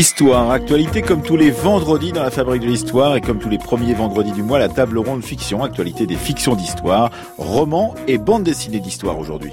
Histoire, 0.00 0.50
actualité 0.50 1.02
comme 1.02 1.20
tous 1.20 1.36
les 1.36 1.50
vendredis 1.50 2.10
dans 2.10 2.22
la 2.22 2.30
fabrique 2.30 2.62
de 2.62 2.66
l'histoire 2.68 3.16
et 3.16 3.20
comme 3.20 3.38
tous 3.38 3.50
les 3.50 3.58
premiers 3.58 3.92
vendredis 3.92 4.32
du 4.32 4.42
mois, 4.42 4.58
la 4.58 4.70
table 4.70 4.96
ronde 4.96 5.22
fiction, 5.22 5.62
actualité 5.62 6.06
des 6.06 6.16
fictions 6.16 6.56
d'histoire, 6.56 7.10
romans 7.36 7.94
et 8.08 8.16
bandes 8.16 8.44
dessinées 8.44 8.80
d'histoire 8.80 9.18
aujourd'hui. 9.18 9.52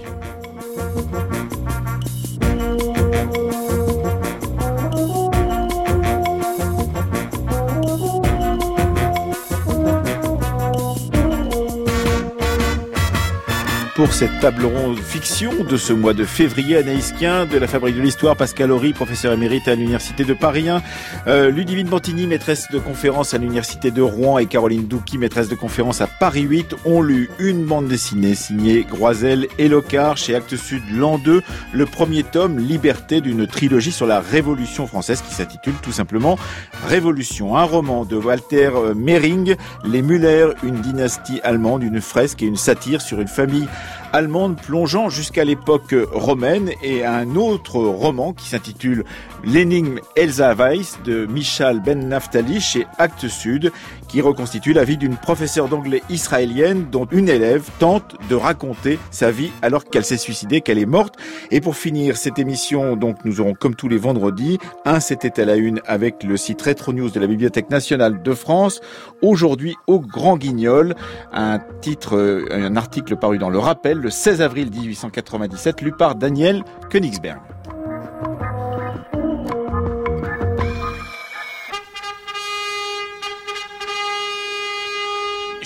Pour 14.08 14.14
cette 14.14 14.40
table 14.40 14.64
ronde 14.66 14.98
fiction 15.00 15.52
de 15.66 15.76
ce 15.76 15.92
mois 15.92 16.14
de 16.14 16.24
février. 16.24 16.78
Anaïs 16.78 17.14
de 17.14 17.58
la 17.58 17.68
Fabrique 17.68 17.98
de 17.98 18.02
l'Histoire, 18.02 18.38
Pascal 18.38 18.72
Horry, 18.72 18.94
professeur 18.94 19.34
émérite 19.34 19.68
à 19.68 19.76
l'Université 19.76 20.24
de 20.24 20.34
Paris 20.34 20.70
1, 20.70 20.82
euh, 21.28 21.52
Ludivine 21.52 21.88
Bantini, 21.88 22.26
maîtresse 22.26 22.72
de 22.72 22.80
conférence 22.80 23.34
à 23.34 23.38
l'Université 23.38 23.92
de 23.92 24.02
Rouen 24.02 24.38
et 24.38 24.46
Caroline 24.46 24.88
Douki, 24.88 25.18
maîtresse 25.18 25.50
de 25.50 25.56
conférence 25.56 26.00
à 26.00 26.08
Paris 26.08 26.44
8, 26.44 26.76
ont 26.86 27.02
lu 27.02 27.30
une 27.38 27.66
bande 27.66 27.90
dessinée 27.90 28.34
signée 28.34 28.86
Groisel 28.90 29.48
et 29.58 29.68
Locard 29.68 30.16
chez 30.16 30.36
Actes 30.36 30.56
Sud 30.56 30.84
l'an 30.94 31.18
2, 31.18 31.42
le 31.74 31.86
premier 31.86 32.24
tome 32.24 32.60
Liberté 32.60 33.20
d'une 33.20 33.46
trilogie 33.46 33.92
sur 33.92 34.08
la 34.08 34.22
Révolution 34.22 34.88
française 34.88 35.22
qui 35.22 35.34
s'intitule 35.34 35.76
tout 35.82 35.92
simplement 35.92 36.40
Révolution. 36.88 37.58
Un 37.58 37.64
roman 37.64 38.06
de 38.06 38.16
Walter 38.16 38.72
euh, 38.74 38.94
Mehring, 38.94 39.56
Les 39.84 40.02
Müller, 40.02 40.52
une 40.64 40.80
dynastie 40.80 41.42
allemande, 41.44 41.84
une 41.84 42.00
fresque 42.00 42.42
et 42.42 42.46
une 42.46 42.56
satire 42.56 43.02
sur 43.02 43.20
une 43.20 43.28
famille 43.28 43.68
allemande 44.14 44.58
plongeant 44.58 45.10
jusqu'à 45.10 45.44
l'époque 45.44 45.96
romaine 46.12 46.72
et 46.82 47.06
un 47.06 47.36
autre 47.36 47.78
roman 47.80 48.34
qui 48.34 48.48
s'intitule 48.48 49.06
L'énigme 49.44 50.00
Elsa 50.16 50.54
Weiss 50.54 50.98
de 51.06 51.26
Michal 51.26 51.82
Ben 51.82 52.08
Naftali 52.08 52.60
chez 52.60 52.88
Actes 52.98 53.28
Sud 53.28 53.72
qui 54.08 54.22
reconstitue 54.22 54.74
la 54.74 54.84
vie 54.84 54.98
d'une 54.98 55.18
professeure 55.18 55.68
d'anglais 55.68 56.02
israélienne 56.10 56.88
dont 56.92 57.08
une 57.12 57.30
élève 57.30 57.70
tente 57.80 58.16
de 58.30 58.36
raconter 58.36 59.00
sa 59.12 59.32
vie 59.32 59.52
alors 59.62 59.86
qu'elle 59.86 60.06
s'est 60.06 60.18
suicidée, 60.18 60.62
qu'elle 60.62 60.80
est 60.80 60.86
morte. 60.86 61.16
Et 61.52 61.62
pour 61.62 61.76
finir 61.76 62.18
cette 62.18 62.40
émission, 62.40 62.96
donc 62.96 63.18
nous 63.26 63.42
aurons 63.42 63.54
comme 63.54 63.76
tous 63.76 63.90
les 63.90 63.98
vendredis, 63.98 64.58
un 64.86 65.00
c'était 65.00 65.40
à 65.42 65.46
la 65.46 65.56
une 65.56 65.82
avec 65.86 66.24
le 66.24 66.38
site 66.38 66.62
Retro 66.62 66.94
News 66.94 67.10
de 67.10 67.20
la 67.20 67.28
Bibliothèque 67.28 67.70
nationale 67.70 68.22
de 68.22 68.34
France. 68.34 68.82
Aujourd'hui 69.22 69.76
au 69.88 70.00
Grand 70.00 70.38
Guignol, 70.38 70.96
un 71.32 71.60
titre, 71.82 72.46
un 72.52 72.76
article 72.76 73.16
paru 73.16 73.38
dans 73.38 73.50
le 73.50 73.60
Rappel 73.60 73.98
le 73.98 74.10
16 74.10 74.42
avril 74.42 74.70
1897, 74.72 75.82
lu 75.82 75.92
par 75.92 76.16
Daniel 76.16 76.64
Königsberg. 76.90 77.40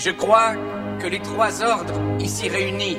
Je 0.04 0.10
crois 0.10 0.54
que 1.00 1.06
les 1.06 1.20
trois 1.20 1.62
ordres 1.62 2.00
ici 2.18 2.48
réunis 2.48 2.98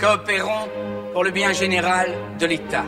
coopéreront 0.00 0.68
pour 1.12 1.22
le 1.22 1.30
bien 1.30 1.52
général 1.52 2.12
de 2.40 2.46
l'État. 2.46 2.84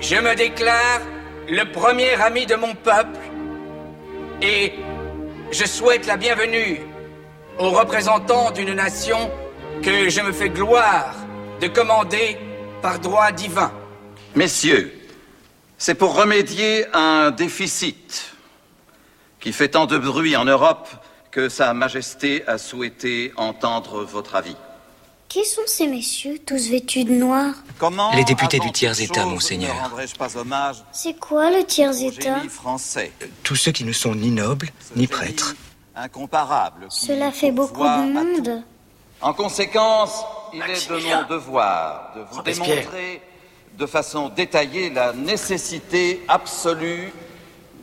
Je 0.00 0.14
me 0.14 0.36
déclare 0.36 1.00
le 1.48 1.64
premier 1.72 2.12
ami 2.22 2.46
de 2.46 2.54
mon 2.54 2.76
peuple 2.76 3.18
et 4.40 4.74
je 5.50 5.64
souhaite 5.64 6.06
la 6.06 6.16
bienvenue 6.16 6.80
aux 7.58 7.70
représentants 7.70 8.52
d'une 8.52 8.74
nation 8.74 9.28
que 9.82 10.08
je 10.08 10.20
me 10.20 10.30
fais 10.30 10.50
gloire 10.50 11.16
de 11.60 11.66
commander 11.66 12.38
par 12.82 13.00
droit 13.00 13.32
divin. 13.32 13.72
Messieurs, 14.36 14.96
c'est 15.76 15.96
pour 15.96 16.14
remédier 16.14 16.86
à 16.92 17.26
un 17.26 17.30
déficit 17.32 18.36
qui 19.40 19.52
fait 19.52 19.70
tant 19.70 19.86
de 19.86 19.98
bruit 19.98 20.36
en 20.36 20.44
Europe 20.44 20.88
que 21.30 21.48
Sa 21.48 21.72
Majesté 21.74 22.44
a 22.46 22.58
souhaité 22.58 23.32
entendre 23.36 24.04
votre 24.04 24.34
avis. 24.34 24.56
Qui 25.28 25.44
sont 25.44 25.62
ces 25.66 25.86
messieurs, 25.86 26.40
tous 26.44 26.68
vêtus 26.68 27.04
de 27.04 27.12
noir? 27.12 27.54
Comment 27.78 28.12
Les 28.16 28.24
députés 28.24 28.58
du 28.58 28.72
tiers-État, 28.72 29.24
monseigneur. 29.26 29.74
C'est 30.90 31.18
quoi 31.20 31.50
le 31.50 31.64
tiers-État? 31.64 32.40
français 32.48 33.12
Tous 33.44 33.54
ceux 33.54 33.70
qui 33.70 33.84
ne 33.84 33.92
sont 33.92 34.16
ni 34.16 34.32
nobles, 34.32 34.70
ni 34.96 35.06
prêtres. 35.06 35.54
Incomparable. 35.94 36.86
Cela 36.88 37.30
fait 37.30 37.52
beaucoup 37.52 37.84
de 37.84 38.12
monde. 38.12 38.64
En 39.20 39.32
conséquence, 39.32 40.24
il 40.52 40.62
est 40.62 40.88
de 40.88 40.96
mon 40.96 41.28
devoir 41.28 42.12
de 42.16 42.22
vous 42.32 42.42
démontrer 42.42 43.22
de 43.78 43.86
façon 43.86 44.30
détaillée 44.30 44.90
la 44.90 45.12
nécessité 45.12 46.24
absolue 46.26 47.12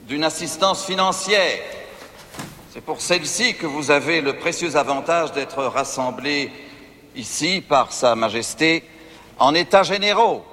d'une 0.08 0.24
assistance 0.26 0.84
financière. 0.84 1.60
C'est 2.78 2.86
pour 2.86 3.02
celle-ci 3.02 3.56
que 3.56 3.66
vous 3.66 3.90
avez 3.90 4.22
le 4.22 4.34
précieux 4.34 4.76
avantage 4.76 5.32
d'être 5.32 5.64
rassemblés 5.64 6.52
ici 7.16 7.64
par 7.68 7.92
Sa 7.92 8.16
Majesté 8.16 8.84
en 9.40 9.56
états 9.56 9.82
généraux. 9.82 10.46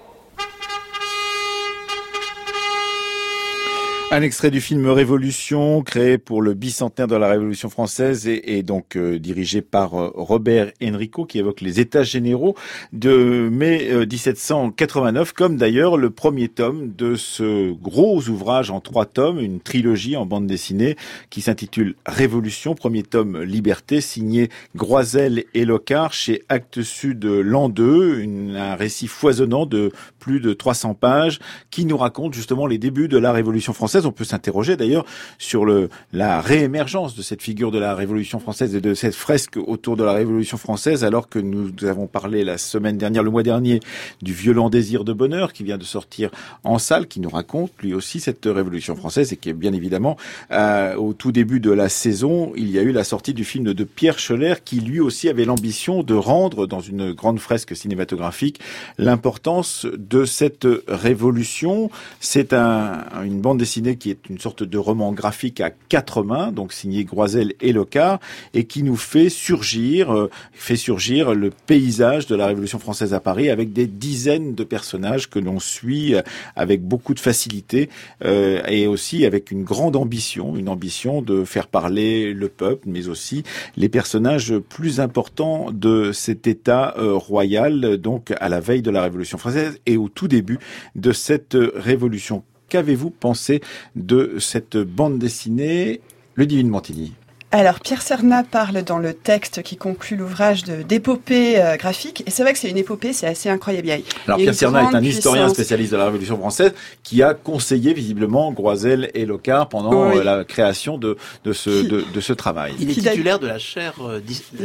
Un 4.10 4.22
extrait 4.22 4.52
du 4.52 4.60
film 4.60 4.86
Révolution, 4.86 5.82
créé 5.82 6.18
pour 6.18 6.40
le 6.40 6.54
bicentenaire 6.54 7.08
de 7.08 7.16
la 7.16 7.26
Révolution 7.26 7.68
française 7.68 8.28
et, 8.28 8.62
donc 8.62 8.94
euh, 8.96 9.18
dirigé 9.18 9.60
par 9.60 9.94
euh, 9.94 10.12
Robert 10.14 10.70
Enrico, 10.80 11.24
qui 11.24 11.40
évoque 11.40 11.60
les 11.60 11.80
États 11.80 12.04
généraux 12.04 12.54
de 12.92 13.48
mai 13.50 13.88
euh, 13.90 14.06
1789, 14.06 15.32
comme 15.32 15.56
d'ailleurs 15.56 15.96
le 15.96 16.10
premier 16.10 16.46
tome 16.48 16.92
de 16.96 17.16
ce 17.16 17.72
gros 17.72 18.28
ouvrage 18.28 18.70
en 18.70 18.80
trois 18.80 19.04
tomes, 19.04 19.40
une 19.40 19.58
trilogie 19.58 20.16
en 20.16 20.26
bande 20.26 20.46
dessinée 20.46 20.94
qui 21.28 21.40
s'intitule 21.40 21.96
Révolution, 22.06 22.76
premier 22.76 23.02
tome 23.02 23.42
Liberté, 23.42 24.00
signé 24.00 24.48
Groisel 24.76 25.42
et 25.54 25.64
Locard 25.64 26.12
chez 26.12 26.44
Actes 26.48 26.82
Sud 26.82 27.24
l'an 27.24 27.68
2, 27.68 28.20
une- 28.20 28.54
un 28.54 28.76
récit 28.76 29.08
foisonnant 29.08 29.66
de 29.66 29.90
plus 30.20 30.38
de 30.38 30.52
300 30.52 30.94
pages 30.94 31.40
qui 31.72 31.84
nous 31.84 31.96
raconte 31.96 32.32
justement 32.34 32.68
les 32.68 32.78
débuts 32.78 33.08
de 33.08 33.18
la 33.18 33.32
Révolution 33.32 33.72
française. 33.72 33.93
On 34.04 34.12
peut 34.12 34.24
s'interroger 34.24 34.76
d'ailleurs 34.76 35.04
sur 35.38 35.64
le, 35.64 35.88
la 36.12 36.40
réémergence 36.40 37.14
de 37.14 37.22
cette 37.22 37.42
figure 37.42 37.70
de 37.70 37.78
la 37.78 37.94
Révolution 37.94 38.38
française 38.38 38.74
et 38.74 38.80
de 38.80 38.94
cette 38.94 39.14
fresque 39.14 39.56
autour 39.56 39.96
de 39.96 40.04
la 40.04 40.12
Révolution 40.12 40.56
française, 40.56 41.04
alors 41.04 41.28
que 41.28 41.38
nous 41.38 41.70
avons 41.84 42.06
parlé 42.06 42.44
la 42.44 42.58
semaine 42.58 42.98
dernière, 42.98 43.22
le 43.22 43.30
mois 43.30 43.42
dernier, 43.42 43.80
du 44.22 44.32
violent 44.32 44.70
désir 44.70 45.04
de 45.04 45.12
bonheur 45.12 45.52
qui 45.52 45.62
vient 45.62 45.78
de 45.78 45.84
sortir 45.84 46.30
en 46.64 46.78
salle, 46.78 47.06
qui 47.06 47.20
nous 47.20 47.30
raconte 47.30 47.72
lui 47.82 47.94
aussi 47.94 48.20
cette 48.20 48.46
Révolution 48.46 48.96
française 48.96 49.32
et 49.32 49.36
qui 49.36 49.48
est 49.50 49.54
bien 49.54 49.72
évidemment 49.72 50.16
euh, 50.50 50.94
au 50.96 51.12
tout 51.12 51.32
début 51.32 51.60
de 51.60 51.70
la 51.70 51.88
saison, 51.88 52.52
il 52.56 52.70
y 52.70 52.78
a 52.78 52.82
eu 52.82 52.92
la 52.92 53.04
sortie 53.04 53.34
du 53.34 53.44
film 53.44 53.64
de 53.64 53.84
Pierre 53.84 54.18
Scholler 54.18 54.54
qui 54.64 54.80
lui 54.80 55.00
aussi 55.00 55.28
avait 55.28 55.44
l'ambition 55.44 56.02
de 56.02 56.14
rendre 56.14 56.66
dans 56.66 56.80
une 56.80 57.12
grande 57.12 57.38
fresque 57.38 57.76
cinématographique 57.76 58.60
l'importance 58.98 59.86
de 59.96 60.24
cette 60.24 60.66
révolution. 60.88 61.90
C'est 62.20 62.52
un, 62.52 63.04
une 63.24 63.40
bande 63.40 63.58
dessinée 63.58 63.83
qui 63.92 64.10
est 64.10 64.28
une 64.28 64.38
sorte 64.38 64.62
de 64.62 64.78
roman 64.78 65.12
graphique 65.12 65.60
à 65.60 65.70
quatre 65.70 66.22
mains, 66.22 66.52
donc 66.52 66.72
signé 66.72 67.04
Groisel 67.04 67.52
et 67.60 67.72
Locard, 67.72 68.18
et 68.54 68.64
qui 68.64 68.82
nous 68.82 68.96
fait 68.96 69.28
surgir, 69.28 70.12
euh, 70.12 70.30
surgir 70.74 71.34
le 71.34 71.50
paysage 71.50 72.26
de 72.26 72.34
la 72.34 72.46
Révolution 72.46 72.78
française 72.78 73.14
à 73.14 73.20
Paris 73.20 73.50
avec 73.50 73.72
des 73.72 73.86
dizaines 73.86 74.54
de 74.54 74.64
personnages 74.64 75.28
que 75.28 75.38
l'on 75.38 75.60
suit 75.60 76.14
euh, 76.14 76.22
avec 76.56 76.82
beaucoup 76.82 77.14
de 77.14 77.20
facilité 77.20 77.90
euh, 78.24 78.62
et 78.66 78.86
aussi 78.86 79.24
avec 79.24 79.50
une 79.50 79.62
grande 79.62 79.96
ambition, 79.96 80.56
une 80.56 80.68
ambition 80.68 81.22
de 81.22 81.44
faire 81.44 81.68
parler 81.68 82.32
le 82.32 82.48
peuple, 82.48 82.88
mais 82.88 83.08
aussi 83.08 83.44
les 83.76 83.88
personnages 83.88 84.58
plus 84.58 85.00
importants 85.00 85.70
de 85.70 86.12
cet 86.12 86.46
État 86.46 86.94
royal, 86.98 87.98
donc 87.98 88.32
à 88.40 88.48
la 88.48 88.60
veille 88.60 88.82
de 88.82 88.90
la 88.90 89.02
Révolution 89.02 89.38
française 89.38 89.78
et 89.86 89.96
au 89.96 90.08
tout 90.08 90.28
début 90.28 90.58
de 90.94 91.12
cette 91.12 91.56
révolution. 91.74 92.42
Qu'avez-vous 92.68 93.10
pensé 93.10 93.60
de 93.96 94.36
cette 94.38 94.76
bande 94.76 95.18
dessinée, 95.18 96.00
le 96.34 96.46
Divine 96.46 96.68
Montigny 96.68 97.12
Alors, 97.56 97.78
Pierre 97.78 98.02
Serna 98.02 98.42
parle 98.42 98.82
dans 98.82 98.98
le 98.98 99.14
texte 99.14 99.62
qui 99.62 99.76
conclut 99.76 100.16
l'ouvrage 100.16 100.64
de- 100.64 100.82
d'épopée 100.82 101.60
euh, 101.62 101.76
graphique. 101.76 102.24
Et 102.26 102.30
c'est 102.32 102.42
vrai 102.42 102.52
que 102.52 102.58
c'est 102.58 102.68
une 102.68 102.76
épopée, 102.78 103.12
c'est 103.12 103.28
assez 103.28 103.48
incroyable. 103.48 103.86
Il 103.86 103.90
y 103.90 103.92
a- 103.92 103.98
Alors 104.26 104.38
Pierre 104.38 104.54
Serna 104.56 104.82
est 104.90 104.94
un 104.96 105.00
historien 105.04 105.42
puissance. 105.44 105.54
spécialiste 105.54 105.92
de 105.92 105.96
la 105.98 106.06
Révolution 106.06 106.36
française 106.36 106.72
qui 107.04 107.22
a 107.22 107.32
conseillé 107.32 107.92
visiblement 107.94 108.50
Groisel 108.50 109.08
et 109.14 109.24
Locard 109.24 109.68
pendant 109.68 110.10
Oui. 110.10 110.18
euh, 110.18 110.24
la 110.24 110.42
création 110.42 110.98
de, 110.98 111.16
de, 111.44 111.52
ce, 111.52 111.70
Qui- 111.82 111.86
de, 111.88 112.04
de 112.12 112.20
ce 112.20 112.32
travail. 112.32 112.72
Il 112.80 112.90
est 112.90 112.94
titulaire 112.94 113.38
de 113.38 113.46
la 113.46 113.60
chaire, 113.60 113.94
euh, 114.00 114.18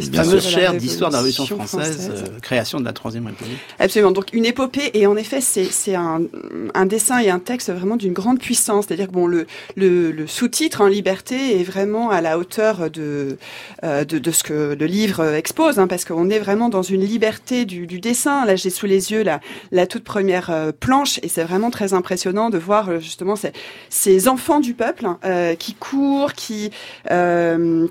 Bien 0.09 0.23
la 0.23 0.39
chaire 0.39 0.73
de 0.73 0.79
d'histoire 0.79 1.11
de 1.11 1.15
la 1.15 1.19
Révolution 1.21 1.45
française, 1.45 2.07
française. 2.07 2.23
euh, 2.35 2.39
création 2.39 2.79
de 2.79 2.85
la 2.85 2.93
Troisième 2.93 3.27
République. 3.27 3.59
Absolument. 3.77 4.09
Donc 4.11 4.33
une 4.33 4.45
épopée 4.45 4.89
et 4.95 5.05
en 5.05 5.15
effet 5.15 5.41
c'est 5.41 5.65
c'est 5.65 5.93
un, 5.93 6.21
un 6.73 6.85
dessin 6.87 7.19
et 7.19 7.29
un 7.29 7.37
texte 7.37 7.69
vraiment 7.71 7.97
d'une 7.97 8.13
grande 8.13 8.39
puissance. 8.39 8.85
C'est-à-dire 8.87 9.05
que 9.09 9.13
bon 9.13 9.27
le 9.27 9.45
le, 9.75 10.09
le 10.11 10.25
sous-titre 10.25 10.81
en 10.81 10.87
liberté 10.87 11.59
est 11.59 11.63
vraiment 11.63 12.09
à 12.09 12.21
la 12.21 12.39
hauteur 12.39 12.77
hauteur 12.83 12.89
de, 12.89 13.37
de, 14.19 14.31
ce 14.31 14.43
que 14.43 14.75
le 14.79 14.85
livre 14.85 15.33
expose, 15.33 15.79
hein, 15.79 15.87
parce 15.87 16.05
qu'on 16.05 16.29
est 16.29 16.39
vraiment 16.39 16.69
dans 16.69 16.81
une 16.81 17.01
liberté 17.01 17.65
du, 17.65 17.99
dessin. 17.99 18.45
Là, 18.45 18.55
j'ai 18.55 18.69
sous 18.69 18.85
les 18.85 19.11
yeux 19.11 19.23
la, 19.23 19.39
la 19.71 19.87
toute 19.87 20.03
première 20.03 20.73
planche, 20.79 21.19
et 21.23 21.27
c'est 21.27 21.43
vraiment 21.43 21.69
très 21.69 21.93
impressionnant 21.93 22.49
de 22.49 22.57
voir 22.57 22.99
justement 22.99 23.35
ces, 23.35 23.51
ces 23.89 24.27
enfants 24.27 24.59
du 24.59 24.73
peuple 24.73 25.05
hein, 25.05 25.55
qui 25.57 25.73
courent, 25.73 26.33
qui, 26.33 26.71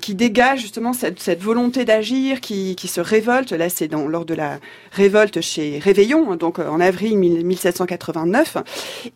qui 0.01 0.15
dégagent 0.15 0.61
justement 0.61 0.93
cette, 0.93 1.21
cette 1.21 1.43
volonté 1.43 1.85
d'agir, 1.85 2.41
qui, 2.41 2.77
qui 2.77 2.89
se 2.89 3.01
révolte. 3.01 3.53
Là, 3.53 3.69
c'est 3.69 3.93
lors 3.93 4.25
de 4.25 4.35
la 4.35 4.59
révolte 4.93 5.41
chez 5.41 5.79
Réveillon, 5.79 6.33
hein, 6.33 6.37
donc 6.37 6.59
en 6.59 6.81
avril 6.81 7.17
1789. 7.19 8.59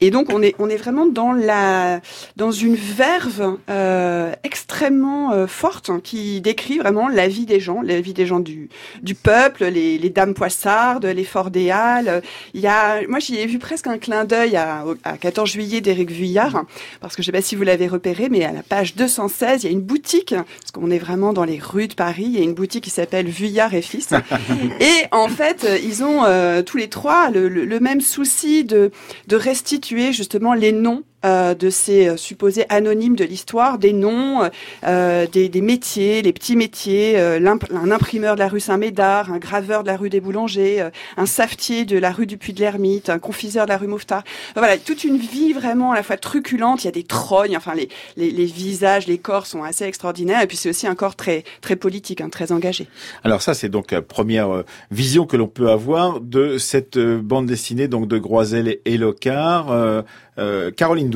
Et 0.01 0.11
donc 0.11 0.33
on 0.33 0.43
est 0.43 0.55
on 0.59 0.69
est 0.69 0.77
vraiment 0.77 1.07
dans 1.07 1.33
la 1.33 2.01
dans 2.37 2.51
une 2.51 2.75
verve 2.75 3.59
euh, 3.71 4.33
extrêmement 4.45 5.33
euh, 5.33 5.47
forte 5.63 5.91
hein, 5.91 6.01
qui 6.03 6.41
décrit 6.41 6.79
vraiment 6.79 7.07
la 7.09 7.29
vie 7.29 7.47
des 7.47 7.61
gens, 7.61 7.83
la 7.83 8.01
vie 8.01 8.15
des 8.15 8.27
gens 8.27 8.41
du 8.41 8.69
du 9.01 9.15
peuple, 9.15 9.67
les, 9.67 9.97
les 9.97 10.11
dames 10.11 10.35
poissardes, 10.35 11.07
les 11.07 11.23
forts 11.23 11.53
des 11.53 11.71
Halles. 11.71 12.21
Il 12.53 12.61
y 12.61 12.67
a 12.67 13.07
moi 13.07 13.21
j'y 13.21 13.37
ai 13.39 13.47
vu 13.47 13.61
presque 13.61 13.87
un 13.87 13.99
clin 13.99 14.25
d'œil 14.25 14.57
à, 14.57 14.85
à 15.05 15.17
14 15.17 15.49
juillet 15.49 15.81
d'Éric 15.81 16.11
Vuillard 16.11 16.65
parce 17.01 17.15
que 17.15 17.23
je 17.23 17.27
sais 17.27 17.33
pas 17.33 17.43
si 17.43 17.55
vous 17.55 17.63
l'avez 17.63 17.87
repéré 17.87 18.29
mais 18.29 18.43
à 18.45 18.51
la 18.51 18.65
page 18.65 18.97
216 18.97 19.63
il 19.63 19.67
y 19.67 19.69
a 19.69 19.73
une 19.73 19.83
boutique 19.83 20.35
parce 20.35 20.73
qu'on 20.73 20.91
est 20.91 20.99
vraiment 20.99 21.33
dans 21.33 21.45
les 21.45 21.61
rues 21.61 21.87
de 21.87 21.95
Paris, 21.95 22.25
il 22.27 22.35
y 22.37 22.41
a 22.41 22.43
une 22.43 22.55
boutique 22.55 22.83
qui 22.83 22.91
s'appelle 22.91 23.29
Vuillard 23.29 23.73
et 23.73 23.83
fils 23.83 24.11
et 24.81 25.07
en 25.13 25.29
fait 25.29 25.65
ils 25.85 26.03
ont 26.03 26.25
euh, 26.25 26.63
tous 26.63 26.77
les 26.77 26.89
trois 26.89 27.31
le, 27.31 27.49
le, 27.49 27.65
le 27.67 27.79
même 27.79 28.01
souci 28.01 28.65
de 28.65 28.91
de 29.29 29.37
restituer 29.37 30.13
justement 30.13 30.55
les 30.55 30.73
noms 30.73 31.05
euh, 31.25 31.55
de 31.55 31.71
ces 31.71 32.09
euh, 32.09 32.17
supposés 32.17 32.65
anonymes 32.69 33.17
de 33.17 33.25
l'histoire, 33.25 33.79
des 33.79 33.93
noms, 33.93 34.51
euh, 34.85 35.27
des, 35.31 35.49
des, 35.49 35.61
métiers, 35.61 36.23
les 36.23 36.33
petits 36.33 36.57
métiers, 36.57 37.19
euh, 37.19 37.39
un 37.73 37.91
imprimeur 37.91 38.35
de 38.35 38.41
la 38.41 38.49
rue 38.49 38.61
Saint-Médard, 38.61 39.33
un 39.33 39.39
graveur 39.39 39.83
de 39.83 39.89
la 39.89 39.97
rue 39.97 40.11
des 40.11 40.21
Boulangers, 40.21 40.81
euh, 40.81 40.91
un 41.17 41.27
savetier 41.27 41.85
de 41.85 41.99
la 41.99 42.11
rue 42.11 42.27
du 42.27 42.37
Puy 42.37 42.53
de 42.53 42.61
l'Ermite, 42.61 43.09
un 43.09 43.19
confiseur 43.19 43.67
de 43.67 43.71
la 43.71 43.77
rue 43.77 43.87
Mouffetard. 43.87 44.25
Voilà, 44.57 44.79
toute 44.79 45.05
une 45.05 45.17
vie 45.17 45.53
vraiment 45.53 45.93
à 45.93 45.97
la 45.97 46.03
fois 46.03 46.17
truculente. 46.17 46.83
Il 46.83 46.87
y 46.87 46.89
a 46.89 46.93
des 46.93 47.05
trognes, 47.05 47.57
enfin 47.57 47.75
les, 47.75 47.89
les, 48.17 48.31
les 48.31 48.47
visages, 48.47 49.07
les 49.07 49.19
corps 49.19 49.47
sont 49.47 49.63
assez 49.63 49.85
extraordinaires. 49.85 50.43
Et 50.43 50.47
puis 50.47 50.57
c'est 50.57 50.71
aussi 50.71 50.87
un 50.87 50.95
corps 50.95 51.17
très 51.17 51.45
très 51.61 51.77
politique, 51.77 52.21
hein, 52.21 52.29
très 52.31 52.53
engagé. 52.53 52.89
Alors 53.25 53.43
ça, 53.43 53.55
c'est 53.55 53.69
donc 53.69 53.93
la 53.93 54.03
première 54.03 54.65
vision 54.91 55.27
que 55.27 55.37
l'on 55.37 55.49
peut 55.49 55.71
avoir 55.71 56.21
de 56.21 56.59
cette 56.59 56.99
bande 56.99 57.47
dessinée 57.47 57.89
donc 57.89 58.09
de 58.09 58.19
Groisel 58.19 58.79
et 58.85 58.97
Locard. 58.97 60.03
Euh, 60.39 60.71
Caroline 60.71 61.11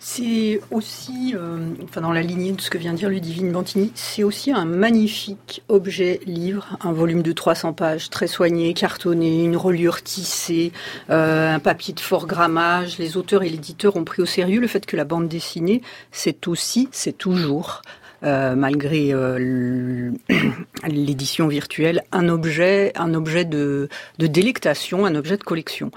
C'est 0.00 0.60
aussi, 0.70 1.34
euh, 1.34 1.72
enfin 1.82 2.00
dans 2.00 2.12
la 2.12 2.22
lignée 2.22 2.52
de 2.52 2.60
ce 2.60 2.70
que 2.70 2.78
vient 2.78 2.92
dire 2.92 3.08
Ludivine 3.08 3.50
Bantini, 3.50 3.90
c'est 3.96 4.22
aussi 4.22 4.52
un 4.52 4.64
magnifique 4.64 5.62
objet 5.68 6.20
livre, 6.24 6.78
un 6.82 6.92
volume 6.92 7.22
de 7.22 7.32
300 7.32 7.72
pages, 7.72 8.08
très 8.08 8.28
soigné, 8.28 8.74
cartonné, 8.74 9.42
une 9.42 9.56
reliure 9.56 10.02
tissée, 10.04 10.70
euh, 11.10 11.52
un 11.52 11.58
papier 11.58 11.94
de 11.94 12.00
fort 12.00 12.28
grammage. 12.28 12.98
Les 12.98 13.16
auteurs 13.16 13.42
et 13.42 13.48
l'éditeur 13.48 13.96
ont 13.96 14.04
pris 14.04 14.22
au 14.22 14.26
sérieux 14.26 14.60
le 14.60 14.68
fait 14.68 14.86
que 14.86 14.96
la 14.96 15.04
bande 15.04 15.26
dessinée, 15.26 15.82
c'est 16.12 16.46
aussi, 16.46 16.88
c'est 16.92 17.18
toujours 17.18 17.82
euh, 18.24 18.56
malgré 18.56 19.12
euh, 19.12 20.10
l'édition 20.88 21.46
virtuelle, 21.46 22.02
un 22.10 22.28
objet, 22.28 22.92
un 22.96 23.14
objet 23.14 23.44
de, 23.44 23.88
de, 24.18 24.26
délectation, 24.26 25.06
un 25.06 25.14
objet 25.14 25.36
de 25.36 25.44
collection. 25.44 25.92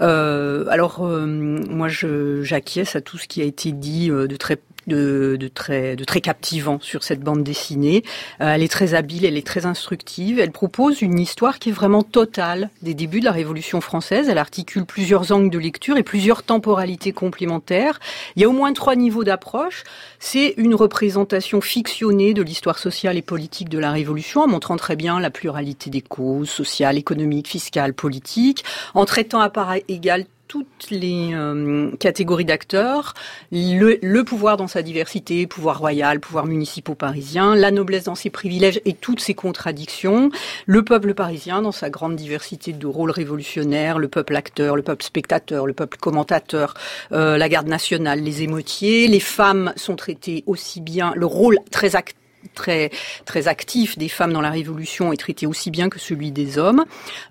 Euh, 0.00 0.66
alors, 0.68 1.02
moi, 1.02 1.88
j'acquiesce 1.88 2.96
à 2.96 3.00
tout 3.00 3.16
ce 3.16 3.26
qui 3.26 3.40
a 3.40 3.44
été 3.44 3.72
dit 3.72 4.08
de 4.08 4.36
très 4.36 4.58
de, 4.86 5.50
très 5.54 6.20
captivant 6.20 6.78
sur 6.80 7.04
cette 7.04 7.20
bande 7.20 7.42
dessinée. 7.42 8.04
Euh, 8.40 8.54
elle 8.54 8.62
est 8.62 8.70
très 8.70 8.94
habile, 8.94 9.24
elle 9.24 9.36
est 9.36 9.46
très 9.46 9.66
instructive. 9.66 10.38
Elle 10.38 10.52
propose 10.52 11.02
une 11.02 11.18
histoire 11.18 11.58
qui 11.58 11.70
est 11.70 11.72
vraiment 11.72 12.02
totale 12.02 12.70
des 12.82 12.94
débuts 12.94 13.20
de 13.20 13.24
la 13.24 13.32
Révolution 13.32 13.80
française. 13.80 14.28
Elle 14.28 14.38
articule 14.38 14.84
plusieurs 14.84 15.32
angles 15.32 15.50
de 15.50 15.58
lecture 15.58 15.96
et 15.96 16.02
plusieurs 16.02 16.42
temporalités 16.42 17.12
complémentaires. 17.12 18.00
Il 18.36 18.42
y 18.42 18.44
a 18.44 18.48
au 18.48 18.52
moins 18.52 18.72
trois 18.72 18.96
niveaux 18.96 19.24
d'approche. 19.24 19.84
C'est 20.18 20.54
une 20.56 20.74
représentation 20.74 21.60
fictionnée 21.60 22.34
de 22.34 22.42
l'histoire 22.42 22.78
sociale 22.78 23.16
et 23.16 23.22
politique 23.22 23.68
de 23.68 23.78
la 23.78 23.92
Révolution, 23.92 24.42
en 24.42 24.48
montrant 24.48 24.76
très 24.76 24.96
bien 24.96 25.20
la 25.20 25.30
pluralité 25.30 25.90
des 25.90 26.00
causes 26.00 26.50
sociales, 26.50 26.98
économiques, 26.98 27.48
fiscales, 27.48 27.94
politiques, 27.94 28.64
en 28.94 29.04
traitant 29.04 29.40
à 29.40 29.50
part 29.50 29.74
égale 29.88 30.24
toutes 30.48 30.90
les 30.90 31.30
euh, 31.32 31.90
catégories 31.96 32.44
d'acteurs, 32.44 33.14
le, 33.50 34.22
pouvoir 34.22 34.56
dans 34.56 34.68
sa 34.68 34.82
diversité, 34.82 35.46
pouvoir 35.46 35.78
royal, 35.78 36.20
pouvoir 36.20 36.46
municipaux 36.46 36.94
parisien, 36.94 37.54
la 37.54 37.70
noblesse 37.70 38.04
dans 38.04 38.14
ses 38.14 38.30
privilèges 38.30 38.80
et 38.84 38.92
toutes 38.92 39.20
ses 39.20 39.34
contradictions, 39.34 40.30
le 40.66 40.82
peuple 40.84 41.14
parisien 41.14 41.62
dans 41.62 41.72
sa 41.72 41.90
grande 41.90 42.16
diversité 42.16 42.72
de 42.72 42.86
rôles 42.86 43.10
révolutionnaires, 43.10 43.98
le 43.98 44.08
peuple 44.08 44.36
acteur, 44.36 44.76
le 44.76 44.82
peuple 44.82 45.04
spectateur, 45.04 45.66
le 45.66 45.72
peuple 45.72 45.98
commentateur, 45.98 46.74
euh, 47.12 47.36
la 47.36 47.48
garde 47.48 47.68
nationale, 47.68 48.20
les 48.20 48.42
émotiers, 48.42 49.08
les 49.08 49.20
femmes 49.20 49.72
sont 49.76 49.96
traitées 49.96 50.44
aussi 50.46 50.80
bien, 50.80 51.12
le 51.16 51.26
rôle 51.26 51.58
très 51.70 51.96
actif 51.96 52.16
très 52.54 52.90
très 53.24 53.48
actif 53.48 53.98
des 53.98 54.08
femmes 54.08 54.32
dans 54.32 54.40
la 54.40 54.50
Révolution 54.50 55.12
est 55.12 55.16
traité 55.16 55.46
aussi 55.46 55.70
bien 55.70 55.88
que 55.88 55.98
celui 55.98 56.30
des 56.30 56.58
hommes. 56.58 56.84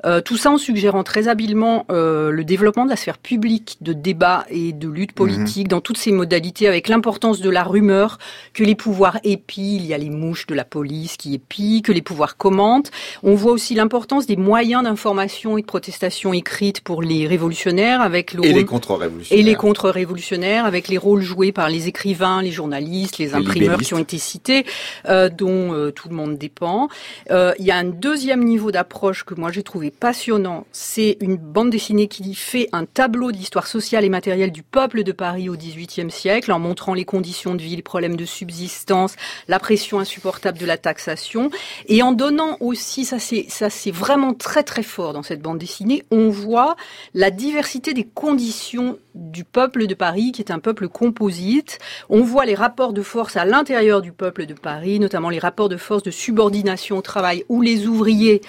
Euh, 0.06 0.22
tout 0.22 0.38
ça 0.38 0.52
en 0.52 0.58
suggérant 0.58 1.04
très 1.04 1.28
habilement 1.28 1.86
euh, 1.92 2.32
le 2.32 2.44
développement 2.44 2.86
de 2.86 2.90
la 2.90 2.96
sphère 2.96 3.18
publique 3.18 3.78
de 3.82 3.94
débat 3.94 4.46
et 4.50 4.74
de 4.74 4.88
lutte 4.88 5.14
politique 5.14 5.68
mmh. 5.68 5.70
dans 5.70 5.82
toutes 5.82 5.98
ses 5.98 6.12
modalités, 6.12 6.68
avec 6.68 6.88
l'importance 6.88 7.42
de 7.42 7.50
la 7.50 7.64
rumeur 7.64 8.18
que 8.54 8.64
les 8.64 8.76
pouvoirs 8.76 9.20
épient. 9.24 9.76
Il 9.76 9.86
y 9.86 9.94
a 9.94 9.98
les 9.98 10.10
mouches 10.10 10.48
de 10.48 10.56
la 10.56 10.66
police 10.66 11.18
qui 11.18 11.34
épient, 11.34 11.82
que 11.82 11.92
les 11.92 12.02
pouvoirs 12.02 12.38
commentent. 12.38 12.92
On 13.24 13.36
voit 13.36 13.52
aussi 13.52 13.76
l'importance 13.76 14.26
des 14.26 14.36
moyens 14.36 14.84
d'information 14.84 15.58
et 15.58 15.62
de 15.62 15.66
protestation 15.66 16.34
écrites 16.34 16.82
pour 16.82 17.02
les 17.02 17.28
révolutionnaires, 17.28 18.02
avec 18.02 18.34
le 18.34 18.44
et 18.46 18.50
rôle... 18.50 18.58
les 18.58 18.66
contre-révolutionnaires 18.66 19.40
et 19.40 19.44
les 19.44 19.56
contre-révolutionnaires, 19.56 20.66
avec 20.66 20.88
les 20.88 20.98
rôles 20.98 21.22
joués 21.22 21.52
par 21.52 21.70
les 21.70 21.88
écrivains, 21.88 22.42
les 22.42 22.52
journalistes, 22.52 23.18
les 23.18 23.34
imprimeurs 23.34 23.80
qui 23.80 23.94
ont 23.94 24.00
été 24.00 24.18
cités 24.18 24.66
euh, 25.08 25.30
dont 25.30 25.74
euh, 25.74 25.92
tout 25.92 26.10
le 26.10 26.16
monde 26.16 26.38
dépend. 26.38 26.90
Euh, 27.32 27.54
il 27.60 27.66
y 27.66 27.72
a 27.72 27.78
un 27.78 27.84
deuxième 27.84 28.44
niveau 28.44 28.72
d'approche 28.72 29.24
que 29.24 29.34
moi 29.34 29.52
j'ai 29.52 29.64
trouvé 29.64 29.92
passionnant. 29.92 30.66
C'est 30.72 31.18
une 31.22 31.38
bande 31.38 31.70
dessinée 31.70 32.08
qui 32.08 32.36
fait 32.36 32.70
un 32.72 32.86
tableau 32.86 33.32
de 33.32 33.38
l'histoire 33.38 33.68
sociale 33.68 34.06
et 34.06 34.10
matérielle 34.10 34.52
du 34.52 34.64
peuple 34.64 35.04
de 35.04 35.12
Paris 35.12 35.50
au 35.50 35.56
XVIIIe 35.56 36.12
siècle, 36.12 36.52
en 36.52 36.60
montrant 36.60 36.94
les 36.94 37.06
conditions 37.06 37.56
de 37.56 37.62
vie, 37.62 37.76
les 37.76 37.82
problèmes 37.82 38.16
de 38.16 38.26
subsistance, 38.26 39.16
la 39.48 39.60
pression 39.60 40.00
insupportable 40.00 40.58
de 40.58 40.66
la 40.66 40.78
taxation, 40.78 41.50
et 41.88 42.02
en 42.02 42.12
donnant 42.12 42.58
aussi, 42.60 43.06
ça 43.06 43.20
c'est 43.20 43.46
ça 43.50 43.70
c'est 43.70 43.92
vraiment 43.92 44.34
très 44.34 44.64
très 44.64 44.84
fort 44.84 45.14
dans 45.14 45.24
cette 45.24 45.42
bande 45.42 45.58
dessinée, 45.58 46.04
on 46.12 46.30
voit 46.30 46.76
la 47.14 47.32
diversité 47.32 47.94
des 47.94 48.06
conditions 48.06 48.98
du 49.16 49.44
peuple 49.44 49.88
de 49.88 49.94
Paris, 49.94 50.32
qui 50.32 50.42
est 50.42 50.52
un 50.52 50.60
peuple 50.60 50.88
composite. 50.88 51.80
On 52.10 52.22
voit 52.22 52.46
les 52.46 52.56
rapports 52.56 52.94
de 52.94 53.02
force 53.02 53.38
à 53.38 53.46
l'intérieur 53.46 54.02
du 54.02 54.12
peuple 54.12 54.46
de 54.46 54.54
Paris, 54.54 55.00
notamment 55.00 55.30
les 55.30 55.40
rapports 55.40 55.70
de 55.70 55.78
force 55.78 56.04
de 56.04 56.12
subordination 56.12 56.98
au 56.98 57.02
travail, 57.02 57.46
où 57.50 57.62
les 57.62 57.88
ouvriers, 57.88 58.42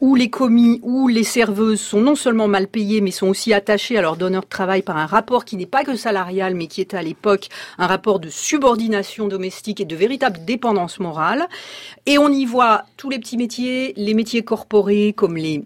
ou 0.00 0.14
les 0.14 0.30
commis, 0.30 0.80
ou 0.82 1.08
les 1.08 1.24
serveuses 1.24 1.80
sont 1.80 2.00
non 2.00 2.14
seulement 2.14 2.48
mal 2.48 2.68
payés, 2.68 3.00
mais 3.00 3.10
sont 3.10 3.28
aussi 3.28 3.52
attachés 3.52 3.96
à 3.96 4.02
leur 4.02 4.16
donneur 4.16 4.42
de 4.42 4.48
travail 4.48 4.82
par 4.82 4.96
un 4.96 5.06
rapport 5.06 5.44
qui 5.44 5.56
n'est 5.56 5.66
pas 5.66 5.84
que 5.84 5.96
salarial, 5.96 6.54
mais 6.54 6.66
qui 6.66 6.80
est 6.80 6.94
à 6.94 7.02
l'époque 7.02 7.48
un 7.78 7.86
rapport 7.86 8.20
de 8.20 8.28
subordination 8.28 9.28
domestique 9.28 9.80
et 9.80 9.84
de 9.84 9.96
véritable 9.96 10.44
dépendance 10.44 11.00
morale. 11.00 11.48
Et 12.06 12.18
on 12.18 12.28
y 12.28 12.44
voit 12.44 12.84
tous 12.96 13.10
les 13.10 13.18
petits 13.18 13.36
métiers, 13.36 13.94
les 13.96 14.14
métiers 14.14 14.42
corporés 14.42 15.12
comme 15.16 15.36
les 15.36 15.64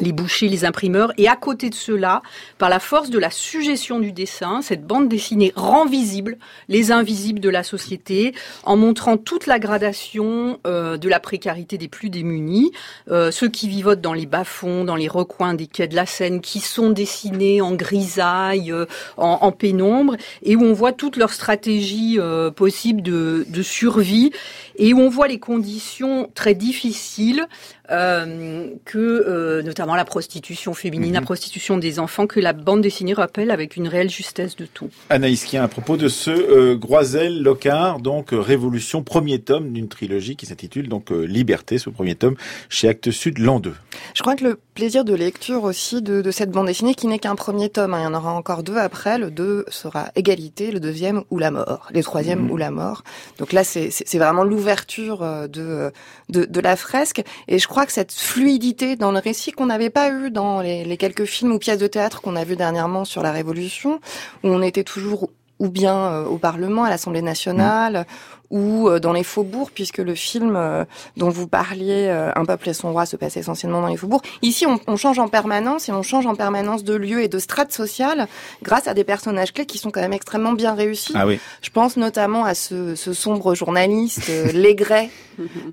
les 0.00 0.12
bouchers, 0.12 0.48
les 0.48 0.64
imprimeurs, 0.64 1.12
et 1.18 1.28
à 1.28 1.36
côté 1.36 1.70
de 1.70 1.74
cela, 1.74 2.22
par 2.58 2.68
la 2.68 2.80
force 2.80 3.10
de 3.10 3.18
la 3.18 3.30
suggestion 3.30 4.00
du 4.00 4.12
dessin, 4.12 4.60
cette 4.60 4.84
bande 4.84 5.08
dessinée 5.08 5.52
rend 5.54 5.86
visible 5.86 6.36
les 6.68 6.90
invisibles 6.90 7.40
de 7.40 7.48
la 7.48 7.62
société, 7.62 8.34
en 8.64 8.76
montrant 8.76 9.16
toute 9.16 9.46
la 9.46 9.58
gradation 9.58 10.58
euh, 10.66 10.96
de 10.96 11.08
la 11.08 11.20
précarité 11.20 11.78
des 11.78 11.88
plus 11.88 12.10
démunis, 12.10 12.72
euh, 13.10 13.30
ceux 13.30 13.48
qui 13.48 13.68
vivotent 13.68 14.00
dans 14.00 14.14
les 14.14 14.26
bas-fonds, 14.26 14.84
dans 14.84 14.96
les 14.96 15.08
recoins 15.08 15.54
des 15.54 15.66
quais 15.66 15.86
de 15.86 15.94
la 15.94 16.06
Seine, 16.06 16.40
qui 16.40 16.60
sont 16.60 16.90
dessinés 16.90 17.60
en 17.60 17.74
grisaille, 17.74 18.72
euh, 18.72 18.86
en, 19.16 19.52
pénombre, 19.52 20.16
et 20.42 20.56
où 20.56 20.62
on 20.62 20.72
voit 20.72 20.92
toute 20.92 21.16
leur 21.16 21.32
stratégie 21.32 22.16
euh, 22.18 22.50
possible 22.50 23.02
de, 23.02 23.46
de 23.48 23.62
survie, 23.62 24.32
et 24.76 24.92
où 24.92 25.00
on 25.00 25.08
voit 25.08 25.28
les 25.28 25.38
conditions 25.38 26.30
très 26.34 26.54
difficiles 26.54 27.46
euh, 27.90 28.68
que 28.86 28.98
euh, 28.98 29.62
notamment 29.62 29.94
la 29.94 30.04
prostitution 30.06 30.72
féminine, 30.72 31.12
la 31.12 31.20
Mhm. 31.20 31.26
prostitution 31.26 31.76
des 31.76 31.98
enfants, 31.98 32.26
que 32.26 32.40
la 32.40 32.54
bande 32.54 32.80
dessinée 32.80 33.12
rappelle 33.12 33.50
avec 33.50 33.76
une 33.76 33.88
réelle 33.88 34.08
justesse 34.10 34.56
de 34.56 34.64
tout. 34.66 34.88
Anaïs 35.10 35.44
Kien, 35.44 35.62
à 35.62 35.68
propos 35.68 35.96
de 35.98 36.08
ce 36.08 36.30
euh, 36.30 36.76
Groisel 36.76 37.42
Locard, 37.42 38.00
donc 38.00 38.32
euh, 38.32 38.38
Révolution, 38.40 39.02
premier 39.02 39.38
tome 39.38 39.72
d'une 39.72 39.88
trilogie 39.88 40.34
qui 40.34 40.46
s'intitule 40.46 40.88
donc 40.88 41.12
euh, 41.12 41.24
Liberté, 41.26 41.76
ce 41.78 41.90
premier 41.90 42.14
tome 42.14 42.36
chez 42.70 42.88
Actes 42.88 43.10
Sud, 43.10 43.38
l'an 43.38 43.60
2. 43.60 43.74
Je 44.14 44.22
crois 44.22 44.34
que 44.34 44.44
le 44.44 44.58
plaisir 44.74 45.04
de 45.04 45.14
lecture 45.14 45.64
aussi 45.64 46.00
de, 46.00 46.22
de 46.22 46.30
cette 46.30 46.50
bande 46.50 46.66
dessinée, 46.66 46.94
qui 46.94 47.06
n'est 47.06 47.18
qu'un 47.18 47.36
premier 47.36 47.68
tome, 47.68 47.92
hein, 47.94 47.98
il 48.00 48.04
y 48.04 48.06
en 48.06 48.14
aura 48.14 48.32
encore 48.32 48.62
deux 48.62 48.76
après, 48.78 49.18
le 49.18 49.30
deux 49.30 49.66
sera 49.68 50.08
égalité, 50.16 50.70
le 50.70 50.80
deuxième 50.80 51.22
ou 51.30 51.38
la 51.38 51.50
mort, 51.50 51.88
les 51.92 52.02
troisièmes 52.02 52.44
Mhm. 52.44 52.50
ou 52.50 52.56
la 52.56 52.70
mort. 52.70 53.04
Donc 53.38 53.52
là, 53.52 53.62
c'est 53.62 53.90
vraiment 54.18 54.44
euh, 54.68 55.48
de, 55.48 55.92
de, 56.28 56.44
de 56.44 56.60
la 56.60 56.76
fresque. 56.76 57.22
Et 57.48 57.58
je 57.58 57.68
crois 57.68 57.86
que 57.86 57.92
cette 57.92 58.12
fluidité 58.12 58.96
dans 58.96 59.12
le 59.12 59.18
récit 59.18 59.52
qu'on 59.52 59.66
n'avait 59.66 59.90
pas 59.90 60.10
eu 60.10 60.30
dans 60.30 60.60
les, 60.60 60.84
les 60.84 60.96
quelques 60.96 61.24
films 61.24 61.52
ou 61.52 61.58
pièces 61.58 61.78
de 61.78 61.86
théâtre 61.86 62.20
qu'on 62.20 62.36
a 62.36 62.44
vu 62.44 62.56
dernièrement 62.56 63.04
sur 63.04 63.22
la 63.22 63.32
Révolution, 63.32 64.00
où 64.42 64.48
on 64.48 64.62
était 64.62 64.84
toujours 64.84 65.30
ou 65.58 65.68
bien 65.68 65.96
euh, 65.96 66.24
au 66.24 66.38
Parlement, 66.38 66.84
à 66.84 66.90
l'Assemblée 66.90 67.22
nationale, 67.22 68.06
ou 68.50 68.88
euh, 68.88 68.98
dans 69.00 69.12
les 69.12 69.24
faubourgs, 69.24 69.70
puisque 69.74 69.98
le 69.98 70.14
film 70.14 70.54
euh, 70.56 70.84
dont 71.16 71.30
vous 71.30 71.46
parliez, 71.48 72.06
euh, 72.08 72.30
Un 72.36 72.44
peuple 72.44 72.68
et 72.68 72.74
son 72.74 72.92
roi, 72.92 73.06
se 73.06 73.16
passe 73.16 73.36
essentiellement 73.36 73.80
dans 73.80 73.88
les 73.88 73.96
faubourgs. 73.96 74.22
Ici, 74.42 74.66
on, 74.66 74.78
on 74.86 74.96
change 74.96 75.18
en 75.18 75.28
permanence 75.28 75.88
et 75.88 75.92
on 75.92 76.02
change 76.02 76.26
en 76.26 76.34
permanence 76.34 76.84
de 76.84 76.94
lieu 76.94 77.22
et 77.22 77.28
de 77.28 77.38
strate 77.38 77.72
sociale 77.72 78.28
grâce 78.62 78.86
à 78.86 78.94
des 78.94 79.04
personnages 79.04 79.52
clés 79.52 79.66
qui 79.66 79.78
sont 79.78 79.90
quand 79.90 80.00
même 80.00 80.12
extrêmement 80.12 80.52
bien 80.52 80.74
réussis. 80.74 81.12
Ah 81.16 81.26
oui. 81.26 81.38
Je 81.62 81.70
pense 81.70 81.96
notamment 81.96 82.44
à 82.44 82.54
ce, 82.54 82.94
ce 82.94 83.12
sombre 83.12 83.54
journaliste, 83.54 84.30
Légret, 84.54 85.10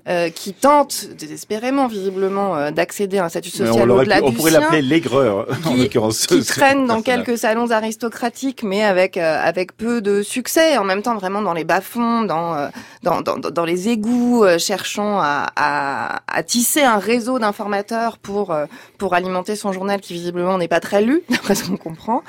euh, 0.08 0.28
qui 0.30 0.52
tente 0.54 1.06
désespérément, 1.16 1.86
visiblement, 1.86 2.56
euh, 2.56 2.70
d'accéder 2.70 3.18
à 3.18 3.26
un 3.26 3.28
statut 3.28 3.50
social 3.50 3.90
au-delà 3.90 4.16
pu- 4.18 4.24
on 4.24 4.30
du 4.30 4.36
pourrait 4.36 4.50
l'appeler 4.50 4.82
l'aigreur, 4.82 5.46
en 5.66 5.74
l'occurrence. 5.74 6.26
qui 6.26 6.42
traîne 6.44 6.86
dans 6.86 7.02
quelques 7.02 7.38
salons 7.38 7.70
aristocratiques, 7.70 8.62
mais 8.64 8.82
avec 8.82 9.16
euh, 9.16 9.40
avec 9.42 9.76
peu 9.76 10.00
de 10.00 10.22
succès. 10.22 10.76
En 10.78 10.84
même 10.84 11.02
temps, 11.02 11.14
vraiment 11.16 11.42
dans 11.42 11.52
les 11.52 11.64
bas-fonds, 11.64 12.22
dans, 12.22 12.61
euh, 12.62 12.68
dans 13.02 13.20
dans 13.20 13.38
dans 13.38 13.64
les 13.64 13.88
égouts, 13.88 14.44
euh, 14.44 14.58
cherchant 14.58 15.18
à, 15.20 15.50
à 15.56 16.22
à 16.26 16.42
tisser 16.42 16.82
un 16.82 16.98
réseau 16.98 17.38
d'informateurs 17.38 18.18
pour 18.18 18.50
euh, 18.50 18.66
pour 18.98 19.14
alimenter 19.14 19.56
son 19.56 19.72
journal 19.72 20.00
qui 20.00 20.12
visiblement 20.14 20.58
n'est 20.58 20.68
pas 20.68 20.80
très 20.80 21.02
lu, 21.02 21.22
d'après 21.30 21.54
ce 21.54 21.64
qu'on 21.64 21.76
comprend. 21.76 22.22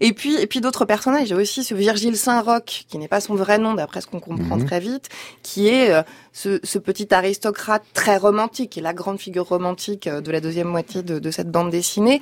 Et 0.00 0.12
puis 0.12 0.34
et 0.40 0.46
puis 0.46 0.60
d'autres 0.60 0.84
personnages. 0.84 1.28
J'ai 1.28 1.34
aussi 1.34 1.64
ce 1.64 1.74
Virgile 1.74 2.16
Saint-Roch, 2.16 2.84
qui 2.88 2.98
n'est 2.98 3.08
pas 3.08 3.20
son 3.20 3.34
vrai 3.34 3.58
nom, 3.58 3.74
d'après 3.74 4.00
ce 4.00 4.06
qu'on 4.06 4.20
comprend 4.20 4.56
Mhm. 4.56 4.66
très 4.66 4.80
vite, 4.80 5.08
qui 5.42 5.68
est 5.68 5.92
ce, 6.32 6.60
ce 6.64 6.78
petit 6.78 7.12
aristocrate 7.14 7.82
très 7.94 8.16
romantique, 8.16 8.76
et 8.78 8.80
la 8.80 8.92
grande 8.92 9.18
figure 9.20 9.46
romantique 9.48 10.08
de 10.08 10.30
la 10.30 10.40
deuxième 10.40 10.68
moitié 10.68 11.02
de, 11.02 11.18
de 11.18 11.30
cette 11.30 11.50
bande 11.50 11.70
dessinée, 11.70 12.20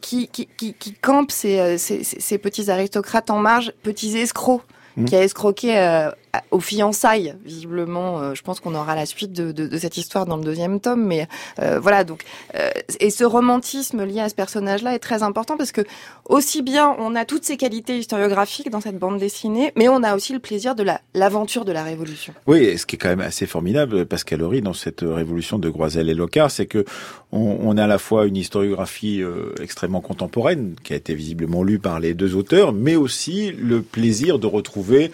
qui, 0.00 0.28
qui, 0.28 0.48
qui, 0.56 0.74
qui 0.74 0.92
campe 0.94 1.30
ces, 1.30 1.78
ces, 1.78 2.38
petits 2.38 2.70
aristocrates 2.70 3.30
en 3.30 3.38
marge, 3.38 3.72
petits 3.82 4.16
escrocs, 4.18 4.62
Mhm. 4.96 5.06
qui 5.06 5.16
a 5.16 5.22
escroqué 5.22 5.78
euh, 5.78 6.10
aux 6.50 6.60
fiançailles, 6.60 7.34
visiblement. 7.44 8.20
euh, 8.20 8.34
je 8.34 8.42
pense 8.42 8.60
qu'on 8.60 8.74
aura 8.74 8.94
la 8.94 9.04
suite 9.06 9.32
de, 9.32 9.52
de, 9.52 9.66
de 9.66 9.78
cette 9.78 9.96
histoire 9.98 10.24
dans 10.24 10.36
le 10.36 10.44
deuxième 10.44 10.80
tome, 10.80 11.04
mais 11.04 11.28
euh, 11.60 11.78
voilà. 11.78 12.04
Donc, 12.04 12.22
euh, 12.54 12.70
et 13.00 13.10
ce 13.10 13.24
romantisme 13.24 14.04
lié 14.04 14.20
à 14.20 14.28
ce 14.28 14.34
personnage-là 14.34 14.94
est 14.94 14.98
très 14.98 15.22
important 15.22 15.56
parce 15.56 15.72
que 15.72 15.82
aussi 16.28 16.62
bien 16.62 16.96
on 16.98 17.14
a 17.14 17.24
toutes 17.24 17.44
ces 17.44 17.56
qualités 17.56 17.98
historiographiques 17.98 18.70
dans 18.70 18.80
cette 18.80 18.98
bande 18.98 19.18
dessinée, 19.18 19.72
mais 19.76 19.88
on 19.88 20.02
a 20.02 20.14
aussi 20.14 20.32
le 20.32 20.38
plaisir 20.38 20.74
de 20.74 20.82
la 20.82 21.00
l'aventure 21.14 21.64
de 21.64 21.72
la 21.72 21.82
Révolution. 21.82 22.32
Oui, 22.46 22.58
et 22.64 22.78
ce 22.78 22.86
qui 22.86 22.96
est 22.96 22.98
quand 22.98 23.10
même 23.10 23.20
assez 23.20 23.46
formidable, 23.46 24.06
Pascal 24.06 24.42
Horry, 24.42 24.62
dans 24.62 24.72
cette 24.72 25.02
révolution 25.02 25.58
de 25.58 25.68
Groisel 25.68 26.08
et 26.08 26.14
Locard, 26.14 26.50
c'est 26.50 26.66
que 26.66 26.84
on, 27.32 27.58
on 27.62 27.76
a 27.76 27.84
à 27.84 27.86
la 27.86 27.98
fois 27.98 28.26
une 28.26 28.36
historiographie 28.36 29.22
euh, 29.22 29.54
extrêmement 29.60 30.00
contemporaine, 30.00 30.76
qui 30.82 30.94
a 30.94 30.96
été 30.96 31.14
visiblement 31.14 31.62
lue 31.62 31.78
par 31.78 32.00
les 32.00 32.14
deux 32.14 32.36
auteurs, 32.36 32.72
mais 32.72 32.96
aussi 32.96 33.52
le 33.52 33.82
plaisir 33.82 34.38
de 34.38 34.46
retrouver 34.46 35.10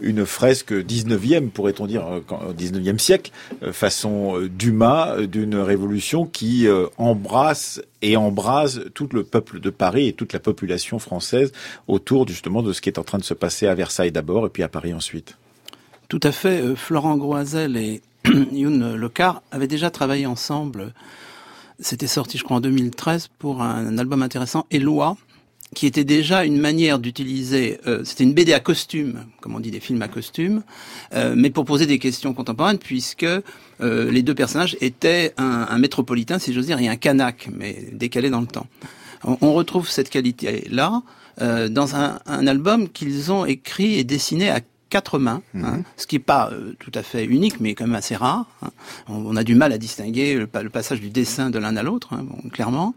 une 0.00 0.26
fresque 0.26 0.72
19e, 0.72 1.50
pourrait-on 1.50 1.86
dire, 1.86 2.06
euh, 2.06 2.20
quand- 2.26 2.40
au 2.48 2.52
19e 2.52 2.98
siècle, 2.98 3.30
euh, 3.62 3.72
façon 3.72 4.36
euh, 4.38 4.48
Dumas, 4.48 5.16
euh, 5.18 5.26
d'une 5.26 5.56
révolution 5.56 6.26
qui 6.26 6.66
euh, 6.66 6.86
embrasse 6.98 7.80
et 8.00 8.16
embrase 8.16 8.86
tout 8.94 9.08
le 9.12 9.22
peuple 9.22 9.60
de 9.60 9.70
Paris 9.70 10.08
et 10.08 10.12
toute 10.12 10.32
la 10.32 10.40
population 10.40 10.98
française 10.98 11.52
autour 11.88 12.26
justement 12.26 12.62
de 12.62 12.72
ce 12.72 12.80
qui 12.80 12.88
est 12.88 12.98
en 12.98 13.04
train 13.04 13.18
de 13.18 13.24
se 13.24 13.34
passer 13.34 13.66
à 13.66 13.74
Versailles 13.74 14.12
d'abord 14.12 14.46
et 14.46 14.48
puis 14.48 14.62
à 14.62 14.68
Paris 14.68 14.92
ensuite. 14.94 15.36
Tout 16.08 16.20
à 16.22 16.32
fait. 16.32 16.60
Euh, 16.60 16.74
Florent 16.74 17.16
Groisel 17.16 17.76
et 17.76 18.02
Youn 18.52 18.94
Lecard 18.96 19.42
avaient 19.50 19.68
déjà 19.68 19.90
travaillé 19.90 20.26
ensemble. 20.26 20.92
C'était 21.80 22.06
sorti, 22.06 22.38
je 22.38 22.44
crois, 22.44 22.58
en 22.58 22.60
2013 22.60 23.28
pour 23.38 23.62
un 23.62 23.98
album 23.98 24.22
intéressant, 24.22 24.66
Eloi, 24.70 25.16
qui 25.74 25.86
était 25.86 26.04
déjà 26.04 26.44
une 26.44 26.58
manière 26.60 26.98
d'utiliser. 26.98 27.78
euh, 27.86 28.04
C'était 28.04 28.24
une 28.24 28.34
BD 28.34 28.52
à 28.52 28.60
costume, 28.60 29.24
comme 29.40 29.54
on 29.54 29.60
dit, 29.60 29.70
des 29.70 29.80
films 29.80 30.02
à 30.02 30.08
costume, 30.08 30.62
euh, 31.14 31.34
mais 31.36 31.50
pour 31.50 31.64
poser 31.64 31.86
des 31.86 31.98
questions 31.98 32.34
contemporaines, 32.34 32.78
puisque 32.78 33.24
euh, 33.24 34.10
les 34.10 34.22
deux 34.22 34.34
personnages 34.34 34.76
étaient 34.80 35.32
un, 35.38 35.66
un 35.70 35.78
métropolitain, 35.78 36.38
si 36.38 36.52
j'ose 36.52 36.66
dire, 36.66 36.78
et 36.80 36.88
un 36.88 36.96
canaque, 36.96 37.48
mais 37.56 37.88
décalé 37.92 38.28
dans 38.30 38.40
le 38.40 38.46
temps. 38.46 38.66
On, 39.24 39.38
on 39.40 39.52
retrouve 39.54 39.88
cette 39.88 40.10
qualité-là 40.10 41.02
euh, 41.40 41.68
dans 41.68 41.96
un, 41.96 42.18
un 42.26 42.46
album 42.46 42.88
qu'ils 42.88 43.32
ont 43.32 43.46
écrit 43.46 43.94
et 43.98 44.04
dessiné 44.04 44.50
à 44.50 44.60
quatre 44.90 45.18
mains, 45.18 45.40
hein, 45.54 45.80
ce 45.96 46.06
qui 46.06 46.16
est 46.16 46.18
pas 46.18 46.50
euh, 46.52 46.74
tout 46.78 46.92
à 46.94 47.02
fait 47.02 47.24
unique, 47.24 47.60
mais 47.60 47.74
quand 47.74 47.86
même 47.86 47.94
assez 47.94 48.14
rare. 48.14 48.44
hein. 48.62 48.68
On, 49.08 49.24
on 49.24 49.36
a 49.36 49.42
du 49.42 49.54
mal 49.54 49.72
à 49.72 49.78
distinguer 49.78 50.34
le, 50.34 50.46
le 50.62 50.68
passage 50.68 51.00
du 51.00 51.08
dessin 51.08 51.48
de 51.48 51.58
l'un 51.58 51.74
à 51.78 51.82
l'autre, 51.82 52.12
hein, 52.12 52.24
bon, 52.24 52.50
clairement. 52.50 52.94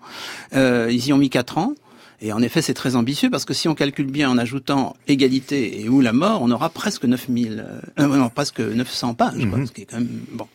Euh, 0.56 0.90
ils 0.92 1.08
y 1.08 1.14
ont 1.14 1.18
mis 1.18 1.30
quatre 1.30 1.58
ans. 1.58 1.74
Et 2.22 2.32
en 2.34 2.42
effet, 2.42 2.62
c'est 2.62 2.74
très 2.74 2.96
ambitieux 2.96 3.30
parce 3.30 3.46
que 3.46 3.54
si 3.54 3.68
on 3.68 3.76
calcule 3.76 4.08
bien 4.08 4.30
en 4.30 4.38
ajoutant 4.38 4.96
égalité 5.08 5.82
et 5.82 5.90
ou 5.90 6.02
la 6.02 6.14
mort, 6.14 6.42
on 6.42 6.50
aura 6.52 6.70
presque 6.70 7.04
9000, 7.06 7.66
euh, 7.68 7.80
euh, 8.04 8.08
non, 8.18 8.30
presque 8.30 8.60
900 8.62 9.14
pages, 9.16 9.34
quoi, 9.50 9.66
ce 9.66 9.72
qui 9.72 9.82
est 9.82 9.86
quand 9.86 9.98
même 9.98 10.08
bon. 10.32 10.48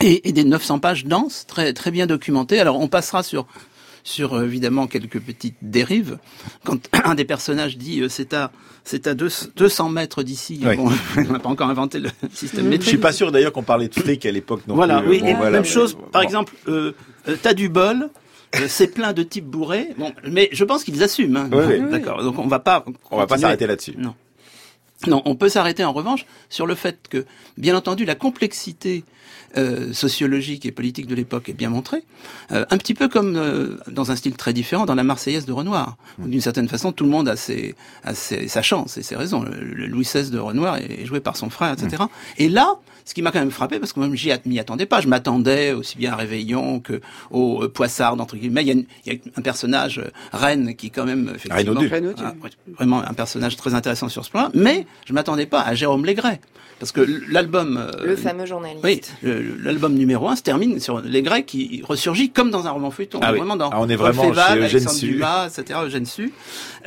Et, 0.00 0.28
et 0.28 0.32
des 0.32 0.44
900 0.44 0.78
pages 0.78 1.04
denses, 1.04 1.44
très 1.46 1.72
très 1.72 1.90
bien 1.90 2.06
documentées. 2.06 2.58
Alors 2.58 2.80
on 2.80 2.88
passera 2.88 3.22
sur 3.22 3.46
sur 4.02 4.34
euh, 4.34 4.44
évidemment 4.46 4.86
quelques 4.86 5.20
petites 5.20 5.56
dérives. 5.62 6.18
Quand 6.64 6.78
un 7.04 7.14
des 7.14 7.24
personnages 7.26 7.76
dit 7.76 8.00
euh, 8.00 8.08
c'est 8.08 8.32
à 8.34 8.50
c'est 8.82 9.06
à 9.06 9.14
deux- 9.14 9.28
200 9.56 9.90
mètres 9.90 10.22
d'ici, 10.22 10.58
Oui. 10.64 10.74
bon, 10.76 10.90
on 11.18 11.32
n'a 11.32 11.38
pas 11.38 11.50
encore 11.50 11.68
inventé 11.68 12.00
le 12.00 12.08
système 12.32 12.64
Je 12.64 12.70
métrique. 12.70 12.88
suis 12.88 12.98
pas 12.98 13.12
sûr 13.12 13.30
d'ailleurs 13.30 13.52
qu'on 13.52 13.62
parlait 13.62 13.88
de 13.88 13.94
fric 13.94 14.24
à 14.26 14.30
l'époque 14.32 14.62
non 14.66 14.74
Voilà, 14.74 15.02
plus. 15.02 15.10
oui. 15.10 15.20
Bon, 15.20 15.36
voilà. 15.36 15.50
même 15.50 15.64
chose, 15.66 15.96
par 16.10 16.22
Bon. 16.22 16.26
exemple, 16.26 16.54
euh, 16.66 16.92
euh, 17.28 17.36
t'as 17.42 17.52
du 17.52 17.68
bol, 17.68 18.04
euh, 18.04 18.08
c'est 18.68 18.88
plein 18.88 19.12
de 19.12 19.22
types 19.22 19.46
bourrés. 19.46 19.90
Bon, 19.98 20.12
mais 20.24 20.48
je 20.52 20.64
pense 20.64 20.84
qu'ils 20.84 21.02
assument. 21.02 21.36
Hein. 21.36 21.50
Oui, 21.52 21.64
oui. 21.68 21.90
D'accord. 21.90 22.22
Donc 22.22 22.38
on 22.38 22.46
va 22.46 22.58
pas. 22.58 22.84
On 23.10 23.16
va 23.16 23.26
pas 23.26 23.38
s'arrêter 23.38 23.66
là-dessus. 23.66 23.94
Non. 23.96 24.14
Non, 25.06 25.22
on 25.24 25.34
peut 25.34 25.48
s'arrêter 25.48 25.82
en 25.84 25.92
revanche 25.92 26.26
sur 26.50 26.66
le 26.66 26.74
fait 26.74 26.98
que, 27.08 27.24
bien 27.56 27.74
entendu, 27.76 28.04
la 28.04 28.14
complexité 28.14 29.04
euh, 29.56 29.92
sociologique 29.92 30.66
et 30.66 30.72
politique 30.72 31.06
de 31.06 31.14
l'époque 31.14 31.48
est 31.48 31.54
bien 31.54 31.70
montrée, 31.70 32.02
euh, 32.52 32.64
un 32.70 32.76
petit 32.78 32.94
peu 32.94 33.08
comme 33.08 33.34
euh, 33.36 33.78
dans 33.90 34.10
un 34.12 34.16
style 34.16 34.34
très 34.36 34.52
différent 34.52 34.84
dans 34.84 34.94
la 34.94 35.02
Marseillaise 35.02 35.46
de 35.46 35.52
Renoir. 35.52 35.96
D'une 36.18 36.40
certaine 36.40 36.68
façon, 36.68 36.92
tout 36.92 37.04
le 37.04 37.10
monde 37.10 37.28
a, 37.28 37.36
ses, 37.36 37.74
a 38.04 38.14
ses- 38.14 38.46
sa 38.46 38.62
chance 38.62 38.96
et 38.98 39.02
ses 39.02 39.16
raisons. 39.16 39.42
Le, 39.42 39.52
le 39.58 39.86
Louis 39.86 40.04
XVI 40.04 40.30
de 40.30 40.38
Renoir 40.38 40.76
est 40.76 41.04
joué 41.06 41.20
par 41.20 41.36
son 41.36 41.50
frère, 41.50 41.72
etc. 41.72 42.02
Et 42.38 42.48
là, 42.48 42.74
ce 43.04 43.14
qui 43.14 43.22
m'a 43.22 43.32
quand 43.32 43.40
même 43.40 43.50
frappé, 43.50 43.80
parce 43.80 43.92
que 43.92 43.98
même 43.98 44.14
j'y 44.14 44.30
m'y 44.44 44.60
attendais 44.60 44.86
pas, 44.86 45.00
je 45.00 45.08
m'attendais 45.08 45.72
aussi 45.72 45.96
bien 45.96 46.12
à 46.12 46.16
Réveillon 46.16 46.78
que 46.78 47.00
au 47.32 47.64
euh, 47.64 47.68
Poissard, 47.68 48.20
entre 48.20 48.36
guillemets. 48.36 48.60
Il 48.62 48.66
y, 48.68 48.70
a 48.70 48.74
une- 48.74 48.84
il 49.06 49.12
y 49.14 49.16
a 49.16 49.18
un 49.36 49.42
personnage, 49.42 49.98
euh, 49.98 50.10
Reine, 50.32 50.76
qui 50.76 50.90
quand 50.92 51.06
même, 51.06 51.32
effectivement, 51.34 51.56
vraiment 52.76 53.00
un 53.02 53.14
personnage 53.14 53.56
très 53.56 53.74
intéressant 53.74 54.08
sur 54.08 54.24
ce 54.24 54.30
plan 54.30 54.50
mais 54.54 54.86
je 55.06 55.12
m'attendais 55.12 55.46
pas 55.46 55.60
à 55.62 55.74
Jérôme 55.74 56.04
Légret. 56.04 56.40
Parce 56.78 56.92
que 56.92 57.06
l'album... 57.28 57.76
euh, 57.76 57.90
Le 58.06 58.16
fameux 58.16 58.46
journaliste. 58.46 58.82
Oui, 58.82 59.02
l'album 59.62 59.92
numéro 59.92 60.28
un 60.30 60.36
se 60.36 60.42
termine 60.42 60.80
sur 60.80 61.00
Légret 61.02 61.44
qui 61.44 61.82
ressurgit 61.86 62.30
comme 62.30 62.50
dans 62.50 62.66
un 62.66 62.70
roman 62.70 62.90
feuilleton. 62.90 63.20
Ah 63.22 63.32
oui. 63.32 63.38
Vraiment 63.38 63.56
dans 63.56 63.68
Ah, 63.68 63.76
on 63.80 63.88
est 63.90 63.96
vraiment 63.96 64.22
Féval, 64.22 64.46
chez 64.46 64.52
Eugène 64.64 64.64
Alexandre 64.76 64.96
Sue. 64.98 65.06
Dumas, 65.12 65.48
etc., 65.58 65.80
Eugène 65.84 66.06
Sue, 66.06 66.32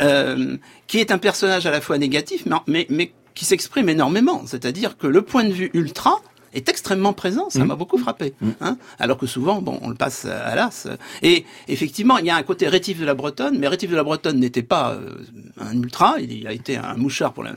euh, 0.01 0.57
qui 0.87 0.97
est 0.99 1.11
un 1.11 1.19
personnage 1.19 1.67
à 1.67 1.71
la 1.71 1.79
fois 1.79 1.99
négatif, 1.99 2.43
mais, 2.47 2.55
mais, 2.65 2.87
mais 2.89 3.11
qui 3.35 3.45
s'exprime 3.45 3.87
énormément. 3.87 4.41
C'est-à-dire 4.47 4.97
que 4.97 5.05
le 5.05 5.21
point 5.21 5.43
de 5.43 5.53
vue 5.53 5.69
ultra 5.75 6.21
est 6.53 6.69
extrêmement 6.69 7.13
présent, 7.13 7.49
ça 7.49 7.59
Mmh. 7.63 7.67
m'a 7.67 7.75
beaucoup 7.75 7.97
frappé. 7.97 8.33
Hein 8.61 8.77
Alors 8.99 9.17
que 9.17 9.25
souvent, 9.27 9.61
bon, 9.61 9.79
on 9.81 9.89
le 9.89 9.95
passe 9.95 10.25
à 10.25 10.55
l'as. 10.55 10.87
Et 11.21 11.45
effectivement, 11.67 12.17
il 12.17 12.25
y 12.25 12.29
a 12.29 12.35
un 12.35 12.43
côté 12.43 12.67
Rétif 12.67 12.99
de 12.99 13.05
la 13.05 13.13
Bretonne, 13.13 13.57
mais 13.59 13.67
Rétif 13.67 13.89
de 13.91 13.95
la 13.95 14.03
Bretonne 14.03 14.39
n'était 14.39 14.63
pas 14.63 14.93
euh, 14.93 15.15
un 15.59 15.73
ultra, 15.81 16.15
il 16.19 16.47
a 16.47 16.53
été 16.53 16.77
un 16.77 16.95
mouchard 16.95 17.33
pour 17.33 17.43
la, 17.43 17.53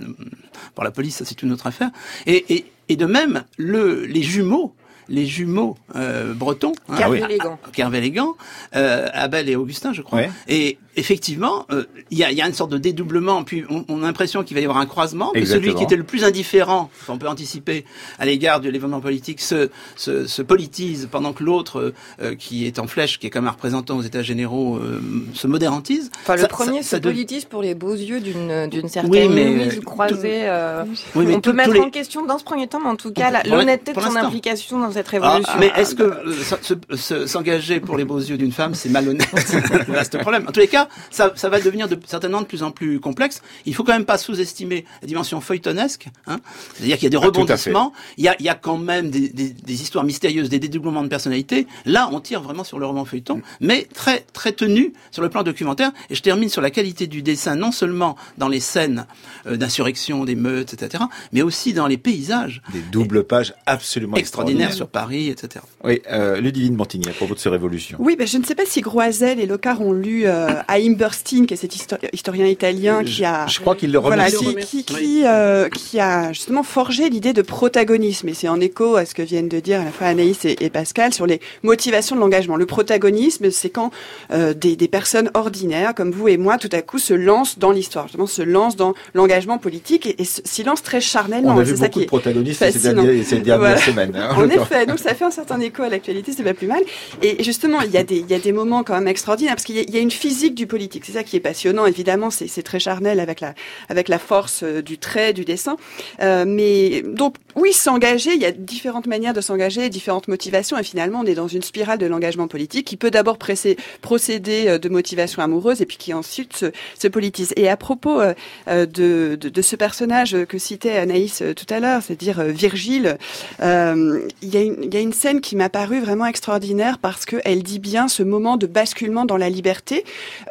pour 0.75 0.85
la 0.85 0.91
police, 0.91 1.17
ça 1.17 1.25
c'est 1.25 1.43
une 1.43 1.53
autre 1.53 1.67
affaire. 1.67 1.91
Et, 2.26 2.55
et, 2.55 2.67
et 2.88 2.97
de 2.97 3.07
même, 3.07 3.45
le, 3.59 4.05
les 4.07 4.23
jumeaux, 4.23 4.75
les 5.09 5.26
jumeaux 5.26 5.76
euh, 5.95 6.35
bretons, 6.35 6.73
hein, 6.88 6.97
Kervé 6.97 7.21
Ah 7.23 7.26
élégant. 7.31 7.59
Kervé 7.73 8.00
Légan, 8.00 8.37
euh, 8.75 9.09
Abel 9.12 9.49
et 9.49 9.57
Augustin, 9.57 9.93
je 9.93 10.03
crois. 10.03 10.19
Ouais. 10.21 10.31
Et, 10.49 10.79
effectivement, 10.97 11.67
euh, 11.71 11.85
il 12.11 12.19
y, 12.19 12.25
a, 12.25 12.33
y, 12.33 12.41
a, 12.41 12.47
une 12.47 12.55
sorte 12.55 12.71
de 12.71 12.79
dédoublement, 12.79 13.45
puis 13.45 13.65
on, 13.69 13.85
on 13.88 14.03
a 14.03 14.07
l'impression 14.07 14.43
qu'il 14.43 14.55
va 14.55 14.61
y 14.61 14.65
avoir 14.65 14.79
un 14.79 14.87
croisement, 14.87 15.31
que 15.33 15.45
celui 15.45 15.75
qui 15.75 15.83
était 15.83 15.97
le 15.97 16.05
plus 16.05 16.25
indifférent, 16.25 16.91
on 17.09 17.19
peut 17.19 17.29
anticiper, 17.29 17.85
à 18.19 18.25
l'égard 18.25 18.61
de 18.61 18.69
l'événement 18.69 19.00
politique, 19.00 19.41
se, 19.41 19.69
se, 19.97 20.26
se, 20.26 20.43
politise, 20.43 21.09
pendant 21.11 21.33
que 21.33 21.45
l'autre, 21.45 21.93
euh, 22.21 22.35
qui 22.35 22.67
est 22.67 22.79
en 22.79 22.87
flèche, 22.87 23.19
qui 23.19 23.26
est 23.26 23.31
comme 23.31 23.47
un 23.47 23.50
représentant 23.50 23.97
aux 23.97 24.03
États 24.03 24.23
généraux, 24.23 24.76
euh, 24.76 25.00
se 25.35 25.47
modérantise. 25.47 26.11
Enfin, 26.23 26.37
le 26.37 26.43
ça, 26.43 26.49
premier 26.49 26.83
ça, 26.83 26.97
se 26.97 27.03
politise 27.03 27.45
pour 27.45 27.62
les 27.62 27.75
beaux 27.75 27.95
yeux 27.95 28.21
d'une 28.21 28.69
d'une 28.69 28.88
certaine 28.88 29.11
oui, 29.11 29.29
mais, 29.29 29.50
mise 29.50 29.81
croisée. 29.81 30.43
Euh, 30.45 30.85
oui, 31.15 31.26
on 31.35 31.41
peut 31.41 31.53
mettre 31.53 31.73
les... 31.73 31.81
en 31.81 31.91
question 31.91 32.25
dans 32.25 32.38
ce 32.38 32.45
premier 32.45 32.67
temps, 32.67 32.81
mais 32.81 32.88
en 32.88 32.97
tout 32.97 33.12
cas, 33.12 33.43
l'honnêteté 33.45 33.93
de 33.93 34.00
son 34.00 34.17
implication 34.17 34.79
dans 34.79 34.93
cette 34.93 35.09
révolution. 35.09 35.45
Ah, 35.47 35.57
mais 35.61 35.73
est-ce 35.76 35.95
que 35.95 37.26
s'engager 37.26 37.81
pour 37.81 37.97
les 37.97 38.05
beaux 38.05 38.19
yeux 38.19 38.38
d'une 38.38 38.53
femme, 38.53 38.75
c'est 38.75 38.88
malhonnête? 38.88 39.26
C'est 39.37 40.15
le 40.15 40.21
problème. 40.21 40.45
En 40.49 40.53
tous 40.53 40.61
les 40.61 40.69
cas, 40.69 40.86
ça, 41.11 41.33
ça 41.37 41.49
va 41.49 41.61
devenir 41.61 41.88
de, 41.88 41.99
certainement 42.07 42.40
de 42.40 42.47
plus 42.47 42.62
en 42.62 42.71
plus 42.71 43.00
complexe. 43.00 43.43
Il 43.64 43.75
faut 43.75 43.85
quand 43.85 43.93
même 43.93 44.05
pas 44.05 44.19
sous-estimer 44.19 44.85
la 45.02 45.09
dimension 45.09 45.40
feuilletonesque. 45.40 46.09
Hein 46.26 46.38
C'est-à-dire 46.75 46.97
qu'il 46.97 47.05
y 47.05 47.07
a 47.07 47.11
des 47.11 47.25
ah, 47.25 47.26
rebondissements, 47.26 47.93
il 48.16 48.25
y 48.25 48.28
a, 48.28 48.37
il 48.38 48.45
y 48.45 48.49
a 48.49 48.55
quand 48.55 48.78
même 48.78 49.11
des, 49.11 49.28
des, 49.28 49.50
des, 49.50 49.83
histoires 49.83 50.05
mystérieuses, 50.05 50.49
des 50.49 50.59
dédoublements 50.59 51.02
de 51.02 51.09
personnalité. 51.09 51.66
Là, 51.85 52.09
on 52.12 52.21
tire 52.21 52.40
vraiment 52.40 52.64
sur 52.64 52.78
le 52.78 52.87
roman 52.87 53.05
feuilleton, 53.05 53.43
mais 53.61 53.87
très 53.95 54.25
très 54.33 54.52
tenu 54.52 54.93
sur 55.11 55.23
le 55.23 55.28
plan 55.28 55.43
documentaire. 55.43 55.93
Et 56.11 56.14
je 56.14 56.23
termine 56.23 56.49
sur 56.49 56.62
la 56.62 56.71
qualité 56.71 57.07
du 57.07 57.23
dessin, 57.23 57.57
non 57.57 57.73
seulement 57.73 58.16
dans 58.38 58.49
les 58.49 58.61
scènes 58.61 59.07
euh, 59.47 59.57
d'insurrection, 59.57 60.25
d'émeutes, 60.25 60.75
etc., 60.75 61.05
mais 61.33 61.43
aussi 61.43 61.73
dans 61.73 61.87
les 61.87 61.99
paysages. 61.99 62.62
Des 62.73 62.81
doubles 62.81 63.25
pages 63.25 63.55
absolument 63.66 64.16
extraordinaires 64.16 64.73
sur 64.73 64.88
Paris, 64.88 65.28
etc. 65.28 65.64
Oui, 65.85 66.02
euh, 66.11 66.40
Ludivine 66.40 66.76
Montigny, 66.76 67.09
à 67.09 67.12
propos 67.12 67.35
de 67.35 67.38
ces 67.38 67.49
révolutions. 67.49 67.99
Oui, 68.00 68.16
ben, 68.16 68.26
je 68.26 68.38
ne 68.38 68.45
sais 68.45 68.55
pas 68.55 68.66
si 68.66 68.81
Groisel 68.81 69.40
et 69.40 69.47
Locard 69.47 69.81
ont 69.81 69.93
lu 69.93 70.26
euh, 70.26 70.49
Haïm 70.76 70.95
Burstein, 70.95 71.47
qui 71.47 71.54
est 71.54 71.56
cet 71.56 71.75
historien 72.12 72.47
italien 72.47 73.02
qui 73.02 73.25
a... 73.25 73.47
Je 73.47 73.61
crois 73.61 73.75
qu'il 73.75 73.92
le 73.92 73.99
remercie. 73.99 74.37
Voilà, 74.45 74.61
qui, 74.61 74.85
qui, 74.85 75.23
euh, 75.25 75.68
qui, 75.71 75.99
a 76.00 76.33
justement 76.33 76.62
forgé 76.62 77.09
l'idée 77.09 77.33
de 77.33 77.42
protagonisme. 77.42 78.28
Et 78.28 78.35
c'est 78.35 78.49
en 78.49 78.61
écho 78.61 78.97
à 78.97 79.06
ce 79.06 79.14
que 79.14 79.23
viennent 79.23 79.49
de 79.49 79.59
dire 79.59 79.80
à 79.80 79.85
la 79.85 79.90
fois 79.90 80.09
Anaïs 80.09 80.45
et, 80.45 80.56
et 80.61 80.71
Pascal 80.71 81.14
sur 81.14 81.26
les 81.26 81.40
motivations 81.62 82.14
de 82.14 82.21
l'engagement. 82.21 82.56
Le 82.56 82.66
protagonisme, 82.66 83.50
c'est 83.50 83.71
quand 83.71 83.90
euh, 84.33 84.52
des, 84.52 84.76
des, 84.76 84.88
personnes 84.88 85.30
ordinaires, 85.33 85.95
comme 85.95 86.11
vous 86.11 86.28
et 86.28 86.37
moi, 86.37 86.59
tout 86.59 86.68
à 86.73 86.83
coup 86.83 86.99
se 86.99 87.14
lancent 87.14 87.59
dans 87.59 87.73
l'histoire, 87.73 88.06
justement 88.06 88.26
se 88.26 88.42
lancent 88.42 88.76
dans 88.76 88.92
l'engagement 89.14 89.56
politique 89.59 90.06
et, 90.06 90.21
et 90.21 90.25
s'y 90.25 90.62
lancent 90.62 90.83
très 90.83 91.00
charnellement. 91.00 91.54
On 91.54 91.59
a 91.59 91.62
vu 91.62 91.73
beaucoup 91.73 91.83
ça 91.85 91.88
qui 91.88 92.00
de 92.00 92.04
protagonistes 92.04 92.71
ces 92.71 92.78
dernières, 92.80 93.25
ces 93.25 93.38
dernières 93.38 93.59
voilà. 93.59 93.76
semaines. 93.78 94.12
Hein, 94.14 94.35
en 94.37 94.49
effet, 94.49 94.85
donc 94.85 94.99
ça 94.99 95.14
fait 95.14 95.25
un 95.25 95.30
certain 95.30 95.59
écho 95.61 95.83
à 95.83 95.88
l'actualité, 95.88 96.33
c'est 96.37 96.42
pas 96.42 96.54
plus 96.54 96.66
mal. 96.66 96.83
Et 97.23 97.42
justement, 97.42 97.80
il 97.80 97.90
y 97.90 97.97
a 97.97 98.04
des, 98.04 98.18
il 98.18 98.30
y 98.30 98.35
a 98.35 98.38
des 98.38 98.52
moments 98.52 98.85
quand 98.85 98.95
même 98.95 99.09
extraordinaires 99.09 99.54
parce 99.54 99.64
qu'il 99.64 99.76
y, 99.76 99.90
y, 99.90 99.97
a 99.97 100.00
une 100.00 100.11
physique 100.11 100.54
du 100.54 100.65
politique. 100.66 101.04
C'est 101.04 101.12
ça 101.12 101.25
qui 101.25 101.37
est 101.37 101.40
passionnant. 101.40 101.87
Évidemment, 101.87 102.30
c'est 102.30 102.62
très 102.62 102.80
charnel 102.80 103.20
avec 103.20 103.40
la, 103.40 104.18
force 104.18 104.62
euh, 104.62 104.82
du 104.82 104.99
trait, 104.99 105.32
du 105.32 105.44
dessin. 105.44 105.76
Euh, 106.23 106.44
mais 106.46 107.02
donc, 107.02 107.37
oui, 107.54 107.73
s'engager, 107.73 108.32
il 108.35 108.40
y 108.40 108.44
a 108.44 108.52
différentes 108.52 109.06
manières 109.06 109.35
de 109.35 109.40
s'engager, 109.40 109.88
différentes 109.88 110.28
motivations. 110.28 110.78
Et 110.78 110.82
finalement, 110.82 111.20
on 111.20 111.26
est 111.26 111.35
dans 111.35 111.49
une 111.49 111.62
spirale 111.62 111.99
de 111.99 112.06
l'engagement 112.06 112.49
politique 112.49 112.87
qui 112.87 112.96
peut 112.96 113.11
d'abord 113.11 113.38
procéder 113.38 114.64
euh, 114.68 114.78
de 114.78 114.88
motivation 114.88 115.42
amoureuse 115.42 115.80
et 115.80 115.87
puis 115.87 115.96
qui 115.96 116.12
ensuite 116.12 116.56
se, 116.56 116.66
se 116.99 117.08
politise. 117.08 117.52
Et 117.56 117.68
à 117.68 117.76
propos 117.76 118.20
de, 118.66 119.38
ce 119.62 119.76
personnage 119.76 120.37
que 120.49 120.58
citait 120.58 120.96
Anaïs 120.96 121.42
tout 121.56 121.66
à 121.75 121.80
l'heure, 121.80 122.02
c'est-à-dire 122.02 122.42
Virgile, 122.44 123.18
il 123.61 124.32
y 124.42 124.96
a 124.96 125.00
une 125.00 125.12
scène 125.12 125.40
qui 125.40 125.56
m'a 125.56 125.68
paru 125.68 126.00
vraiment 126.00 126.26
extraordinaire 126.26 126.99
parce 126.99 127.25
qu'elle 127.25 127.62
dit 127.62 127.78
bien 127.78 128.08
ce 128.08 128.23
moment 128.23 128.56
de 128.56 128.66
basculement 128.66 129.25
dans 129.25 129.37
la 129.37 129.49
liberté, 129.49 130.04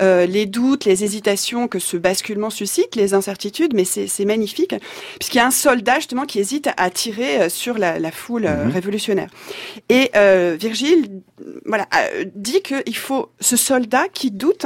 euh, 0.05 0.25
les 0.25 0.45
doutes, 0.57 0.85
les 0.85 1.03
hésitations 1.05 1.67
que 1.67 1.79
ce 1.79 1.97
basculement 1.97 2.51
suscite, 2.61 2.95
les 2.95 3.13
incertitudes, 3.13 3.73
mais 3.77 3.85
c'est 3.85 4.25
magnifique, 4.33 4.73
puisqu'il 5.19 5.39
y 5.41 5.45
a 5.45 5.47
un 5.47 5.57
soldat 5.67 5.95
justement 6.03 6.25
qui 6.25 6.37
hésite 6.39 6.69
à 6.85 6.87
tirer 6.89 7.49
sur 7.49 7.75
la, 7.83 7.91
la 8.05 8.11
foule 8.21 8.47
mm 8.47 8.55
-hmm. 8.55 8.73
révolutionnaire. 8.77 9.29
Et 9.89 10.05
euh, 10.15 10.57
Virgile 10.65 11.01
voilà, 11.65 11.87
dit 12.35 12.61
qu'il 12.61 12.95
faut 12.95 13.29
ce 13.39 13.57
soldat 13.57 14.07
qui 14.13 14.31
doute, 14.31 14.65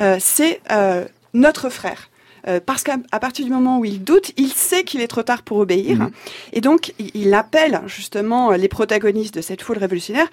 euh, 0.00 0.16
c'est 0.20 0.60
euh, 0.70 1.04
notre 1.34 1.68
frère. 1.68 2.08
Euh, 2.48 2.58
parce 2.64 2.82
qu'à 2.82 2.96
partir 3.20 3.44
du 3.44 3.50
moment 3.50 3.78
où 3.78 3.84
il 3.84 4.02
doute, 4.02 4.32
il 4.38 4.48
sait 4.48 4.82
qu'il 4.82 5.02
est 5.02 5.08
trop 5.08 5.22
tard 5.22 5.42
pour 5.42 5.58
obéir. 5.58 5.98
Mmh. 5.98 6.10
Et 6.54 6.62
donc, 6.62 6.94
il 6.98 7.34
appelle 7.34 7.82
justement 7.86 8.52
les 8.52 8.68
protagonistes 8.68 9.34
de 9.34 9.42
cette 9.42 9.60
foule 9.60 9.76
révolutionnaire 9.76 10.30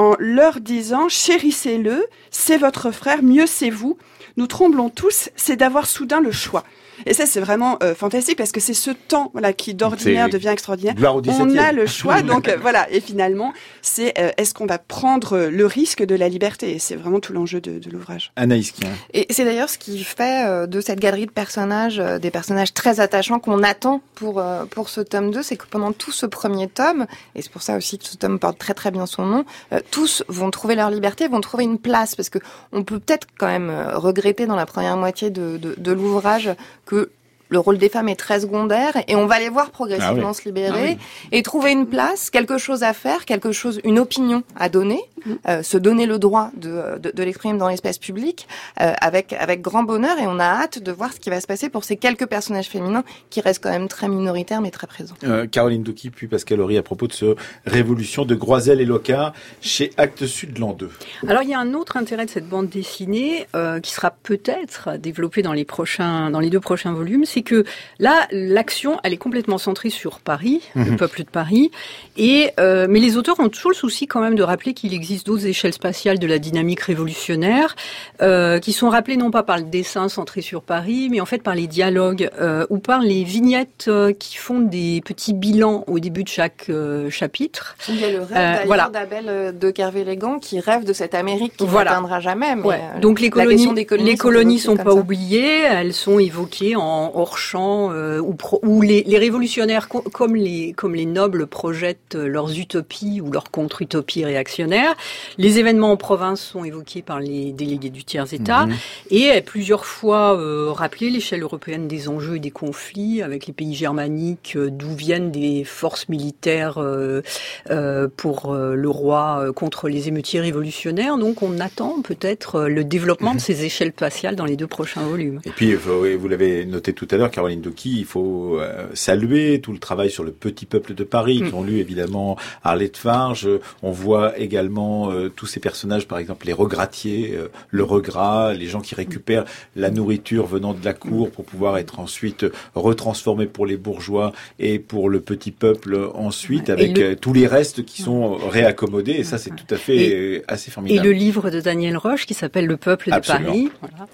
en 0.00 0.16
leur 0.18 0.60
disant 0.60 1.10
chérissez-le, 1.10 2.06
c'est 2.30 2.56
votre 2.56 2.90
frère, 2.90 3.22
mieux 3.22 3.46
c'est 3.46 3.68
vous. 3.68 3.98
Nous 4.38 4.46
tremblons 4.46 4.88
tous, 4.88 5.28
c'est 5.36 5.56
d'avoir 5.56 5.84
soudain 5.84 6.22
le 6.22 6.32
choix. 6.32 6.64
Et 7.06 7.14
ça, 7.14 7.26
c'est 7.26 7.40
vraiment 7.40 7.78
euh, 7.82 7.94
fantastique 7.94 8.36
parce 8.36 8.52
que 8.52 8.60
c'est 8.60 8.74
ce 8.74 8.90
temps 8.90 9.30
voilà, 9.32 9.52
qui 9.52 9.74
d'ordinaire 9.74 10.28
devient 10.28 10.48
extraordinaire. 10.48 10.94
On 11.40 11.56
a 11.56 11.72
le 11.72 11.86
choix, 11.86 12.22
donc 12.22 12.48
euh, 12.48 12.56
voilà. 12.60 12.90
Et 12.90 13.00
finalement, 13.00 13.52
c'est 13.82 14.18
euh, 14.18 14.30
est-ce 14.36 14.54
qu'on 14.54 14.66
va 14.66 14.78
prendre 14.78 15.48
le 15.50 15.66
risque 15.66 16.04
de 16.04 16.14
la 16.14 16.28
liberté? 16.28 16.74
Et 16.74 16.78
c'est 16.78 16.96
vraiment 16.96 17.20
tout 17.20 17.32
l'enjeu 17.32 17.60
de, 17.60 17.78
de 17.78 17.90
l'ouvrage. 17.90 18.32
Anaïs 18.36 18.72
Kien. 18.72 18.88
Et 19.14 19.26
c'est 19.30 19.44
d'ailleurs 19.44 19.70
ce 19.70 19.78
qui 19.78 20.02
fait 20.04 20.46
euh, 20.46 20.66
de 20.66 20.80
cette 20.80 21.00
galerie 21.00 21.26
de 21.26 21.30
personnages 21.30 21.98
des 22.20 22.30
personnages 22.30 22.74
très 22.74 23.00
attachants 23.00 23.38
qu'on 23.38 23.62
attend 23.62 24.02
pour 24.14 24.42
pour 24.70 24.88
ce 24.88 25.00
tome 25.00 25.30
2, 25.30 25.42
c'est 25.42 25.56
que 25.56 25.66
pendant 25.66 25.92
tout 25.92 26.12
ce 26.12 26.26
premier 26.26 26.68
tome, 26.68 27.06
et 27.34 27.42
c'est 27.42 27.50
pour 27.50 27.62
ça 27.62 27.76
aussi 27.76 27.98
que 27.98 28.04
ce 28.04 28.16
tome 28.16 28.38
porte 28.38 28.58
très 28.58 28.74
très 28.74 28.90
bien 28.90 29.06
son 29.06 29.24
nom, 29.24 29.44
tous 29.90 30.22
vont 30.28 30.50
trouver 30.50 30.74
leur 30.74 30.90
liberté, 30.90 31.28
vont 31.28 31.40
trouver 31.40 31.64
une 31.64 31.78
place 31.78 32.14
parce 32.14 32.28
que 32.28 32.38
on 32.72 32.84
peut 32.84 32.98
peut-être 32.98 33.26
quand 33.38 33.46
même 33.46 33.72
regretter 33.94 34.46
dans 34.46 34.56
la 34.56 34.66
première 34.66 34.96
moitié 34.96 35.30
de, 35.30 35.56
de, 35.56 35.74
de 35.76 35.92
l'ouvrage 35.92 36.50
que 36.90 37.08
le 37.50 37.58
rôle 37.58 37.78
des 37.78 37.88
femmes 37.88 38.08
est 38.08 38.16
très 38.16 38.40
secondaire 38.40 38.92
et 39.08 39.16
on 39.16 39.26
va 39.26 39.38
les 39.38 39.48
voir 39.48 39.70
progressivement 39.70 40.28
ah 40.28 40.28
oui. 40.28 40.34
se 40.34 40.44
libérer 40.44 40.90
ah 40.90 40.96
oui. 40.96 40.98
et 41.32 41.42
trouver 41.42 41.72
une 41.72 41.86
place, 41.86 42.30
quelque 42.30 42.58
chose 42.58 42.82
à 42.82 42.92
faire, 42.94 43.24
quelque 43.24 43.52
chose, 43.52 43.80
une 43.84 43.98
opinion 43.98 44.44
à 44.56 44.68
donner, 44.68 45.00
mmh. 45.26 45.32
euh, 45.48 45.62
se 45.62 45.76
donner 45.76 46.06
le 46.06 46.18
droit 46.18 46.50
de, 46.56 46.98
de, 46.98 47.10
de 47.10 47.22
l'exprimer 47.22 47.58
dans 47.58 47.68
l'espace 47.68 47.98
public 47.98 48.46
euh, 48.80 48.92
avec 49.00 49.32
avec 49.32 49.60
grand 49.60 49.82
bonheur 49.82 50.18
et 50.18 50.26
on 50.26 50.38
a 50.38 50.44
hâte 50.44 50.82
de 50.82 50.92
voir 50.92 51.12
ce 51.12 51.18
qui 51.18 51.28
va 51.28 51.40
se 51.40 51.46
passer 51.46 51.68
pour 51.68 51.84
ces 51.84 51.96
quelques 51.96 52.26
personnages 52.26 52.68
féminins 52.68 53.04
qui 53.30 53.40
restent 53.40 53.62
quand 53.62 53.70
même 53.70 53.88
très 53.88 54.08
minoritaires 54.08 54.60
mais 54.60 54.70
très 54.70 54.86
présents. 54.86 55.16
Euh, 55.24 55.46
Caroline 55.46 55.82
Douki 55.82 56.10
puis 56.10 56.28
Pascal 56.28 56.60
Horry 56.60 56.78
à 56.78 56.82
propos 56.82 57.08
de 57.08 57.12
ce 57.12 57.34
Révolution 57.66 58.24
de 58.24 58.36
Groisel 58.36 58.80
et 58.80 58.84
Locard 58.84 59.32
chez 59.60 59.90
Actes 59.96 60.26
Sud 60.26 60.58
l'an 60.58 60.72
2. 60.72 60.88
Alors 61.26 61.42
il 61.42 61.48
y 61.48 61.54
a 61.54 61.58
un 61.58 61.74
autre 61.74 61.96
intérêt 61.96 62.26
de 62.26 62.30
cette 62.30 62.48
bande 62.48 62.68
dessinée 62.68 63.46
euh, 63.56 63.80
qui 63.80 63.92
sera 63.92 64.12
peut-être 64.12 64.96
développée 64.98 65.42
dans 65.42 65.52
les 65.52 65.64
prochains 65.64 66.30
dans 66.30 66.40
les 66.40 66.50
deux 66.50 66.60
prochains 66.60 66.92
volumes, 66.92 67.24
c'est 67.24 67.39
c'est 67.40 67.44
que 67.44 67.64
là, 67.98 68.26
l'action, 68.32 68.98
elle 69.02 69.14
est 69.14 69.16
complètement 69.16 69.56
centrée 69.56 69.88
sur 69.88 70.20
Paris, 70.20 70.60
mmh. 70.74 70.84
le 70.84 70.90
mhm. 70.90 70.96
peuple 70.98 71.20
de 71.20 71.30
Paris. 71.30 71.70
Et 72.18 72.50
euh, 72.60 72.86
mais 72.88 73.00
les 73.00 73.16
auteurs 73.16 73.40
ont 73.40 73.48
toujours 73.48 73.70
le 73.70 73.76
souci 73.76 74.06
quand 74.06 74.20
même 74.20 74.34
de 74.34 74.42
rappeler 74.42 74.74
qu'il 74.74 74.92
existe 74.92 75.26
d'autres 75.26 75.46
échelles 75.46 75.72
spatiales 75.72 76.18
de 76.18 76.26
la 76.26 76.38
dynamique 76.38 76.80
révolutionnaire, 76.80 77.76
euh, 78.20 78.58
qui 78.58 78.72
sont 78.72 78.90
rappelées 78.90 79.16
non 79.16 79.30
pas 79.30 79.42
par 79.42 79.56
le 79.56 79.62
dessin 79.64 80.08
centré 80.10 80.42
sur 80.42 80.62
Paris, 80.62 81.08
mais 81.10 81.20
en 81.20 81.26
fait 81.26 81.42
par 81.42 81.54
les 81.54 81.66
dialogues 81.66 82.28
euh, 82.40 82.66
ou 82.68 82.78
par 82.78 83.00
les 83.00 83.24
vignettes 83.24 83.86
euh, 83.88 84.12
qui 84.12 84.36
font 84.36 84.60
des 84.60 85.00
petits 85.02 85.32
bilans 85.32 85.84
au 85.86 85.98
début 85.98 86.24
de 86.24 86.28
chaque 86.28 86.66
euh, 86.68 87.08
chapitre. 87.08 87.76
Il 87.88 88.00
y 88.00 88.04
a 88.04 88.10
le 88.10 88.22
rêve 88.22 88.66
voilà. 88.66 88.90
d'Abel 88.92 89.58
de 89.58 89.70
Kervé-Légan 89.70 90.38
qui 90.40 90.60
rêve 90.60 90.84
de 90.84 90.92
cette 90.92 91.14
Amérique 91.14 91.56
qui 91.56 91.66
voilà. 91.66 91.92
n'atteindra 91.92 92.20
jamais. 92.20 92.54
Mais 92.54 92.62
ouais. 92.62 92.80
Donc 93.00 93.20
les 93.20 93.30
colonies, 93.30 93.72
des 93.72 93.86
colonies, 93.86 94.10
les 94.10 94.16
colonies 94.16 94.58
sont, 94.58 94.76
sont 94.76 94.84
pas 94.84 94.94
oubliées, 94.94 95.62
elles 95.62 95.94
sont 95.94 96.18
évoquées 96.18 96.76
en 96.76 97.10
hors 97.30 97.38
champ 97.38 97.92
euh, 97.92 98.18
où, 98.18 98.36
où 98.62 98.82
les, 98.82 99.04
les, 99.04 99.18
révolutionnaires, 99.18 99.88
co 99.88 100.00
comme 100.00 100.34
les, 100.34 100.72
comme 100.72 100.94
les 100.94 101.06
nobles, 101.06 101.46
projettent 101.46 102.16
leurs 102.16 102.58
utopies 102.58 103.20
ou 103.20 103.30
leurs 103.30 103.50
contre-utopies 103.50 104.24
réactionnaires. 104.24 104.94
Les 105.38 105.58
événements 105.58 105.92
en 105.92 105.96
province 105.96 106.40
sont 106.40 106.64
évoqués 106.64 107.02
par 107.02 107.20
les 107.20 107.52
délégués 107.52 107.90
du 107.90 108.04
tiers-État 108.04 108.66
mmh. 108.66 108.72
et 109.10 109.40
plusieurs 109.42 109.84
fois 109.84 110.36
euh, 110.36 110.72
rappelé 110.72 111.10
l'échelle 111.10 111.42
européenne 111.42 111.86
des 111.86 112.08
enjeux 112.08 112.36
et 112.36 112.40
des 112.40 112.50
conflits 112.50 113.22
avec 113.22 113.46
les 113.46 113.52
pays 113.52 113.74
germaniques, 113.74 114.54
euh, 114.56 114.70
d'où 114.70 114.94
viennent 114.94 115.30
des 115.30 115.64
forces 115.64 116.08
militaires 116.08 116.78
euh, 116.78 117.22
euh 117.70 118.08
pour 118.16 118.52
euh, 118.52 118.74
le 118.74 118.88
roi 118.88 119.52
contre 119.54 119.88
les 119.88 120.08
émeutiers 120.08 120.40
révolutionnaires. 120.40 121.16
Donc 121.16 121.42
on 121.42 121.60
attend 121.60 122.02
peut-être 122.02 122.62
le 122.62 122.82
développement 122.82 123.34
mmh. 123.34 123.36
de 123.36 123.40
ces 123.40 123.64
échelles 123.64 123.92
spatiales 123.92 124.36
dans 124.36 124.44
les 124.44 124.56
deux 124.56 124.66
prochains 124.66 125.02
volumes. 125.02 125.40
Et 125.44 125.50
puis, 125.50 125.74
vous 125.74 126.28
l'avez 126.28 126.64
noté 126.64 126.92
tout 126.92 127.06
à 127.10 127.16
l'heure, 127.16 127.19
Caroline 127.28 127.60
Douki, 127.60 127.98
il 127.98 128.04
faut 128.04 128.58
euh, 128.58 128.86
saluer 128.94 129.60
tout 129.60 129.72
le 129.72 129.78
travail 129.78 130.10
sur 130.10 130.24
le 130.24 130.32
petit 130.32 130.66
peuple 130.66 130.94
de 130.94 131.04
Paris, 131.04 131.42
qui 131.46 131.54
ont 131.54 131.62
lu 131.62 131.78
évidemment 131.78 132.36
Arlette 132.64 132.96
Farge. 132.96 133.48
On 133.82 133.90
voit 133.90 134.38
également 134.38 135.10
euh, 135.10 135.28
tous 135.28 135.46
ces 135.46 135.60
personnages, 135.60 136.06
par 136.06 136.18
exemple 136.18 136.46
les 136.46 136.52
regratiers, 136.52 137.34
euh, 137.34 137.48
le 137.70 137.84
regrat, 137.84 138.54
les 138.54 138.66
gens 138.66 138.80
qui 138.80 138.94
récupèrent 138.94 139.44
la 139.76 139.90
nourriture 139.90 140.46
venant 140.46 140.74
de 140.74 140.84
la 140.84 140.94
cour 140.94 141.30
pour 141.30 141.44
pouvoir 141.44 141.78
être 141.78 142.00
ensuite 142.00 142.46
retransformés 142.74 143.46
pour 143.46 143.66
les 143.66 143.76
bourgeois 143.76 144.32
et 144.58 144.78
pour 144.78 145.08
le 145.08 145.20
petit 145.20 145.50
peuple 145.50 146.10
ensuite, 146.14 146.70
avec 146.70 146.96
le... 146.96 147.16
tous 147.16 147.32
les 147.32 147.46
restes 147.46 147.84
qui 147.84 148.02
sont 148.02 148.36
réaccommodés. 148.36 149.12
Et 149.12 149.24
ça, 149.24 149.38
c'est 149.38 149.50
tout 149.50 149.74
à 149.74 149.76
fait 149.76 149.96
et, 149.96 150.42
assez 150.48 150.70
formidable. 150.70 151.06
Et 151.06 151.08
le 151.08 151.16
livre 151.16 151.50
de 151.50 151.60
Daniel 151.60 151.96
Roche 151.96 152.26
qui 152.26 152.34
s'appelle 152.34 152.66
Le 152.66 152.76
peuple 152.76 153.10
de. 153.10 153.20
Paris. 153.20 153.70
Voilà. 153.80 154.06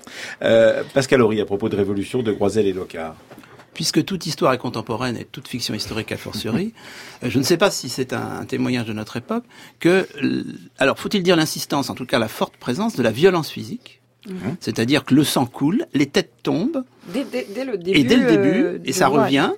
Euh, 0.42 0.82
Pascal 0.94 1.22
Horry, 1.22 1.40
à 1.40 1.44
propos 1.44 1.68
de 1.68 1.76
Révolution, 1.76 2.22
de 2.22 2.32
Groisel 2.32 2.66
et 2.66 2.72
Puisque 3.74 4.04
toute 4.06 4.24
histoire 4.24 4.54
est 4.54 4.58
contemporaine 4.58 5.18
et 5.18 5.24
toute 5.24 5.48
fiction 5.48 5.74
historique 5.74 6.10
a 6.10 6.16
fortiori, 6.16 6.72
je 7.22 7.38
ne 7.38 7.42
sais 7.42 7.58
pas 7.58 7.70
si 7.70 7.90
c'est 7.90 8.14
un, 8.14 8.40
un, 8.40 8.44
témoignage 8.46 8.86
de 8.86 8.94
notre 8.94 9.18
époque, 9.18 9.44
que, 9.80 10.08
alors 10.78 10.98
faut-il 10.98 11.22
dire 11.22 11.36
l'insistance, 11.36 11.90
en 11.90 11.94
tout 11.94 12.06
cas 12.06 12.18
la 12.18 12.28
forte 12.28 12.56
présence 12.56 12.96
de 12.96 13.02
la 13.02 13.10
violence 13.10 13.50
physique, 13.50 14.00
mmh. 14.28 14.32
c'est-à-dire 14.60 15.04
que 15.04 15.14
le 15.14 15.24
sang 15.24 15.44
coule, 15.44 15.86
les 15.92 16.06
têtes 16.06 16.32
tombent, 16.42 16.84
dès, 17.12 17.24
dès, 17.24 17.46
dès 17.54 17.64
le 17.66 17.76
début, 17.76 17.98
et 17.98 18.04
dès 18.04 18.16
le 18.16 18.26
début, 18.26 18.62
euh, 18.64 18.78
et 18.84 18.92
ça 18.92 19.08
revient, 19.08 19.50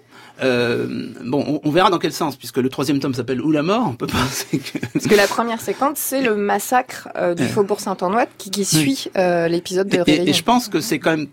euh, 0.43 0.87
bon, 1.25 1.45
on, 1.47 1.61
on, 1.65 1.71
verra 1.71 1.91
dans 1.91 1.99
quel 1.99 2.13
sens, 2.13 2.37
puisque 2.37 2.59
le 2.59 2.69
troisième 2.69 3.01
tome 3.01 3.15
s'appelle 3.15 3.41
Où 3.41 3.51
la 3.51 3.63
mort, 3.63 3.87
on 3.89 3.95
peut 3.95 4.07
penser 4.21 4.59
que... 4.59 4.79
Parce 4.93 5.07
que 5.07 5.15
la 5.15 5.27
première 5.27 5.61
séquence, 5.61 5.99
c'est 5.99 6.23
le 6.23 6.37
massacre 6.37 7.09
euh, 7.17 7.35
du 7.35 7.45
Faubourg 7.47 7.81
Saint-Antoine 7.81 8.27
qui, 8.39 8.51
qui, 8.51 8.65
suit 8.65 9.09
euh, 9.17 9.49
l'épisode 9.49 9.89
de 9.89 9.97
et, 9.97 10.03
Réveillon. 10.03 10.25
Et, 10.27 10.33
je 10.33 10.43
pense 10.43 10.69
que 10.69 10.81
c'est 10.81 10.99
quand 10.99 11.17
même 11.17 11.29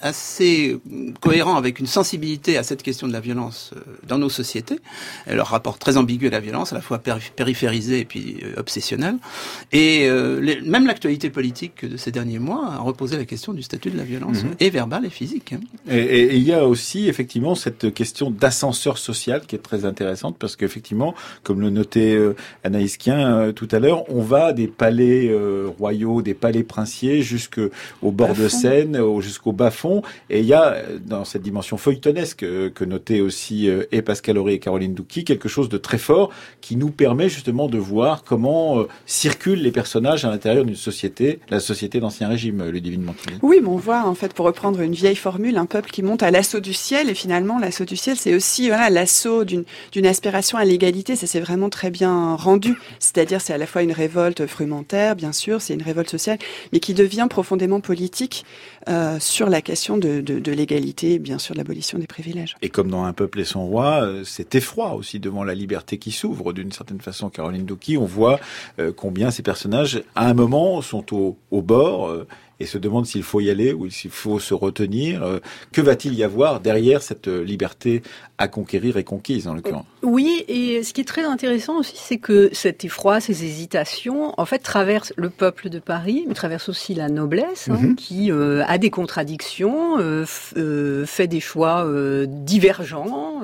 assez 0.00 0.78
cohérent 1.20 1.56
avec 1.56 1.78
une 1.80 1.86
sensibilité 1.86 2.56
à 2.58 2.62
cette 2.62 2.82
question 2.82 3.06
de 3.06 3.12
la 3.12 3.20
violence 3.20 3.72
dans 4.06 4.18
nos 4.18 4.28
sociétés, 4.28 4.80
et 5.26 5.34
leur 5.34 5.48
rapport 5.48 5.78
très 5.78 5.96
ambigu 5.96 6.26
à 6.26 6.30
la 6.30 6.40
violence, 6.40 6.72
à 6.72 6.76
la 6.76 6.82
fois 6.82 6.98
périphérisé 6.98 8.00
et 8.00 8.04
puis 8.04 8.38
euh, 8.42 8.60
obsessionnel. 8.60 9.16
Et 9.72 10.06
euh, 10.08 10.40
les, 10.40 10.60
même 10.62 10.86
l'actualité 10.86 11.30
politique 11.30 11.84
de 11.84 11.96
ces 11.96 12.10
derniers 12.10 12.38
mois 12.38 12.72
a 12.74 12.78
reposé 12.78 13.16
la 13.16 13.24
question 13.24 13.52
du 13.52 13.62
statut 13.62 13.90
de 13.90 13.96
la 13.98 14.04
violence, 14.04 14.42
Mhm. 14.42 14.54
et 14.60 14.70
verbale 14.70 15.04
et 15.06 15.10
physique. 15.10 15.52
hein. 15.52 15.60
Et 15.90 16.36
il 16.36 16.42
y 16.42 16.52
a 16.52 16.66
aussi 16.66 17.08
effectivement 17.08 17.54
cette 17.54 17.92
question 17.94 18.30
d'ascenseur 18.32 18.98
social 18.98 19.42
qui 19.46 19.56
est 19.56 19.60
très 19.60 19.84
intéressante 19.84 20.36
parce 20.38 20.56
qu'effectivement, 20.56 21.14
comme 21.42 21.60
le 21.60 21.70
notait 21.70 22.14
euh, 22.14 22.34
Anaïs 22.64 22.96
Kien 22.96 23.36
euh, 23.38 23.52
tout 23.52 23.68
à 23.72 23.78
l'heure, 23.78 24.04
on 24.10 24.22
va 24.22 24.52
des 24.52 24.66
palais 24.68 25.28
euh, 25.30 25.68
royaux, 25.78 26.22
des 26.22 26.34
palais 26.34 26.62
princiers 26.62 27.22
jusqu'au 27.22 27.70
bord 28.02 28.34
de. 28.34 28.48
Seine, 28.48 28.96
au- 28.98 29.20
jusqu'au 29.20 29.52
bas-fond. 29.52 30.02
Et 30.28 30.40
il 30.40 30.46
y 30.46 30.52
a 30.54 30.76
dans 31.06 31.24
cette 31.24 31.42
dimension 31.42 31.76
feuilletonesque 31.76 32.38
que 32.40 32.84
notaient 32.84 33.20
aussi 33.20 33.68
et 33.90 34.02
Pascal 34.02 34.36
Horry 34.38 34.54
et 34.54 34.58
Caroline 34.58 34.94
Douki 34.94 35.24
quelque 35.24 35.48
chose 35.48 35.68
de 35.68 35.78
très 35.78 35.98
fort 35.98 36.30
qui 36.60 36.76
nous 36.76 36.90
permet 36.90 37.28
justement 37.28 37.68
de 37.68 37.78
voir 37.78 38.24
comment 38.24 38.78
euh, 38.80 38.88
circulent 39.06 39.62
les 39.62 39.70
personnages 39.72 40.24
à 40.24 40.30
l'intérieur 40.30 40.64
d'une 40.64 40.76
société, 40.76 41.38
la 41.50 41.60
société 41.60 42.00
d'Ancien 42.00 42.28
Régime, 42.28 42.64
Ludivine 42.68 43.02
Montini. 43.02 43.38
Oui, 43.42 43.58
mais 43.62 43.68
on 43.68 43.76
voit 43.76 44.04
en 44.06 44.14
fait, 44.14 44.34
pour 44.34 44.46
reprendre 44.46 44.80
une 44.80 44.92
vieille 44.92 45.16
formule, 45.16 45.56
un 45.56 45.66
peuple 45.66 45.90
qui 45.90 46.02
monte 46.02 46.22
à 46.22 46.30
l'assaut 46.30 46.60
du 46.60 46.72
ciel, 46.74 47.08
et 47.08 47.14
finalement 47.14 47.58
l'assaut 47.58 47.84
du 47.84 47.96
ciel, 47.96 48.16
c'est 48.22 48.34
aussi 48.34 48.68
l'assaut 48.68 49.44
d'une 49.44 50.06
aspiration 50.06 50.58
à 50.58 50.64
l'égalité. 50.64 51.16
Ça 51.16 51.26
c'est 51.26 51.40
vraiment 51.40 51.70
très 51.70 51.90
bien 51.90 52.36
rendu. 52.36 52.76
C'est-à-dire 52.98 53.40
c'est 53.40 53.52
à 53.52 53.58
la 53.58 53.66
fois 53.66 53.82
une 53.82 53.92
révolte 53.92 54.46
frumentaire, 54.46 55.16
bien 55.16 55.32
sûr, 55.32 55.60
c'est 55.60 55.74
une 55.74 55.82
révolte 55.82 56.10
sociale, 56.10 56.38
mais 56.72 56.80
qui 56.80 56.94
devient 56.94 57.26
profondément 57.28 57.80
politique 57.80 58.44
euh, 58.88 59.18
sur 59.18 59.48
la 59.48 59.60
question 59.60 59.98
de, 59.98 60.22
l'égalité, 60.50 61.18
bien 61.18 61.38
sûr 61.38 61.54
de 61.54 61.58
l'abolition 61.58 61.98
des 61.98 62.06
privilèges. 62.06 62.56
Et 62.62 62.68
comme 62.68 62.90
dans 62.90 63.04
Un 63.04 63.12
peuple 63.12 63.40
et 63.40 63.44
son 63.44 63.66
roi, 63.66 64.04
euh, 64.04 64.22
c'est 64.24 64.54
effroi 64.54 64.94
aussi 64.94 65.18
devant 65.18 65.42
la 65.42 65.54
liberté 65.54 65.98
qui 65.98 66.12
s'ouvre 66.12 66.52
d'une 66.52 66.72
certaine 66.72 67.00
façon. 67.00 67.30
Caroline 67.30 67.64
Douki, 67.64 67.96
on 67.96 68.04
voit 68.04 68.38
euh, 68.78 68.92
combien 68.94 69.30
ces 69.30 69.42
personnages, 69.42 70.02
à 70.14 70.28
un 70.28 70.34
moment, 70.34 70.80
sont 70.82 71.14
au, 71.14 71.36
au 71.50 71.62
bord 71.62 72.08
euh, 72.08 72.26
et 72.62 72.66
se 72.66 72.78
demandent 72.78 73.06
s'il 73.06 73.22
faut 73.24 73.40
y 73.40 73.50
aller 73.50 73.72
ou 73.72 73.90
s'il 73.90 74.10
faut 74.10 74.38
se 74.38 74.54
retenir. 74.54 75.22
Euh, 75.22 75.38
que 75.72 75.80
va-t-il 75.80 76.14
y 76.14 76.22
avoir 76.24 76.60
derrière 76.60 77.02
cette 77.02 77.28
euh, 77.28 77.42
liberté 77.44 78.02
à 78.38 78.48
conquérir 78.48 78.96
et 78.96 79.04
conquise, 79.04 79.46
en 79.48 79.54
l'occurrence? 79.54 79.84
Oui, 80.02 80.44
et 80.48 80.82
ce 80.82 80.92
qui 80.92 81.00
est 81.00 81.04
très 81.04 81.24
intéressant 81.24 81.78
aussi, 81.78 81.94
c'est 81.96 82.18
que 82.18 82.50
cet 82.52 82.84
effroi, 82.84 83.20
ces 83.20 83.44
hésitations, 83.44 84.34
en 84.36 84.44
fait, 84.46 84.58
traversent 84.58 85.12
le 85.16 85.30
peuple 85.30 85.68
de 85.68 85.78
Paris, 85.78 86.24
mais 86.26 86.34
traversent 86.34 86.68
aussi 86.68 86.94
la 86.94 87.08
noblesse, 87.08 87.68
hein, 87.70 87.78
Mhm. 87.80 87.94
qui 87.96 88.32
euh, 88.32 88.64
a 88.66 88.78
des 88.78 88.90
contradictions, 88.90 89.98
euh, 89.98 90.24
euh, 90.56 91.06
fait 91.06 91.26
des 91.26 91.40
choix 91.40 91.86
divergents, 92.26 93.40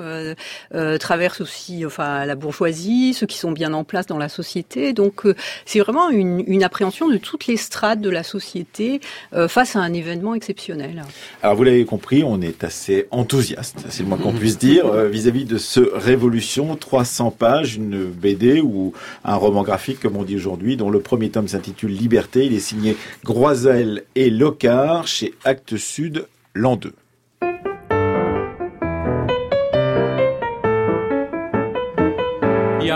traverse 1.00 1.40
aussi, 1.40 1.84
enfin, 1.86 2.24
la 2.24 2.34
bourgeoisie, 2.34 3.14
ceux 3.14 3.26
qui 3.26 3.38
sont 3.38 3.52
bien 3.52 3.72
en 3.72 3.84
place 3.84 4.06
dans 4.06 4.18
la 4.18 4.28
société. 4.28 4.92
Donc, 4.92 5.22
c'est 5.64 5.80
vraiment 5.80 6.10
une, 6.10 6.44
une 6.46 6.62
appréhension 6.62 7.08
de 7.08 7.16
toutes 7.16 7.46
les 7.46 7.56
strates 7.56 8.00
de 8.00 8.10
la 8.10 8.22
société 8.22 9.00
euh, 9.32 9.48
face 9.48 9.76
à 9.76 9.80
un 9.80 9.92
événement 9.92 10.34
exceptionnel. 10.34 11.04
Alors 11.42 11.56
vous 11.56 11.64
l'avez 11.64 11.84
compris, 11.84 12.22
on 12.24 12.40
est 12.40 12.64
assez 12.64 13.06
enthousiaste, 13.10 13.86
c'est 13.88 14.02
le 14.02 14.08
moins 14.08 14.18
qu'on 14.18 14.32
puisse 14.32 14.58
dire, 14.58 14.86
euh, 14.86 15.08
vis-à-vis 15.08 15.44
de 15.44 15.58
ce 15.58 15.80
Révolution, 15.80 16.76
300 16.76 17.30
pages, 17.30 17.76
une 17.76 18.04
BD 18.04 18.60
ou 18.60 18.92
un 19.24 19.36
roman 19.36 19.62
graphique 19.62 20.00
comme 20.00 20.16
on 20.16 20.24
dit 20.24 20.36
aujourd'hui, 20.36 20.76
dont 20.76 20.90
le 20.90 21.00
premier 21.00 21.30
tome 21.30 21.48
s'intitule 21.48 21.92
Liberté. 21.92 22.46
Il 22.46 22.54
est 22.54 22.60
signé 22.60 22.96
Groisel 23.24 24.04
et 24.14 24.30
Locard 24.30 25.06
chez 25.06 25.34
Actes 25.44 25.76
Sud, 25.76 26.26
l'an 26.54 26.76
2. 26.76 26.92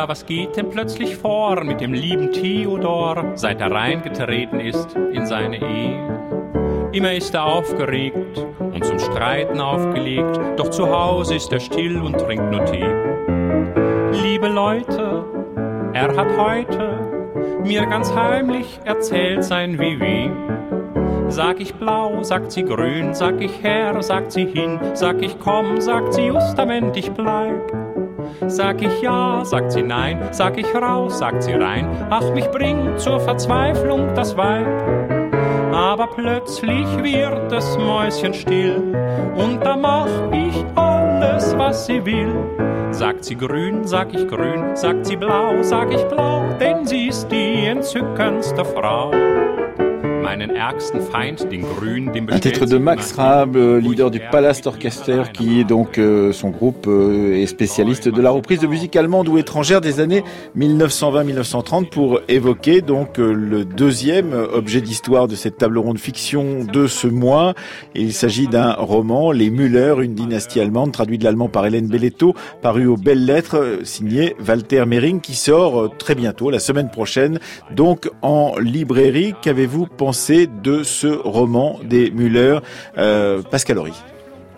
Was 0.09 0.27
geht 0.27 0.57
denn 0.57 0.69
plötzlich 0.69 1.17
vor 1.17 1.63
mit 1.63 1.81
dem 1.81 1.93
lieben 1.93 2.33
Theodor, 2.33 3.33
seit 3.35 3.61
er 3.61 3.71
reingetreten 3.71 4.59
ist 4.59 4.97
in 5.13 5.27
seine 5.27 5.59
Ehe? 5.59 6.91
Immer 6.93 7.15
ist 7.15 7.33
er 7.35 7.47
aufgeregt 7.47 8.45
und 8.59 8.85
zum 8.85 8.99
Streiten 8.99 9.61
aufgelegt, 9.61 10.41
doch 10.57 10.71
zu 10.71 10.91
Hause 10.91 11.37
ist 11.37 11.53
er 11.53 11.61
still 11.61 12.03
und 12.03 12.19
trinkt 12.19 12.51
nur 12.51 12.65
Tee. 12.65 12.85
Liebe 14.23 14.49
Leute, 14.49 15.25
er 15.93 16.17
hat 16.17 16.37
heute 16.37 17.61
mir 17.65 17.87
ganz 17.87 18.13
heimlich 18.13 18.81
erzählt 18.85 19.45
sein 19.45 19.79
Vivi. 19.79 20.31
Sag 21.29 21.61
ich 21.61 21.75
blau, 21.75 22.23
sagt 22.25 22.51
sie 22.51 22.65
grün, 22.65 23.15
sag 23.15 23.41
ich 23.41 23.63
her, 23.63 24.03
sagt 24.03 24.33
sie 24.33 24.47
hin, 24.47 24.81
sag 24.95 25.23
ich 25.23 25.39
komm, 25.39 25.81
sagt 25.81 26.15
sie 26.15 26.27
justament, 26.27 26.97
ich 26.97 27.11
bleib. 27.13 27.82
Sag 28.47 28.83
ich 28.83 29.03
ja, 29.03 29.45
sagt 29.45 29.73
sie 29.73 29.83
nein, 29.83 30.19
sag 30.31 30.59
ich 30.59 30.75
raus, 30.75 31.19
sagt 31.19 31.43
sie 31.43 31.53
rein. 31.53 31.89
Ach, 32.11 32.33
mich 32.33 32.47
bringt 32.51 33.01
zur 33.01 33.21
Verzweiflung 33.21 34.15
das 34.15 34.37
Weib. 34.37 34.67
Aber 35.73 36.07
plötzlich 36.09 36.87
wird 37.03 37.51
das 37.51 37.79
Mäuschen 37.79 38.35
still 38.35 38.77
und 39.37 39.61
da 39.65 39.77
mach 39.77 40.09
ich 40.33 40.65
alles, 40.75 41.57
was 41.57 41.87
sie 41.87 42.05
will. 42.05 42.35
Sagt 42.91 43.25
sie 43.25 43.37
grün, 43.37 43.85
sag 43.85 44.13
ich 44.13 44.29
grün, 44.29 44.77
sagt 44.77 45.07
sie 45.07 45.17
blau, 45.17 45.63
sag 45.63 45.93
ich 45.93 46.05
blau, 46.05 46.45
denn 46.61 46.85
sie 46.85 47.09
ist 47.09 47.29
die 47.29 47.67
entzückendste 47.67 48.65
Frau. 48.65 49.11
Un 52.31 52.39
titre 52.39 52.65
de 52.65 52.79
Max 52.79 53.13
Raab, 53.13 53.57
euh, 53.57 53.81
leader 53.81 54.09
du 54.09 54.21
Palace 54.31 54.65
Orchester, 54.65 55.25
qui 55.35 55.59
est 55.59 55.65
donc 55.65 55.99
euh, 55.99 56.33
son 56.33 56.51
groupe 56.51 56.87
euh, 56.87 57.35
est 57.35 57.47
spécialiste 57.47 58.09
de 58.09 58.23
la 58.23 58.31
reprise 58.31 58.61
de 58.61 58.69
musique 58.69 58.95
allemande 58.95 59.27
ou 59.29 59.37
étrangère 59.37 59.81
des 59.81 59.99
années 59.99 60.23
1920-1930 60.57 61.89
pour 61.89 62.21
évoquer 62.29 62.83
donc 62.83 63.19
euh, 63.19 63.33
le 63.33 63.65
deuxième 63.65 64.33
objet 64.33 64.81
d'histoire 64.81 65.27
de 65.27 65.35
cette 65.35 65.59
table 65.59 65.79
ronde 65.79 65.99
fiction 65.99 66.65
de 66.65 66.87
ce 66.87 67.09
mois. 67.09 67.55
Il 67.97 68.13
s'agit 68.13 68.47
d'un 68.47 68.75
roman, 68.75 69.33
Les 69.33 69.51
Müller, 69.51 69.97
une 70.03 70.15
dynastie 70.15 70.61
allemande, 70.61 70.93
traduit 70.93 71.19
de 71.19 71.25
l'allemand 71.25 71.49
par 71.49 71.67
Hélène 71.67 71.89
Belletto, 71.89 72.35
paru 72.61 72.87
aux 72.87 72.97
belles 72.97 73.25
lettres, 73.25 73.57
euh, 73.57 73.85
signé 73.85 74.37
Walter 74.47 74.87
Mehring, 74.87 75.21
qui 75.21 75.35
sort 75.35 75.93
très 75.99 76.15
bientôt, 76.15 76.49
la 76.51 76.61
semaine 76.61 76.91
prochaine, 76.91 77.41
donc 77.75 78.09
en 78.23 78.55
librairie. 78.61 79.35
Qu'avez-vous 79.43 79.87
pensé 79.87 80.12
de 80.13 80.83
ce 80.83 81.07
roman 81.07 81.81
des 81.85 82.11
Müller, 82.11 82.59
euh, 82.99 83.41
Pascal 83.41 83.79
Horry 83.79 83.95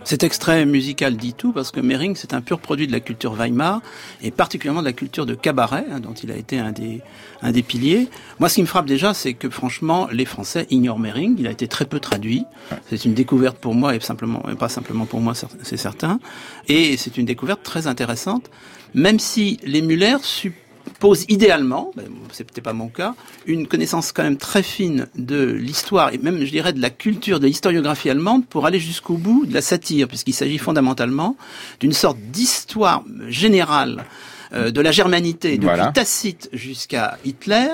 Cet 0.02 0.24
extrait 0.24 0.66
musical 0.66 1.16
dit 1.16 1.32
tout 1.32 1.52
parce 1.52 1.70
que 1.70 1.78
Mehring, 1.78 2.16
c'est 2.16 2.34
un 2.34 2.40
pur 2.40 2.58
produit 2.58 2.88
de 2.88 2.92
la 2.92 2.98
culture 2.98 3.34
Weimar 3.34 3.80
et 4.20 4.32
particulièrement 4.32 4.80
de 4.80 4.86
la 4.86 4.92
culture 4.92 5.26
de 5.26 5.34
cabaret, 5.36 5.84
hein, 5.92 6.00
dont 6.00 6.12
il 6.12 6.32
a 6.32 6.36
été 6.36 6.58
un 6.58 6.72
des, 6.72 7.02
un 7.40 7.52
des 7.52 7.62
piliers. 7.62 8.08
Moi, 8.40 8.48
ce 8.48 8.56
qui 8.56 8.62
me 8.62 8.66
frappe 8.66 8.86
déjà, 8.86 9.14
c'est 9.14 9.34
que 9.34 9.48
franchement, 9.48 10.08
les 10.10 10.24
Français 10.24 10.66
ignorent 10.70 10.98
Mehring. 10.98 11.36
Il 11.38 11.46
a 11.46 11.52
été 11.52 11.68
très 11.68 11.84
peu 11.84 12.00
traduit. 12.00 12.44
C'est 12.90 13.04
une 13.04 13.14
découverte 13.14 13.56
pour 13.56 13.74
moi 13.74 13.94
et 13.94 14.00
simplement, 14.00 14.42
et 14.50 14.56
pas 14.56 14.68
simplement 14.68 15.06
pour 15.06 15.20
moi, 15.20 15.34
c'est 15.62 15.76
certain. 15.76 16.18
Et 16.66 16.96
c'est 16.96 17.16
une 17.16 17.26
découverte 17.26 17.62
très 17.62 17.86
intéressante, 17.86 18.50
même 18.92 19.20
si 19.20 19.60
les 19.62 19.82
Muller 19.82 20.16
suppose 20.86 21.24
idéalement, 21.28 21.90
ben, 21.96 22.06
c'est 22.32 22.44
peut-être 22.44 22.64
pas 22.64 22.72
mon 22.72 22.88
cas, 22.88 23.14
une 23.46 23.66
connaissance 23.66 24.12
quand 24.12 24.22
même 24.22 24.36
très 24.36 24.62
fine 24.62 25.06
de 25.16 25.44
l'histoire 25.44 26.12
et 26.12 26.18
même, 26.18 26.44
je 26.44 26.50
dirais, 26.50 26.72
de 26.72 26.80
la 26.80 26.90
culture, 26.90 27.40
de 27.40 27.46
l'historiographie 27.46 28.10
allemande 28.10 28.46
pour 28.46 28.66
aller 28.66 28.78
jusqu'au 28.78 29.16
bout 29.16 29.46
de 29.46 29.54
la 29.54 29.62
satire, 29.62 30.08
puisqu'il 30.08 30.32
s'agit 30.32 30.58
fondamentalement 30.58 31.36
d'une 31.80 31.92
sorte 31.92 32.18
d'histoire 32.18 33.04
générale 33.28 34.04
euh, 34.52 34.70
de 34.70 34.80
la 34.80 34.92
germanité 34.92 35.52
depuis 35.56 35.66
Voilà. 35.66 35.92
Tacite 35.92 36.48
jusqu'à 36.52 37.18
Hitler, 37.24 37.68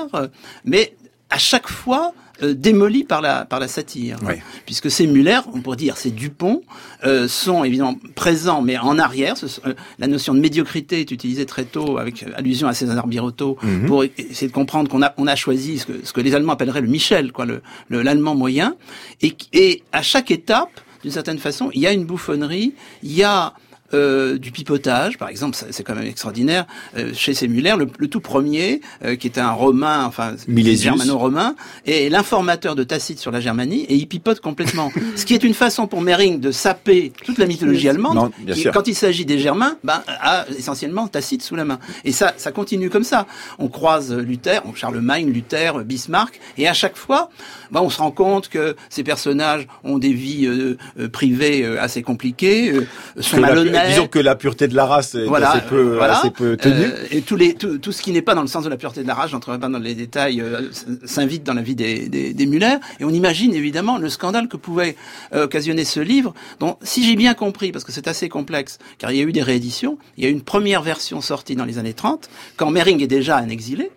mais 0.64 0.94
à 1.30 1.38
chaque 1.38 1.68
fois 1.68 2.12
euh, 2.42 2.54
démoli 2.54 3.04
par 3.04 3.20
la 3.20 3.44
par 3.44 3.60
la 3.60 3.68
satire, 3.68 4.18
puisque 4.66 4.90
ces 4.90 5.06
Muller, 5.06 5.40
on 5.52 5.60
pourrait 5.60 5.76
dire 5.76 5.96
ces 5.96 6.10
Dupont, 6.10 6.62
euh, 7.04 7.28
sont 7.28 7.64
évidemment 7.64 7.96
présents, 8.14 8.62
mais 8.62 8.78
en 8.78 8.98
arrière. 8.98 9.36
Ce 9.36 9.46
euh, 9.66 9.74
la 9.98 10.06
notion 10.06 10.34
de 10.34 10.40
médiocrité 10.40 11.00
est 11.00 11.10
utilisée 11.10 11.46
très 11.46 11.64
tôt, 11.64 11.98
avec 11.98 12.24
allusion 12.36 12.68
à 12.68 12.74
César 12.74 13.06
Birotteau, 13.06 13.56
Mhm. 13.62 13.86
pour 13.86 14.02
e- 14.04 14.10
essayer 14.18 14.48
de 14.48 14.52
comprendre 14.52 14.88
qu'on 14.90 15.02
a 15.02 15.12
on 15.18 15.26
a 15.26 15.36
choisi 15.36 15.78
ce 15.78 15.86
que 15.86 15.92
ce 16.04 16.12
que 16.12 16.20
les 16.20 16.34
Allemands 16.34 16.52
appelleraient 16.54 16.80
le 16.80 16.88
Michel, 16.88 17.32
quoi, 17.32 17.44
le 17.46 17.62
le- 17.88 18.02
l'allemand 18.02 18.34
moyen, 18.34 18.74
et 19.22 19.34
et 19.52 19.82
à 19.92 20.02
chaque 20.02 20.30
étape, 20.30 20.80
d'une 21.02 21.12
certaine 21.12 21.38
façon, 21.38 21.70
il 21.74 21.80
y 21.80 21.86
a 21.86 21.92
une 21.92 22.04
bouffonnerie, 22.04 22.74
il 23.02 23.12
y 23.12 23.22
a 23.22 23.54
euh, 23.94 24.38
du 24.38 24.50
pipotage, 24.52 25.18
par 25.18 25.28
exemple, 25.28 25.56
c'est 25.70 25.82
quand 25.82 25.94
même 25.94 26.06
extraordinaire. 26.06 26.66
Euh, 26.96 27.12
chez 27.14 27.34
Muller, 27.48 27.74
le, 27.78 27.86
le 27.98 28.08
tout 28.08 28.20
premier, 28.20 28.80
euh, 29.04 29.16
qui 29.16 29.26
était 29.26 29.40
un 29.40 29.52
romain, 29.52 30.04
enfin 30.04 30.34
germano-romain, 30.48 31.54
est 31.86 32.08
l'informateur 32.10 32.74
de 32.74 32.84
Tacite 32.84 33.18
sur 33.18 33.30
la 33.30 33.40
Germanie, 33.40 33.84
et 33.88 33.94
il 33.94 34.06
pipote 34.06 34.40
complètement. 34.40 34.90
Ce 35.16 35.24
qui 35.24 35.34
est 35.34 35.44
une 35.44 35.54
façon 35.54 35.86
pour 35.86 36.00
Mering 36.00 36.40
de 36.40 36.50
saper 36.50 37.12
toute 37.24 37.38
la 37.38 37.46
mythologie 37.46 37.88
allemande, 37.88 38.14
Non, 38.16 38.30
bien 38.40 38.54
qui, 38.54 38.62
sûr. 38.62 38.72
quand 38.72 38.88
il 38.88 38.94
s'agit 38.94 39.24
des 39.24 39.38
Germains, 39.38 39.76
ben, 39.84 40.02
a 40.20 40.46
essentiellement 40.56 41.08
Tacite 41.08 41.42
sous 41.42 41.56
la 41.56 41.64
main. 41.64 41.78
Et 42.04 42.12
ça, 42.12 42.34
ça 42.36 42.52
continue 42.52 42.90
comme 42.90 43.04
ça. 43.04 43.26
On 43.58 43.68
croise 43.68 44.12
Luther, 44.14 44.62
on- 44.64 44.74
Charlemagne, 44.74 45.30
Luther, 45.30 45.84
Bismarck, 45.84 46.40
et 46.56 46.66
à 46.68 46.72
chaque 46.72 46.96
fois, 46.96 47.30
ben, 47.70 47.80
on 47.82 47.90
se 47.90 47.98
rend 47.98 48.10
compte 48.12 48.48
que 48.48 48.76
ces 48.88 49.02
personnages 49.02 49.66
ont 49.84 49.98
des 49.98 50.12
vies 50.12 50.46
euh, 50.46 50.76
euh, 50.98 51.08
privées 51.08 51.62
euh, 51.64 51.80
assez 51.82 52.02
compliquées, 52.02 52.72
euh, 52.72 52.86
sont 53.20 53.36
Que 53.36 53.42
la- 53.84 53.88
disons 53.90 54.06
que 54.06 54.18
la 54.18 54.34
pureté 54.36 54.68
de 54.68 54.74
la 54.74 54.86
race 54.86 55.14
est 55.14 55.24
Voilà, 55.24 55.50
assez 55.52 55.60
peu, 55.68 55.96
voilà. 55.96 56.18
assez 56.18 56.30
peu 56.30 56.56
tenue. 56.56 56.84
Euh, 56.84 57.06
et 57.10 57.22
tous 57.22 57.36
les, 57.36 57.54
tout, 57.54 57.78
tout 57.78 57.92
ce 57.92 58.02
qui 58.02 58.12
n'est 58.12 58.22
pas 58.22 58.34
dans 58.34 58.42
le 58.42 58.48
sens 58.48 58.64
de 58.64 58.68
la 58.70 58.76
pureté 58.76 59.02
de 59.02 59.08
la 59.08 59.14
race, 59.14 59.30
j'entrerai 59.30 59.58
pas 59.58 59.68
dans 59.68 59.78
les 59.78 59.94
détails, 59.94 60.40
euh, 60.40 60.70
s'invite 61.04 61.42
dans 61.44 61.54
la 61.54 61.62
vie 61.62 61.74
des, 61.74 62.08
des, 62.08 62.32
des 62.34 62.46
Muller. 62.46 62.76
Et 63.00 63.04
on 63.04 63.10
imagine 63.10 63.54
évidemment 63.54 63.98
le 63.98 64.08
scandale 64.08 64.48
que 64.48 64.56
pouvait 64.56 64.96
euh, 65.34 65.44
occasionner 65.44 65.84
ce 65.84 66.00
livre, 66.00 66.34
dont, 66.58 66.76
si 66.82 67.04
j'ai 67.04 67.16
bien 67.16 67.34
compris, 67.34 67.72
parce 67.72 67.84
que 67.84 67.92
c'est 67.92 68.08
assez 68.08 68.28
complexe, 68.28 68.78
car 68.98 69.10
il 69.12 69.18
y 69.18 69.20
a 69.20 69.24
eu 69.24 69.32
des 69.32 69.42
rééditions, 69.42 69.98
il 70.16 70.24
y 70.24 70.26
a 70.26 70.30
eu 70.30 70.32
une 70.32 70.42
première 70.42 70.82
version 70.82 71.20
sortie 71.20 71.56
dans 71.56 71.64
les 71.64 71.78
années 71.78 71.94
30, 71.94 72.28
quand 72.56 72.70
Mering 72.70 73.02
est 73.02 73.06
déjà 73.06 73.36
un 73.38 73.48
exilé. 73.48 73.90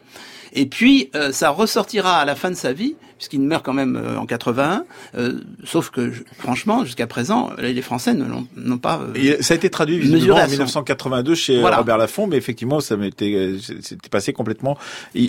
Et 0.55 0.67
puis, 0.67 1.09
euh, 1.15 1.31
ça 1.31 1.49
ressortira 1.49 2.17
à 2.17 2.25
la 2.25 2.35
fin 2.35 2.51
de 2.51 2.55
sa 2.55 2.73
vie, 2.73 2.95
puisqu'il 3.17 3.41
meurt 3.41 3.63
quand 3.65 3.73
même 3.73 3.95
euh, 3.95 4.17
en 4.17 4.25
81. 4.25 4.85
euh, 5.15 5.39
sauf 5.63 5.89
que, 5.89 6.11
je- 6.11 6.23
franchement, 6.37 6.83
jusqu'à 6.85 7.07
présent, 7.07 7.51
les 7.59 7.81
Français 7.81 8.13
ne 8.13 8.25
l'ont 8.25 8.45
n'ont 8.55 8.77
pas. 8.77 9.01
euh, 9.01 9.13
Et 9.15 9.41
ça 9.43 9.53
a 9.53 9.57
été 9.57 9.69
traduit 9.69 9.99
visiblement 9.99 10.37
à 10.37 10.41
en 10.41 10.45
son- 10.45 10.51
1982 10.51 11.35
chez 11.35 11.59
Voilà. 11.59 11.77
Robert 11.77 11.97
Laffont, 11.97 12.27
mais 12.27 12.37
effectivement, 12.37 12.79
ça 12.79 12.97
m'était, 12.97 13.33
euh, 13.35 13.57
c'était 13.81 14.09
passé 14.09 14.33
complètement 14.33 14.77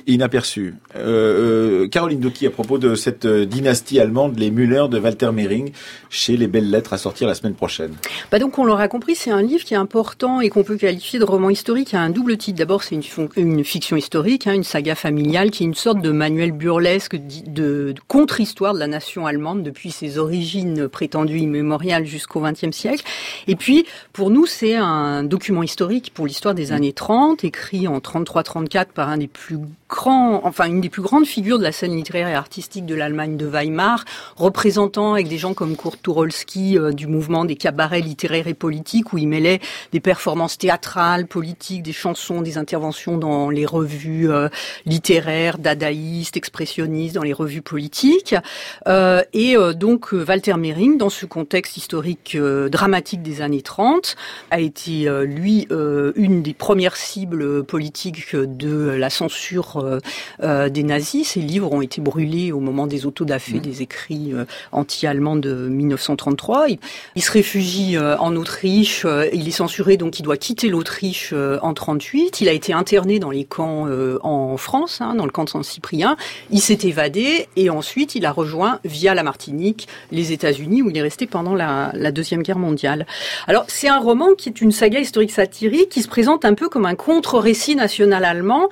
inaperçu. 0.07 0.75
Euh, 0.97 1.83
euh, 1.85 1.88
Caroline 1.88 2.20
Doki, 2.20 2.47
à 2.47 2.51
propos 2.51 2.79
de 2.79 2.94
cette 2.94 3.25
euh, 3.25 3.44
dynastie 3.44 4.01
allemande, 4.01 4.38
les 4.38 4.51
Müller 4.51 4.85
de 4.90 4.99
Walter 4.99 5.31
Mehring, 5.33 5.73
chez 6.11 6.37
les 6.37 6.47
Belles 6.47 6.70
Lettres 6.70 6.92
à 6.92 6.99
sortir 6.99 7.27
la 7.29 7.35
semaine 7.35 7.55
prochaine. 7.55 7.92
Bah 8.31 8.38
donc 8.38 8.59
on 8.59 8.64
l'aura 8.64 8.88
compris, 8.88 9.14
c'est 9.14 9.31
un 9.31 9.42
livre 9.42 9.64
qui 9.64 9.75
est 9.75 9.79
important 9.79 10.40
et 10.40 10.49
qu'on 10.49 10.62
peut 10.64 10.77
qualifier 10.77 11.18
de 11.18 11.25
roman 11.25 11.51
historique. 11.51 11.92
Il 11.92 11.97
y 11.97 11.99
a 11.99 12.03
un 12.03 12.11
double 12.11 12.37
titre. 12.37 12.59
D'abord, 12.59 12.83
c'est 12.83 12.94
une, 13.37 13.64
fiction 13.64 13.97
historique, 13.97 14.47
hein, 14.47 14.55
une 14.55 14.64
saga 14.64 14.94
familiale 14.94 15.51
qui 15.51 15.62
est 15.64 15.66
une 15.66 15.75
sorte 15.75 16.01
de 16.01 16.11
manuel 16.11 16.53
burlesque 16.53 17.16
de, 17.16 17.73
de 17.92 18.00
contre-histoire 18.08 18.74
de 18.74 18.78
la 18.78 18.87
nation 18.87 19.26
allemande 19.26 19.62
depuis 19.62 19.90
ses 19.90 20.18
origines 20.18 20.88
prétendues 20.88 21.38
immémoriales 21.38 22.06
jusqu'au 22.06 22.40
XXe 22.40 22.70
siècle. 22.70 23.04
Et 23.46 23.56
puis, 23.56 23.87
pour 24.12 24.30
nous, 24.30 24.46
c'est 24.46 24.76
un 24.76 25.22
document 25.22 25.62
historique 25.62 26.12
pour 26.14 26.26
l'histoire 26.26 26.54
des 26.54 26.72
années 26.72 26.92
30, 26.92 27.44
écrit 27.44 27.88
en 27.88 27.98
33-34 27.98 28.87
par 28.94 29.08
un 29.08 29.18
des 29.18 29.28
plus 29.28 29.58
grands, 29.94 30.40
enfin 30.44 30.66
une 30.66 30.80
des 30.80 30.88
plus 30.88 31.02
grandes 31.02 31.26
figures 31.26 31.59
de 31.59 31.62
la 31.62 31.72
scène 31.72 31.94
littéraire 31.94 32.28
et 32.28 32.35
artistique 32.35 32.85
de 32.85 32.94
l'Allemagne 32.94 33.37
de 33.37 33.46
Weimar, 33.46 34.04
représentant 34.37 35.14
avec 35.14 35.28
des 35.28 35.38
gens 35.38 35.54
comme 35.54 35.76
Kurt 35.76 36.02
Tucholsky 36.02 36.78
euh, 36.78 36.92
du 36.92 37.07
mouvement 37.07 37.44
des 37.44 37.57
cabarets 37.57 38.00
littéraires 38.00 38.48
et 38.48 38.54
politiques 38.54 39.12
où 39.12 39.18
il 39.18 39.28
mêlait 39.28 39.61
des 39.92 40.00
performances 40.00 40.59
théâtrales, 40.59 41.26
politiques, 41.26 41.83
des 41.83 41.92
chansons, 41.92 42.42
des 42.42 42.59
interventions 42.59 43.18
dans 43.18 43.50
les 43.50 43.66
revues 43.66 44.30
euh, 44.30 44.48
littéraires, 44.87 45.59
dadaïstes, 45.59 46.37
expressionnistes, 46.37 47.14
dans 47.14 47.22
les 47.22 47.33
revues 47.33 47.62
politiques. 47.62 48.35
Euh, 48.88 49.22
et 49.33 49.57
euh, 49.57 49.72
donc 49.72 50.12
Walter 50.12 50.54
Mehring, 50.54 50.98
dans 50.98 51.11
ce 51.11 51.26
contexte 51.26 51.76
historique 51.76 52.37
dramatique 52.37 53.22
des 53.22 53.40
années 53.40 53.62
30, 53.62 54.16
a 54.50 54.61
été 54.61 55.09
lui 55.24 55.66
une 56.16 56.42
des 56.42 56.54
premières 56.54 56.96
cibles 56.96 57.64
politiques 57.64 58.35
de 58.35 58.90
la 58.90 59.11
censure 59.11 59.84
euh, 59.85 59.99
euh, 60.42 60.68
des 60.68 60.83
nazis. 60.83 61.29
Ses 61.29 61.40
livres 61.40 61.73
ont 61.73 61.81
été 61.81 62.01
brûlés 62.01 62.53
au 62.53 62.61
moment 62.61 62.87
des 62.87 63.07
autodafés 63.07 63.61
des 63.61 63.83
écrits 63.83 64.33
euh, 64.33 64.44
anti-allemands 64.73 65.37
de 65.37 65.68
1933. 65.68 66.68
Il, 66.68 66.79
il 67.14 67.23
se 67.23 67.31
réfugie 67.31 67.97
euh, 67.97 68.16
en 68.18 68.35
Autriche. 68.37 69.07
il 69.33 69.47
est 69.47 69.53
censuré, 69.53 69.97
donc 69.97 70.18
il 70.18 70.23
doit 70.23 70.37
quitter 70.37 70.68
l'Autriche 70.68 71.33
en 71.33 71.75
38. 71.75 72.40
Il 72.40 72.49
a 72.49 72.53
été 72.53 72.73
interné 72.73 73.18
dans 73.18 73.31
les 73.31 73.44
camps 73.44 73.87
en 74.23 74.57
France, 74.57 75.01
hein, 75.01 75.14
dans 75.14 75.25
le 75.25 75.31
camp 75.31 75.44
de 75.44 75.51
Saint-Cyprien. 75.51 76.16
Il 76.51 76.61
s'est 76.61 76.79
évadé 76.83 77.47
et 77.57 77.70
ensuite 77.70 78.14
il 78.14 78.27
a 78.27 78.33
rejoint 78.33 78.81
via 78.85 79.14
la 79.14 79.23
Martinique 79.23 79.88
les 80.11 80.33
États-Unis 80.33 80.83
où 80.83 80.90
il 80.90 80.97
est 80.97 81.03
resté 81.03 81.27
pendant 81.27 81.55
la, 81.55 81.90
la 81.94 82.12
deuxième 82.12 82.42
guerre 82.42 82.59
mondiale. 82.59 83.07
Alors 83.47 83.64
c'est 83.68 83.88
un 83.88 83.99
roman 83.99 84.35
qui 84.37 84.49
est 84.49 84.61
une 84.61 84.73
saga 84.73 85.01
historique 85.01 85.31
satirique 85.31 85.88
qui 85.88 86.03
se 86.03 86.09
présente 86.09 86.44
un 86.44 86.55
peu 86.55 86.68
comme 86.68 86.87
un 86.87 86.94
contre-récit 86.94 87.77
national 87.77 88.25
allemand 88.25 88.68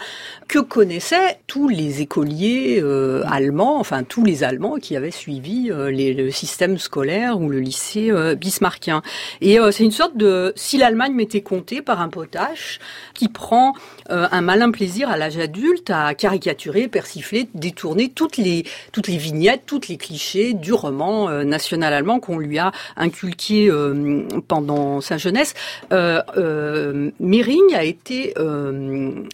que 0.53 0.59
connaissaient 0.59 1.39
tous 1.47 1.71
les 1.71 2.03
écoliers 2.03 2.79
euh, 2.83 3.23
allemands, 3.27 3.81
enfin 3.81 4.03
tous 4.03 4.23
les 4.23 4.45
Allemands 4.45 4.77
qui 4.77 4.99
avaient 4.99 5.11
suivi 5.11 5.71
euh, 5.71 5.91
le 5.91 6.31
système 6.31 6.77
scolaire 6.77 7.41
ou 7.41 7.49
le 7.49 7.59
lycée 7.59 8.11
euh, 8.11 8.35
bismarckien. 8.35 9.01
Et 9.41 9.57
c'est 9.71 9.85
une 9.85 9.93
sorte 9.93 10.15
de 10.15 10.53
si 10.55 10.77
l'Allemagne 10.77 11.15
m'était 11.15 11.41
comptée 11.41 11.81
par 11.81 12.03
un 12.03 12.11
potache 12.11 12.81
qui 13.15 13.29
prend 13.29 13.73
un 14.11 14.41
malin 14.43 14.71
plaisir 14.71 15.09
à 15.09 15.17
l'âge 15.17 15.39
adulte 15.39 15.89
à 15.89 16.15
caricaturer, 16.15 16.89
persifler, 16.89 17.49
détourner 17.55 18.11
toutes 18.11 18.37
les 18.37 18.65
toutes 18.93 19.09
les 19.09 19.17
vignettes, 19.17 19.63
toutes 19.65 19.89
les 19.89 19.97
clichés 19.97 20.53
du 20.53 20.73
roman 20.73 21.31
national 21.45 21.95
allemand 21.95 22.21
qu'on 22.21 22.39
lui 22.39 22.59
a 22.59 22.73
inculqué 22.97 23.71
pendant 24.49 25.01
sa 25.01 25.17
jeunesse. 25.17 25.55
Mehring 25.91 27.75
a 27.75 27.85
été 27.85 28.35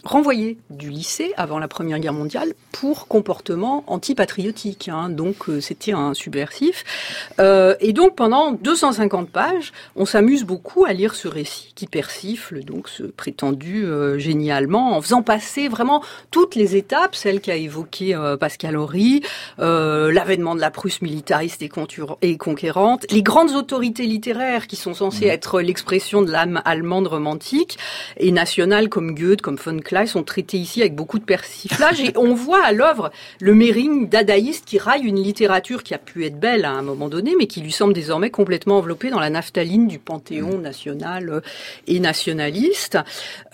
renvoyé 0.04 0.59
du 0.70 0.90
lycée 0.90 1.08
avant 1.37 1.59
la 1.59 1.68
Première 1.68 1.99
Guerre 1.99 2.12
mondiale 2.12 2.53
pour 2.73 3.09
comportement 3.09 3.83
antipatriotique. 3.87 4.88
Hein, 4.88 5.09
donc 5.09 5.49
euh, 5.49 5.61
c'était 5.61 5.92
un 5.92 6.14
subversif. 6.14 6.85
Euh, 7.40 7.75
et 7.81 7.92
donc 7.92 8.14
pendant 8.14 8.53
250 8.53 9.31
pages, 9.31 9.73
on 9.97 10.05
s'amuse 10.05 10.44
beaucoup 10.44 10.85
à 10.85 10.92
lire 10.92 11.14
ce 11.14 11.29
récit 11.29 11.73
qui 11.75 11.87
persifle 11.87 12.62
donc 12.64 12.88
ce 12.88 13.05
prétendu 13.05 13.85
euh, 13.85 14.18
génie 14.18 14.51
allemand 14.51 14.97
en 14.97 15.01
faisant 15.01 15.23
passer 15.23 15.68
vraiment 15.68 16.03
toutes 16.31 16.55
les 16.55 16.77
étapes, 16.77 17.14
celles 17.14 17.40
qu'a 17.40 17.57
évoquées 17.57 18.14
euh, 18.14 18.37
Pascal 18.37 18.77
Horry, 18.77 19.23
l'avènement 19.59 20.55
de 20.55 20.61
la 20.61 20.71
Prusse 20.71 21.03
militariste 21.03 21.62
et, 21.62 22.37
conquérante, 22.37 23.07
les 23.11 23.23
grandes 23.23 23.55
autorités 23.55 24.07
littéraires 24.07 24.66
qui 24.66 24.77
sont 24.77 24.94
censées 24.94 25.27
être 25.27 25.61
l'expression 25.61 26.23
de 26.23 26.31
l'âme 26.31 26.61
allemande 26.64 27.07
romantique 27.07 27.79
et 28.18 28.33
nationale 28.33 28.88
comme 28.88 29.14
Goethe, 29.14 29.40
comme 29.40 29.57
von 29.57 29.79
Kleist 29.79 30.12
sont 30.12 30.23
traités 30.23 30.59
ici 30.59 30.81
avec 30.81 30.88
beaucoup 30.94 31.18
de 31.18 31.24
persiflage 31.24 32.01
et 32.01 32.12
on 32.16 32.35
voit 32.35 32.64
à 32.64 32.72
l'œuvre 32.72 33.11
le 33.40 33.55
Mehring 33.55 34.09
dadaïste 34.09 34.64
qui 34.64 34.79
raille 34.79 35.03
une 35.03 35.22
littérature 35.22 35.83
qui 35.83 35.94
a 35.94 35.98
pu 35.98 36.24
être 36.27 36.38
belle 36.38 36.64
à 36.64 36.70
un 36.70 36.83
moment 36.83 37.09
donné 37.09 37.35
mais 37.38 37.46
qui 37.46 37.61
lui 37.61 37.72
semble 37.72 37.92
désormais 37.92 38.31
complètement 38.31 38.79
enveloppée 38.79 39.11
dans 39.11 39.20
la 39.20 39.31
naphtaline 39.31 39.87
du 39.88 39.98
panthéon 39.98 40.59
national 40.59 41.29
euh, 41.31 41.40
et 41.87 42.01
nationaliste. 42.01 42.98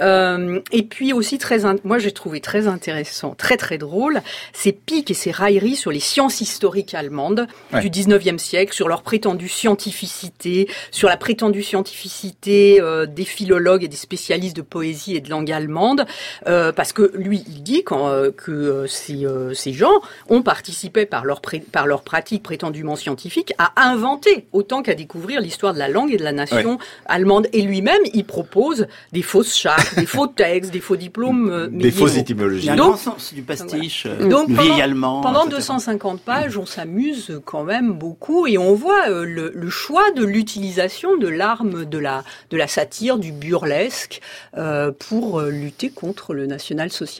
Euh, 0.00 0.60
et 0.72 0.82
puis 0.82 1.12
aussi 1.12 1.38
très, 1.38 1.60
moi 1.84 1.98
j'ai 1.98 2.12
trouvé 2.12 2.40
très 2.40 2.66
intéressant, 2.66 3.34
très 3.34 3.56
très 3.56 3.78
drôle, 3.78 4.20
ces 4.52 4.72
piques 4.72 5.10
et 5.10 5.14
ces 5.14 5.30
railleries 5.30 5.76
sur 5.76 5.90
les 5.90 6.00
sciences 6.00 6.40
historiques 6.40 6.94
allemandes 6.94 7.46
Ouais. 7.72 7.80
du 7.80 7.90
19e 7.90 8.38
siècle, 8.38 8.72
sur 8.72 8.88
leur 8.88 9.02
prétendue 9.02 9.48
scientificité, 9.48 10.68
sur 10.90 11.08
la 11.08 11.16
prétendue 11.16 11.62
scientificité 11.62 12.80
euh, 12.80 13.06
des 13.06 13.24
philologues 13.24 13.84
et 13.84 13.88
des 13.88 13.96
spécialistes 13.96 14.56
de 14.56 14.62
poésie 14.62 15.16
et 15.16 15.20
de 15.20 15.30
langue 15.30 15.50
allemande, 15.50 16.06
euh, 16.46 16.72
parce 16.72 16.92
que 16.92 17.10
lui, 17.24 17.42
il 17.48 17.62
dit 17.62 17.74
dit 17.74 17.82
que 17.82 18.84
ces, 18.86 19.26
ces 19.54 19.72
gens 19.72 20.00
ont 20.28 20.42
participé 20.42 21.06
par 21.06 21.24
leur, 21.24 21.40
par 21.72 21.86
leur 21.86 22.02
pratique 22.02 22.42
prétendument 22.42 22.94
scientifique 22.94 23.52
à 23.58 23.72
inventer 23.88 24.46
autant 24.52 24.82
qu'à 24.82 24.94
découvrir 24.94 25.40
l'histoire 25.40 25.74
de 25.74 25.78
la 25.78 25.88
langue 25.88 26.12
et 26.12 26.16
de 26.16 26.22
la 26.22 26.32
nation 26.32 26.78
allemande. 27.06 27.48
Et 27.52 27.62
lui-même, 27.62 28.00
il 28.12 28.24
propose 28.24 28.86
des 29.12 29.22
fausses 29.22 29.56
chartes, 29.56 29.96
des 29.96 30.06
faux 30.06 30.26
textes, 30.26 30.70
des 30.70 30.80
faux 30.80 30.96
diplômes. 30.96 31.68
des 31.72 31.90
fausses 31.90 32.16
étymologies. 32.16 32.68
Donc, 32.76 32.98
sens 32.98 33.34
du 33.34 33.42
pastiche, 33.42 34.06
donc, 34.06 34.48
du 34.48 34.54
vieil 34.54 34.80
allemand. 34.80 35.22
Pendant 35.22 35.46
250 35.46 36.20
pages, 36.20 36.56
on 36.56 36.66
s'amuse 36.66 37.40
quand 37.44 37.64
même 37.64 37.92
beaucoup 37.92 38.46
et 38.46 38.58
on 38.58 38.74
voit 38.74 39.08
le, 39.08 39.50
le 39.54 39.70
choix 39.70 40.10
de 40.12 40.24
l'utilisation 40.24 41.16
de 41.16 41.28
l'arme 41.28 41.84
de 41.84 41.98
la, 41.98 42.24
de 42.50 42.56
la 42.56 42.68
satire, 42.68 43.18
du 43.18 43.32
burlesque, 43.32 44.20
euh, 44.56 44.92
pour 44.92 45.40
lutter 45.40 45.88
contre 45.88 46.34
le 46.34 46.46
national-socialisme, 46.46 47.13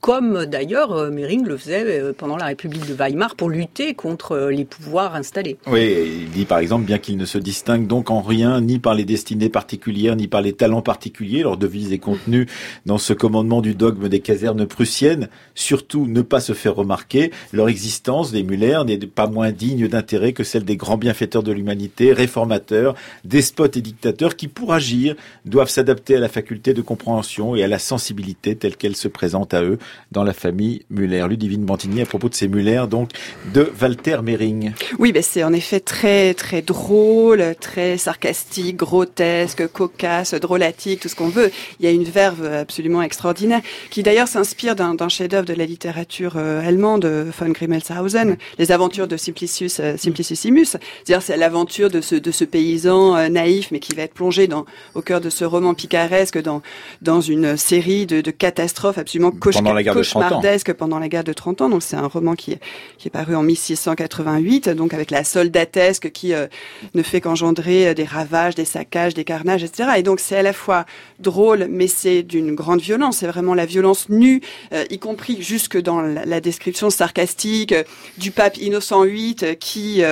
comme 0.00 0.46
d'ailleurs 0.46 0.92
euh, 0.92 1.10
Mering 1.10 1.46
le 1.46 1.56
faisait 1.56 1.84
euh, 1.86 2.12
pendant 2.16 2.36
la 2.36 2.46
République 2.46 2.86
de 2.86 2.94
Weimar 2.94 3.36
pour 3.36 3.50
lutter 3.50 3.94
contre 3.94 4.48
les 4.50 4.64
pouvoirs 4.64 5.14
installés. 5.14 5.56
Oui, 5.66 6.22
il 6.22 6.30
dit 6.30 6.44
par 6.44 6.58
exemple, 6.58 6.84
bien 6.84 6.98
qu'il 6.98 7.16
ne 7.16 7.24
se 7.24 7.38
distingue 7.38 7.86
donc 7.86 8.10
en 8.10 8.22
rien 8.22 8.60
ni 8.60 8.78
par 8.78 8.94
les 8.94 9.04
destinées 9.04 9.48
particulières, 9.48 10.16
ni 10.16 10.28
par 10.28 10.42
les 10.42 10.52
talents 10.52 10.82
particuliers, 10.82 11.42
leur 11.42 11.56
devise 11.56 11.92
est 11.92 11.98
contenue 11.98 12.46
dans 12.86 12.98
ce 12.98 13.12
commandement 13.12 13.60
du 13.60 13.74
dogme 13.74 14.08
des 14.08 14.20
casernes 14.20 14.66
prussiennes, 14.66 15.28
surtout 15.54 16.06
ne 16.06 16.22
pas 16.22 16.40
se 16.40 16.52
faire 16.52 16.74
remarquer, 16.74 17.30
leur 17.52 17.68
existence, 17.68 18.32
des 18.32 18.42
Muller, 18.42 18.80
n'est 18.86 18.98
pas 18.98 19.26
moins 19.26 19.52
digne 19.52 19.88
d'intérêt 19.88 20.32
que 20.32 20.44
celle 20.44 20.64
des 20.64 20.76
grands 20.76 20.96
bienfaiteurs 20.96 21.42
de 21.42 21.52
l'humanité, 21.52 22.12
réformateurs, 22.12 22.94
despotes 23.24 23.76
et 23.76 23.82
dictateurs 23.82 24.36
qui, 24.36 24.48
pour 24.48 24.72
agir, 24.72 25.14
doivent 25.44 25.68
s'adapter 25.68 26.16
à 26.16 26.20
la 26.20 26.28
faculté 26.28 26.74
de 26.74 26.82
compréhension 26.82 27.54
et 27.56 27.62
à 27.62 27.68
la 27.68 27.78
sensibilité 27.78 28.56
telle 28.56 28.76
qu'elle 28.76 28.96
se 28.96 29.08
présente 29.12 29.54
à 29.54 29.62
eux 29.62 29.78
dans 30.10 30.24
la 30.24 30.32
famille 30.32 30.82
Muller. 30.90 31.24
Ludivine 31.28 31.64
Bantigny 31.64 32.02
à 32.02 32.06
propos 32.06 32.28
de 32.28 32.34
ces 32.34 32.48
Muller, 32.48 32.84
donc 32.90 33.10
de 33.54 33.70
Walter 33.80 34.18
Mering. 34.22 34.72
Oui, 34.98 35.12
ben 35.12 35.22
c'est 35.22 35.44
en 35.44 35.52
effet 35.52 35.80
très 35.80 36.34
très 36.34 36.62
drôle, 36.62 37.54
très 37.60 37.98
sarcastique, 37.98 38.76
grotesque, 38.76 39.66
cocasse, 39.68 40.34
drôlatique, 40.34 41.00
tout 41.00 41.08
ce 41.08 41.14
qu'on 41.14 41.28
veut. 41.28 41.50
Il 41.78 41.86
y 41.86 41.88
a 41.88 41.92
une 41.92 42.04
verve 42.04 42.44
absolument 42.44 43.02
extraordinaire 43.02 43.60
qui 43.90 44.02
d'ailleurs 44.02 44.28
s'inspire 44.28 44.74
d'un 44.74 45.08
chef-d'œuvre 45.08 45.46
de 45.46 45.54
la 45.54 45.66
littérature 45.66 46.34
euh, 46.36 46.66
allemande, 46.66 47.04
von 47.04 47.50
Grimmelshausen, 47.50 48.36
Les 48.58 48.72
aventures 48.72 49.08
de 49.08 49.16
Simplicius, 49.16 49.80
euh, 49.80 49.96
Simplicissimus. 49.96 50.76
C'est-à-dire 51.04 51.22
c'est 51.22 51.36
l'aventure 51.36 51.90
de 51.90 52.00
ce 52.00 52.14
de 52.14 52.30
ce 52.30 52.44
paysan 52.44 53.16
euh, 53.16 53.28
naïf 53.28 53.70
mais 53.70 53.80
qui 53.80 53.94
va 53.94 54.02
être 54.02 54.14
plongé 54.14 54.46
dans 54.46 54.64
au 54.94 55.02
cœur 55.02 55.20
de 55.20 55.30
ce 55.30 55.44
roman 55.44 55.74
picaresque 55.74 56.40
dans 56.40 56.62
dans 57.00 57.20
une 57.20 57.56
série 57.56 58.06
de, 58.06 58.20
de 58.20 58.30
catastrophes 58.30 58.98
absolument 59.02 59.30
cauchemardesques 59.30 60.72
pendant 60.72 60.98
la 60.98 61.08
guerre 61.08 61.24
de 61.24 61.32
30 61.32 61.60
ans. 61.60 61.68
Donc 61.68 61.82
c'est 61.82 61.96
un 61.96 62.06
roman 62.06 62.34
qui 62.34 62.52
est, 62.52 62.60
qui 62.98 63.08
est 63.08 63.10
paru 63.10 63.36
en 63.36 63.42
1688, 63.42 64.70
donc 64.70 64.94
avec 64.94 65.10
la 65.10 65.24
soldatesque 65.24 66.10
qui 66.10 66.32
euh, 66.32 66.46
ne 66.94 67.02
fait 67.02 67.20
qu'engendrer 67.20 67.88
euh, 67.88 67.94
des 67.94 68.04
ravages, 68.04 68.54
des 68.54 68.64
saccages, 68.64 69.14
des 69.14 69.24
carnages, 69.24 69.62
etc. 69.62 69.90
Et 69.98 70.02
donc 70.02 70.20
c'est 70.20 70.36
à 70.36 70.42
la 70.42 70.52
fois 70.52 70.86
drôle, 71.20 71.66
mais 71.70 71.86
c'est 71.86 72.22
d'une 72.22 72.54
grande 72.54 72.80
violence. 72.80 73.18
C'est 73.18 73.26
vraiment 73.26 73.54
la 73.54 73.66
violence 73.66 74.08
nue, 74.08 74.40
euh, 74.72 74.84
y 74.90 74.98
compris 74.98 75.42
jusque 75.42 75.80
dans 75.80 76.00
la, 76.00 76.40
description 76.42 76.90
sarcastique 76.90 77.74
du 78.18 78.32
pape 78.32 78.56
Innocent 78.56 79.04
VIII, 79.04 79.56
qui 79.60 80.02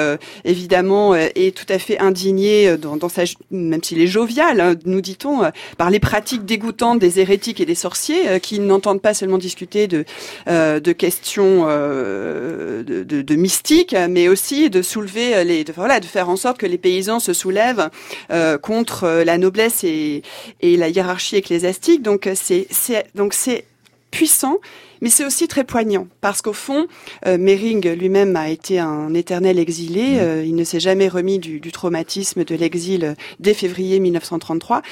évidemment 0.44 1.14
est 1.14 1.57
tout 1.57 1.66
à 1.68 1.79
fait 1.79 1.98
indigné 1.98 2.76
dans, 2.76 2.96
dans 2.96 3.09
sa, 3.09 3.22
même 3.50 3.83
s'il 3.83 4.00
est 4.00 4.07
jovial, 4.07 4.61
hein, 4.61 4.74
nous 4.85 5.00
dit-on, 5.00 5.50
par 5.76 5.90
les 5.90 5.98
pratiques 5.98 6.44
dégoûtantes 6.44 7.00
des 7.00 7.18
hérétiques 7.18 7.61
et 7.61 7.66
des 7.66 7.74
sorciers, 7.74 8.38
qui 8.40 8.61
n'entendent 8.80 9.02
pas 9.02 9.14
seulement 9.14 9.38
discuter 9.38 9.86
de, 9.86 10.04
de 10.46 10.92
questions 10.92 11.66
de, 11.66 13.02
de, 13.02 13.34
mystique, 13.36 13.94
mais 14.08 14.28
aussi 14.28 14.70
de 14.70 14.82
soulever 14.82 15.44
les, 15.44 15.64
voilà, 15.74 16.00
de 16.00 16.06
faire 16.06 16.28
en 16.28 16.36
sorte 16.36 16.58
que 16.58 16.66
les 16.66 16.78
paysans 16.78 17.20
se 17.20 17.32
soulèvent 17.32 17.90
euh, 18.30 18.58
contre 18.58 19.22
la 19.24 19.38
noblesse 19.38 19.84
et, 19.84 20.22
et 20.60 20.76
la 20.76 20.88
hiérarchie 20.88 21.36
ecclésiastique. 21.36 22.02
Donc 22.02 22.28
c'est 22.34 22.66
donc 23.14 23.34
c'est 23.34 23.64
puissant 24.10 24.58
mais 25.00 25.10
c'est 25.10 25.24
aussi 25.24 25.48
très 25.48 25.64
poignant 25.64 26.06
parce 26.20 26.42
qu'au 26.42 26.52
fond, 26.52 26.86
euh, 27.26 27.38
Mering 27.38 27.88
lui-même 27.94 28.36
a 28.36 28.48
été 28.50 28.78
un 28.78 29.14
éternel 29.14 29.58
exilé. 29.58 30.02
Mmh. 30.02 30.18
Euh, 30.20 30.44
il 30.44 30.54
ne 30.54 30.64
s'est 30.64 30.80
jamais 30.80 31.08
remis 31.08 31.38
du, 31.38 31.60
du 31.60 31.72
traumatisme 31.72 32.44
de 32.44 32.54
l'exil 32.54 33.04
euh, 33.04 33.14
dès 33.38 33.54
février 33.54 34.00
1933. 34.00 34.82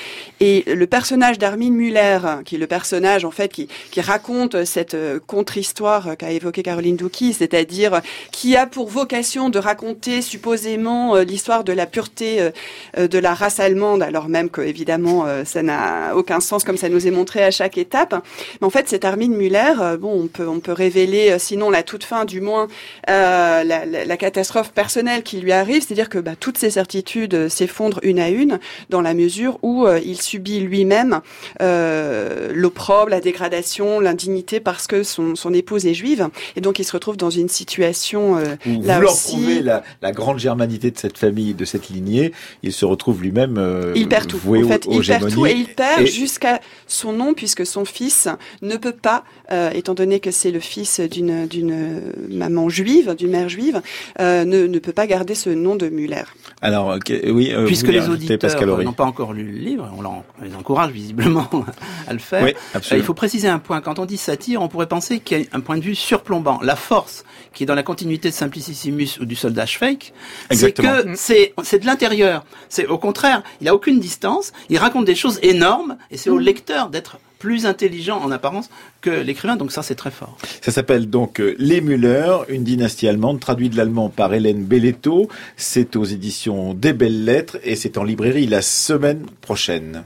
Et 0.40 0.64
le 0.66 0.87
personnage 0.87 1.38
d'Armin 1.38 1.71
Müller, 1.71 2.18
qui 2.44 2.57
est 2.57 2.59
le 2.59 2.66
personnage 2.66 3.25
en 3.25 3.31
fait 3.31 3.53
qui, 3.53 3.68
qui 3.90 4.01
raconte 4.01 4.64
cette 4.64 4.94
euh, 4.94 5.18
contre-histoire 5.27 6.16
qu'a 6.16 6.31
évoqué 6.31 6.62
Caroline 6.62 6.97
Douki, 6.97 7.33
c'est-à-dire 7.33 8.01
qui 8.33 8.57
a 8.57 8.66
pour 8.66 8.88
vocation 8.88 9.51
de 9.51 9.59
raconter 9.59 10.23
supposément 10.23 11.16
l'histoire 11.16 11.64
de 11.64 11.73
la 11.73 11.87
pureté 11.87 12.51
de 12.97 13.18
la 13.18 13.35
race 13.35 13.61
allemande, 13.61 14.03
alors 14.03 14.29
même 14.29 14.51
que 14.51 14.61
évidemment 14.61 15.27
ça 15.44 15.62
n'a 15.62 16.16
aucun 16.16 16.40
sens 16.40 16.64
comme 16.64 16.77
ça 16.77 16.88
nous 16.88 17.07
est 17.07 17.11
montré 17.11 17.42
à 17.42 17.51
chaque 17.51 17.79
étape. 17.79 18.14
Mais 18.61 18.66
en 18.66 18.71
fait, 18.71 18.88
cet 18.88 19.05
Armin 19.05 19.29
Müller 19.29 19.97
bon, 19.99 20.23
on 20.23 20.27
peut, 20.27 20.49
on 20.49 20.61
peut 20.61 20.73
révéler, 20.73 21.31
euh, 21.31 21.39
sinon 21.39 21.71
la 21.71 21.83
toute 21.83 22.05
fin, 22.05 22.25
du 22.25 22.41
moins 22.41 22.69
euh, 23.09 23.65
la, 23.65 23.85
la, 23.85 24.05
la, 24.05 24.17
catastrophe 24.17 24.73
personnelle 24.73 25.23
qui 25.23 25.39
lui 25.41 25.53
arrive, 25.53 25.83
c'est-à-dire 25.83 26.09
que 26.09 26.19
bah, 26.19 26.33
toutes 26.39 26.59
ses 26.59 26.71
certitudes 26.71 27.35
euh, 27.35 27.49
s'effondrent 27.49 28.01
une 28.03 28.19
à 28.19 28.29
une, 28.29 28.59
dans 28.91 29.01
la 29.01 29.15
mesure 29.15 29.59
où 29.63 29.87
il 30.05 30.21
subit 30.21 30.61
lui-même 30.61 31.21
l'opprobre, 31.61 33.11
la 33.11 33.21
dégradation, 33.21 34.01
l'indignité 34.01 34.61
parce 34.61 34.87
que 34.87 35.03
son, 35.03 35.35
son 35.35 35.53
épouse 35.53 35.87
est 35.87 35.95
juive, 35.95 36.29
et 36.57 36.61
donc 36.61 36.79
il 36.79 36.85
se 36.85 36.93
retrouve 36.93 37.17
dans 37.17 37.31
une 37.31 37.49
situation 37.49 38.37
là 38.67 39.01
aussi. 39.01 39.37
prouver 39.37 39.63
la, 39.63 39.83
la, 40.03 40.13
grande 40.13 40.39
germanité 40.39 40.91
de 40.91 40.99
cette 40.99 41.19
famille, 41.19 41.55
de 41.55 41.65
cette 41.65 41.89
lignée, 41.89 42.33
il 42.63 42.73
se 42.73 42.85
retrouve 42.85 43.23
lui-même 43.23 43.93
il 43.95 44.09
perd 44.09 44.27
tout. 44.27 44.41
En 44.47 44.69
fait, 44.69 44.87
il 44.91 45.03
perd 45.03 45.33
tout 45.33 45.47
et 45.47 45.53
il 45.53 45.67
perd 45.67 46.07
jusqu'à 46.07 46.61
son 46.87 47.13
nom 47.13 47.35
puisque 47.35 47.67
son 47.67 47.85
fils 47.85 48.29
ne 48.63 48.77
peut 48.77 48.93
pas, 48.93 49.25
euh, 49.53 49.71
étant 49.88 49.94
donné 49.94 50.20
que 50.20 50.31
c'est 50.31 50.51
le 50.51 50.61
fils 50.61 51.01
d'une 51.01 51.46
d'une 51.46 52.12
maman 52.29 52.68
juive, 52.68 53.14
d'une 53.14 53.31
mère 53.31 53.48
juive, 53.48 53.81
euh, 54.20 54.44
ne, 54.44 54.66
ne 54.66 54.79
peut 54.79 54.92
pas 54.92 55.07
garder 55.07 55.35
ce 55.35 55.48
nom 55.48 55.77
de 55.77 55.88
Muller. 55.88 56.24
Alors 56.61 56.98
oui, 57.09 57.53
euh, 57.55 57.64
puisque 57.64 57.88
les 57.88 58.07
auditeurs 58.11 58.66
n'ont 58.85 58.92
pas 58.92 59.07
encore 59.07 59.33
lu 59.33 59.44
le 59.44 59.59
livre, 59.59 59.90
on, 59.96 60.44
les 60.44 60.55
encourage 60.55 60.90
visiblement 60.90 61.48
à 62.07 62.12
le 62.12 62.18
faire. 62.18 62.44
Oui, 62.44 62.53
il 62.92 63.03
faut 63.03 63.14
préciser 63.14 63.48
un 63.48 63.59
point. 63.59 63.81
Quand 63.81 63.98
on 63.98 64.05
dit 64.05 64.18
satire, 64.18 64.61
on 64.61 64.68
pourrait 64.68 64.88
penser 64.88 65.20
qu'il 65.20 65.40
y 65.40 65.42
a 65.42 65.46
un 65.53 65.61
point 65.61 65.79
de 65.79 65.83
vue 65.83 65.94
surplombant. 65.94 66.61
La 66.62 66.77
force 66.77 67.24
qui 67.55 67.62
est 67.62 67.66
dans 67.66 67.74
la 67.74 67.83
continuité 67.83 68.29
de 68.29 68.35
Simplicissimus 68.35 69.18
ou 69.20 69.24
du 69.24 69.37
soldat 69.37 69.64
Schweik, 69.64 70.12
c'est 70.51 70.72
que 70.72 71.14
c'est 71.14 71.55
c'est 71.62 71.79
de 71.79 71.87
l'intérieur. 71.87 72.44
C'est 72.68 72.87
au 72.87 72.98
contraire, 72.98 73.42
il 73.62 73.68
a 73.68 73.74
aucune 73.74 74.01
distance. 74.01 74.53
Il 74.68 74.77
raconte 74.77 75.07
des 75.07 75.14
choses 75.14 75.38
énormes 75.40 75.96
et 76.11 76.18
c'est 76.18 76.29
au 76.29 76.37
mmh. 76.37 76.42
lecteur 76.42 76.90
d'être 76.90 77.18
plus 77.38 77.66
intelligent 77.66 78.18
en 78.18 78.31
apparence 78.31 78.70
que 79.01 79.11
l'écrivain, 79.11 79.57
donc 79.57 79.72
ça 79.72 79.83
c'est 79.83 79.94
très 79.94 80.11
fort. 80.11 80.37
Ça 80.61 80.72
s'appelle 80.72 81.09
donc 81.09 81.40
euh, 81.40 81.55
Les 81.59 81.81
Müller, 81.81 82.38
une 82.48 82.64
dynastie 82.64 83.09
allemande, 83.09 83.40
traduit 83.40 83.70
de 83.70 83.77
l'allemand 83.77 84.09
par 84.09 84.35
Hélène 84.35 84.64
Belletto. 84.64 85.29
C'est 85.57 85.96
aux 85.96 86.05
éditions 86.05 86.74
des 86.74 86.92
Belles 86.92 87.24
Lettres 87.24 87.59
et 87.62 87.77
c'est 87.77 87.98
en 87.98 88.05
librairie 88.05 88.46
la 88.46 88.62
semaine 88.62 89.27
prochaine. 89.40 90.05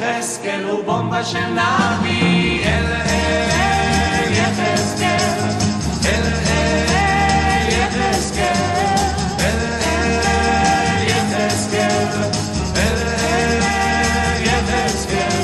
יחזקאל 0.00 0.64
הוא 0.64 0.84
בומבה 0.84 1.24
של 1.24 1.38
נביא 1.38 2.64
אל 2.64 2.84
אל 2.92 4.32
יחזקאל. 4.32 5.18
אל 6.04 6.22
אל 6.46 7.68
יחזקאל. 7.68 8.54
אל 9.38 9.58
אל 9.84 10.20
אל 10.26 10.40
אל 10.76 11.06
יחזקאל. 14.46 15.40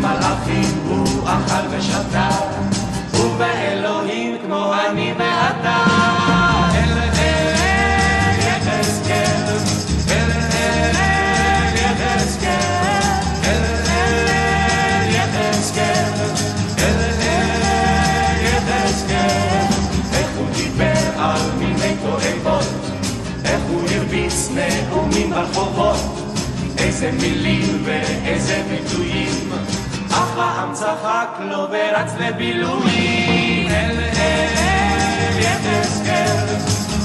מלאכים 0.00 0.78
הוא 0.88 1.28
אכל 1.28 1.76
ושתה. 1.76 2.28
ובאלוהים 3.14 4.36
כמו 4.46 4.74
אני 4.74 5.14
ואתה 5.18 5.91
הרחובות, 25.41 25.97
איזה 26.77 27.11
מילים 27.11 27.83
ואיזה 27.85 28.63
ביטויים, 28.69 29.51
אף 30.07 30.35
פעם 30.35 30.73
צחק 30.73 31.29
לו 31.39 31.67
ורץ 31.71 32.11
לבילויים. 32.19 33.67
אל 33.69 33.99
אל 34.19 35.39
יחזקאל, 35.39 36.47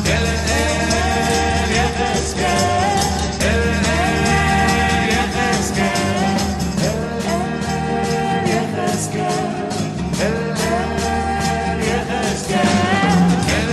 אל 0.06 0.26
אל 0.48 1.70
יחזקאל, 1.70 2.46
אל 3.40 3.60
אל 3.86 5.08
יחזקאל, 5.08 5.86
אל 6.82 6.98
אל 7.28 8.48
יחזקאל, 8.48 9.46
אל 10.20 10.36
אל 10.56 11.80
יחזקאל. 11.80 12.68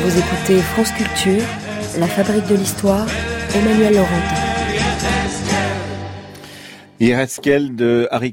Vous 0.05 0.15
écoutez 0.23 0.59
France 0.73 0.91
Culture, 0.99 1.45
La 1.99 2.07
Fabrique 2.07 2.47
de 2.47 2.55
l'Histoire, 2.55 3.07
Emmanuel 3.59 3.93
Laurentin. 3.97 4.52
Ireskel 7.04 7.76
de 7.76 8.08
Harry 8.10 8.32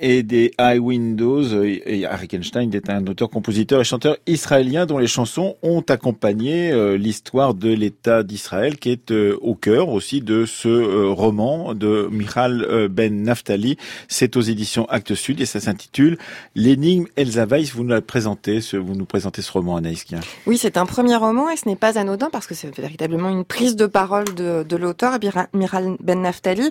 et 0.00 0.22
des 0.22 0.50
High 0.58 0.80
Windows. 0.80 1.62
Et 1.62 2.06
Harry 2.06 2.26
est 2.32 2.88
un 2.88 3.06
auteur, 3.06 3.28
compositeur 3.28 3.82
et 3.82 3.84
chanteur 3.84 4.16
israélien 4.26 4.86
dont 4.86 4.96
les 4.96 5.06
chansons 5.06 5.56
ont 5.62 5.82
accompagné 5.86 6.72
euh, 6.72 6.96
l'histoire 6.96 7.52
de 7.52 7.68
l'État 7.68 8.22
d'Israël 8.22 8.78
qui 8.78 8.92
est 8.92 9.10
euh, 9.10 9.36
au 9.42 9.54
cœur 9.54 9.90
aussi 9.90 10.22
de 10.22 10.46
ce 10.46 10.68
euh, 10.68 11.10
roman 11.10 11.74
de 11.74 12.08
Michal 12.10 12.88
Ben 12.88 13.24
Naftali. 13.24 13.76
C'est 14.08 14.38
aux 14.38 14.40
éditions 14.40 14.86
Actes 14.86 15.14
Sud 15.14 15.42
et 15.42 15.46
ça 15.46 15.60
s'intitule 15.60 16.16
L'énigme 16.54 17.04
Elsa 17.16 17.44
Weiss. 17.44 17.74
Vous 17.74 17.82
nous 17.82 17.90
la 17.90 18.00
présentez, 18.00 18.60
vous 18.72 18.94
nous 18.94 19.04
présentez 19.04 19.42
ce 19.42 19.52
roman, 19.52 19.76
Anaïs 19.76 20.04
Kien. 20.04 20.20
Oui, 20.46 20.56
c'est 20.56 20.78
un 20.78 20.86
premier 20.86 21.16
roman 21.16 21.50
et 21.50 21.58
ce 21.58 21.68
n'est 21.68 21.76
pas 21.76 21.98
anodin 21.98 22.30
parce 22.32 22.46
que 22.46 22.54
c'est 22.54 22.74
véritablement 22.74 23.28
une 23.28 23.44
prise 23.44 23.76
de 23.76 23.84
parole 23.84 24.32
de, 24.34 24.62
de 24.62 24.76
l'auteur, 24.78 25.18
Michal 25.52 25.96
Ben 26.00 26.22
Naftali, 26.22 26.70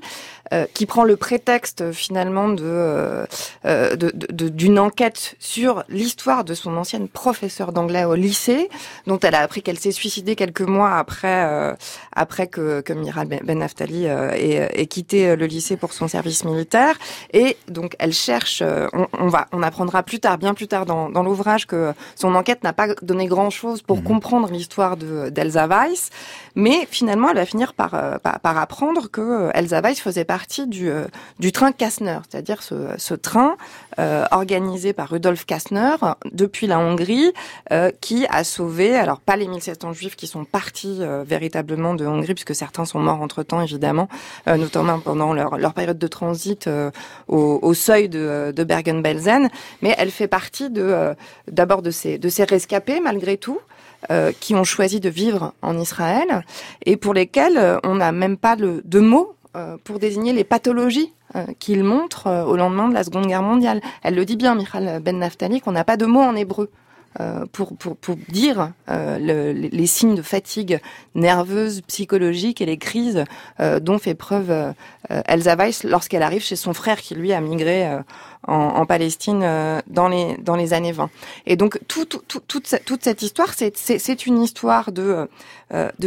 qui 0.73 0.87
prend 0.87 1.03
le 1.03 1.15
prétexte 1.27 1.91
finalement 1.91 2.47
de 2.47 3.27
d'une 3.65 3.97
de, 3.97 4.09
de, 4.39 4.47
d'une 4.47 4.79
enquête 4.79 5.35
sur 5.39 5.83
l'histoire 5.89 6.45
de 6.45 6.53
son 6.53 6.77
ancienne 6.77 7.09
professeure 7.09 7.73
d'anglais 7.73 8.05
au 8.05 8.15
lycée, 8.15 8.69
dont 9.07 9.19
elle 9.19 9.35
a 9.35 9.41
appris 9.41 9.61
qu'elle 9.61 9.77
s'est 9.77 9.91
suicidée 9.91 10.37
quelques 10.37 10.61
mois 10.61 10.93
après 11.03 11.39
euh, 11.51 11.73
après 12.13 12.47
que, 12.47 12.79
que 12.79 12.93
Miral 12.93 13.27
Ben, 13.27 13.41
ben 13.43 13.59
Naftali 13.59 14.07
euh, 14.07 14.31
ait, 14.31 14.69
ait, 14.81 14.85
quitté 14.85 15.35
le 15.35 15.45
lycée 15.47 15.75
pour 15.75 15.91
son 15.91 16.07
service 16.07 16.45
militaire. 16.45 16.95
Et 17.33 17.57
donc 17.67 17.97
elle 17.99 18.13
cherche, 18.13 18.63
on, 18.93 19.07
on 19.11 19.27
va, 19.27 19.47
on 19.51 19.61
apprendra 19.63 20.03
plus 20.03 20.21
tard, 20.21 20.37
bien 20.37 20.53
plus 20.53 20.69
tard 20.69 20.85
dans, 20.85 21.09
dans 21.09 21.23
l'ouvrage, 21.23 21.67
que 21.67 21.91
son 22.15 22.35
enquête 22.35 22.63
n'a 22.63 22.71
pas 22.71 22.87
donné 23.01 23.25
grand 23.25 23.49
chose 23.49 23.81
pour 23.81 23.97
mmh. 23.97 24.03
comprendre 24.11 24.49
l'histoire 24.49 24.95
de 24.95 25.29
d'Elsa 25.29 25.67
Weiss, 25.67 26.09
mais 26.55 26.87
finalement 26.89 27.27
elle 27.31 27.41
va 27.43 27.45
finir 27.45 27.73
par 27.73 27.91
par, 28.21 28.39
par 28.39 28.57
apprendre 28.57 29.11
que 29.11 29.49
Elsa 29.53 29.81
Weiss 29.81 29.99
faisait 29.99 30.29
partie 30.37 30.67
du 30.67 30.89
du 31.39 31.51
train 31.51 31.71
Kastner, 31.71 32.19
c'est-à-dire 32.29 32.61
ce, 32.63 33.13
train 33.13 33.57
euh, 33.99 34.25
organisé 34.31 34.93
par 34.93 35.09
Rudolf 35.09 35.45
Kastner 35.45 35.95
depuis 36.31 36.67
la 36.67 36.79
Hongrie, 36.79 37.33
euh, 37.71 37.91
qui 38.01 38.25
a 38.29 38.43
sauvé, 38.43 38.95
alors 38.95 39.19
pas 39.19 39.35
les 39.35 39.47
1700 39.47 39.93
juifs 39.93 40.15
qui 40.15 40.27
sont 40.27 40.45
partis 40.45 40.97
euh, 41.01 41.23
véritablement 41.25 41.93
de 41.93 42.05
Hongrie, 42.05 42.33
puisque 42.33 42.55
certains 42.55 42.85
sont 42.85 42.99
morts 42.99 43.21
entre-temps 43.21 43.61
évidemment, 43.61 44.07
notamment 44.45 44.99
pendant 44.99 45.33
leur, 45.33 45.73
période 45.73 45.97
de 45.97 46.07
transit 46.07 46.69
au, 47.27 47.73
seuil 47.73 48.09
de, 48.09 48.63
Bergen-Belsen, 48.63 49.49
mais 49.81 49.95
elle 49.97 50.11
fait 50.11 50.27
partie 50.27 50.69
d'abord 51.47 51.81
de 51.81 51.91
ces, 51.91 52.19
rescapés 52.47 52.99
malgré 52.99 53.37
tout. 53.37 53.59
Qui 54.39 54.53
ont 54.53 54.63
choisi 54.63 54.99
de 54.99 55.09
vivre 55.09 55.53
en 55.63 55.77
Israël 55.77 56.45
et 56.85 56.97
pour 56.97 57.15
lesquels 57.15 57.79
on 57.83 57.95
n'a 57.95 58.11
même 58.11 58.37
pas 58.37 58.55
de, 58.55 58.81
de 58.85 58.99
mots 58.99 59.35
pour 59.83 59.99
désigner 59.99 60.33
les 60.33 60.43
pathologies 60.43 61.13
qu'il 61.59 61.83
montre 61.83 62.45
au 62.47 62.55
lendemain 62.55 62.87
de 62.87 62.93
la 62.93 63.03
Seconde 63.03 63.27
Guerre 63.27 63.43
mondiale. 63.43 63.81
Elle 64.03 64.15
le 64.15 64.25
dit 64.25 64.37
bien, 64.37 64.55
Michal 64.55 65.01
Ben 65.01 65.19
Naftali, 65.19 65.61
qu'on 65.61 65.71
n'a 65.71 65.83
pas 65.83 65.97
de 65.97 66.05
mots 66.05 66.21
en 66.21 66.35
hébreu. 66.35 66.69
Euh, 67.19 67.45
pour, 67.51 67.71
dire 68.29 68.73
euh, 68.91 69.17
le, 69.17 69.51
les 69.51 69.87
signes 69.87 70.13
de 70.13 70.21
fatigue 70.21 70.79
nerveuse, 71.15 71.81
psychologique 71.81 72.61
et 72.61 72.67
les 72.67 72.77
crises 72.77 73.23
euh, 73.59 73.79
dont 73.79 73.97
fait 73.97 74.13
preuve 74.13 74.73
Elsa 75.09 75.55
Weiss 75.55 75.83
lorsqu'elle 75.83 76.21
arrive 76.21 76.43
chez 76.43 76.55
son 76.55 76.73
frère 76.73 77.01
qui 77.01 77.15
lui 77.15 77.33
a 77.33 77.41
migré 77.41 77.89
en, 78.45 78.85
Palestine 78.85 79.39
dans 79.87 80.07
les 80.09 80.73
années 80.73 80.91
20. 80.91 81.09
Et 81.47 81.55
donc 81.55 81.79
tout, 81.87 82.05
tout, 82.05 82.21
tout, 82.27 82.41
toute, 82.85 83.03
cette 83.03 83.21
histoire, 83.21 83.53
c'est 83.55 84.25
une 84.25 84.43
histoire 84.43 84.91
de 84.91 85.27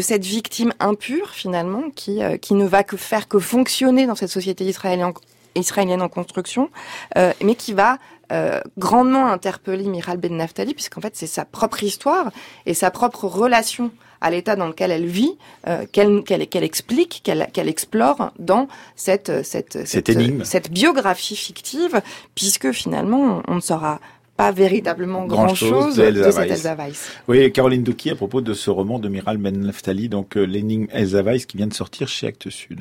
cette 0.01 0.25
victime 0.25 0.73
impure 0.79 1.31
finalement 1.31 1.85
qui 1.91 2.21
ne 2.21 2.67
va 2.67 2.85
que 2.85 2.97
faire 2.97 3.27
que 3.27 3.39
fonctionner 3.39 4.07
dans 4.07 4.15
cette 4.15 4.31
société 4.31 4.65
israélienne 4.65 6.03
en 6.03 6.09
construction, 6.09 6.71
mais 7.17 7.55
qui 7.57 7.73
va 7.73 7.99
euh, 8.33 8.61
grandement 8.79 9.27
interpeller 9.27 9.85
Miral 9.85 10.19
Ben 10.19 10.37
Naftali, 10.37 10.75
puisqu'en 10.75 11.01
fait 11.01 11.17
c'est 11.17 11.27
sa 11.27 11.45
propre 11.45 11.83
histoire 11.83 12.31
et 12.67 12.75
sa 12.75 12.91
propre 12.91 13.27
relation 13.27 13.91
à 14.21 14.31
l'état 14.31 14.55
dans 14.55 14.67
lequel 14.69 14.91
elle 14.91 15.07
vit, 15.07 15.39
euh, 15.67 15.87
qu'elle 15.91 16.65
explique, 16.65 17.23
qu'elle 17.25 17.49
qu'elle 17.53 17.69
explore 17.69 18.33
dans 18.39 18.69
cette 18.97 19.45
cette 19.45 19.87
cette, 19.87 20.13
cette, 20.13 20.45
cette, 20.47 20.71
biographie 20.71 21.37
fictive, 21.37 22.03
puisque 22.35 22.73
finalement 22.73 23.43
on 23.49 23.57
ne 23.57 23.61
saura 23.61 24.01
pas 24.41 24.53
véritablement 24.53 25.27
grand-chose 25.27 25.97
grand 25.97 26.07
de, 26.07 26.11
de 26.11 26.31
cette 26.31 26.51
Elsa 26.51 26.75
Weiss. 26.75 27.11
Oui, 27.29 27.51
Caroline 27.53 27.83
Douki 27.83 28.11
à 28.11 28.15
propos 28.15 28.41
de 28.41 28.55
ce 28.55 28.71
roman 28.71 28.99
de 28.99 29.09
Miral 29.09 29.37
Ben 29.37 29.59
Naftali, 29.59 30.09
donc 30.09 30.37
euh, 30.37 30.45
l'énigme 30.45 30.87
Elsa 30.93 31.23
Weiss 31.23 31.47
qui 31.47 31.57
vient 31.57 31.67
de 31.67 31.75
sortir 31.75 32.09
chez 32.09 32.27
Actes 32.27 32.51
Sud. 32.51 32.81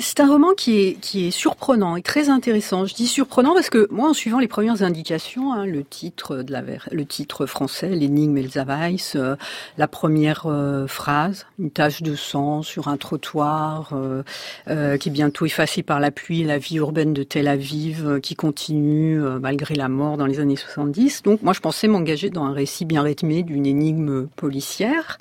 C'est 0.00 0.20
un 0.20 0.28
roman 0.28 0.52
qui 0.56 0.80
est 0.80 1.00
qui 1.00 1.26
est 1.26 1.30
surprenant 1.30 1.96
et 1.96 2.02
très 2.02 2.28
intéressant. 2.28 2.86
Je 2.86 2.94
dis 2.94 3.06
surprenant 3.06 3.54
parce 3.54 3.70
que 3.70 3.88
moi, 3.90 4.10
en 4.10 4.14
suivant 4.14 4.38
les 4.38 4.48
premières 4.48 4.82
indications, 4.82 5.52
hein, 5.52 5.66
le 5.66 5.84
titre 5.84 6.42
de 6.42 6.52
la 6.52 6.62
le 6.90 7.04
titre 7.06 7.46
français, 7.46 7.88
l'énigme 7.88 8.36
Elsa 8.36 8.64
Weiss, 8.64 9.16
euh, 9.16 9.36
la 9.78 9.88
première 9.88 10.46
euh, 10.46 10.86
phrase, 10.86 11.46
une 11.58 11.70
tache 11.70 12.02
de 12.02 12.14
sang 12.14 12.62
sur 12.62 12.88
un 12.88 12.96
trottoir 12.96 13.90
euh, 13.92 14.22
euh, 14.68 14.96
qui 14.96 15.08
est 15.08 15.12
bientôt 15.12 15.46
effacée 15.46 15.82
par 15.82 16.00
la 16.00 16.10
pluie, 16.10 16.44
la 16.44 16.58
vie 16.58 16.76
urbaine 16.76 17.12
de 17.12 17.22
Tel 17.22 17.48
Aviv 17.48 18.06
euh, 18.06 18.20
qui 18.20 18.34
continue 18.34 19.20
malgré 19.40 19.74
la 19.74 19.88
mort 19.88 20.16
dans 20.16 20.26
les 20.26 20.40
années 20.40 20.56
70 20.56 20.97
donc 21.24 21.42
moi 21.42 21.52
je 21.52 21.60
pensais 21.60 21.88
m'engager 21.88 22.30
dans 22.30 22.44
un 22.44 22.52
récit 22.52 22.84
bien 22.84 23.02
rythmé 23.02 23.42
d'une 23.42 23.66
énigme 23.66 24.26
policière, 24.28 25.18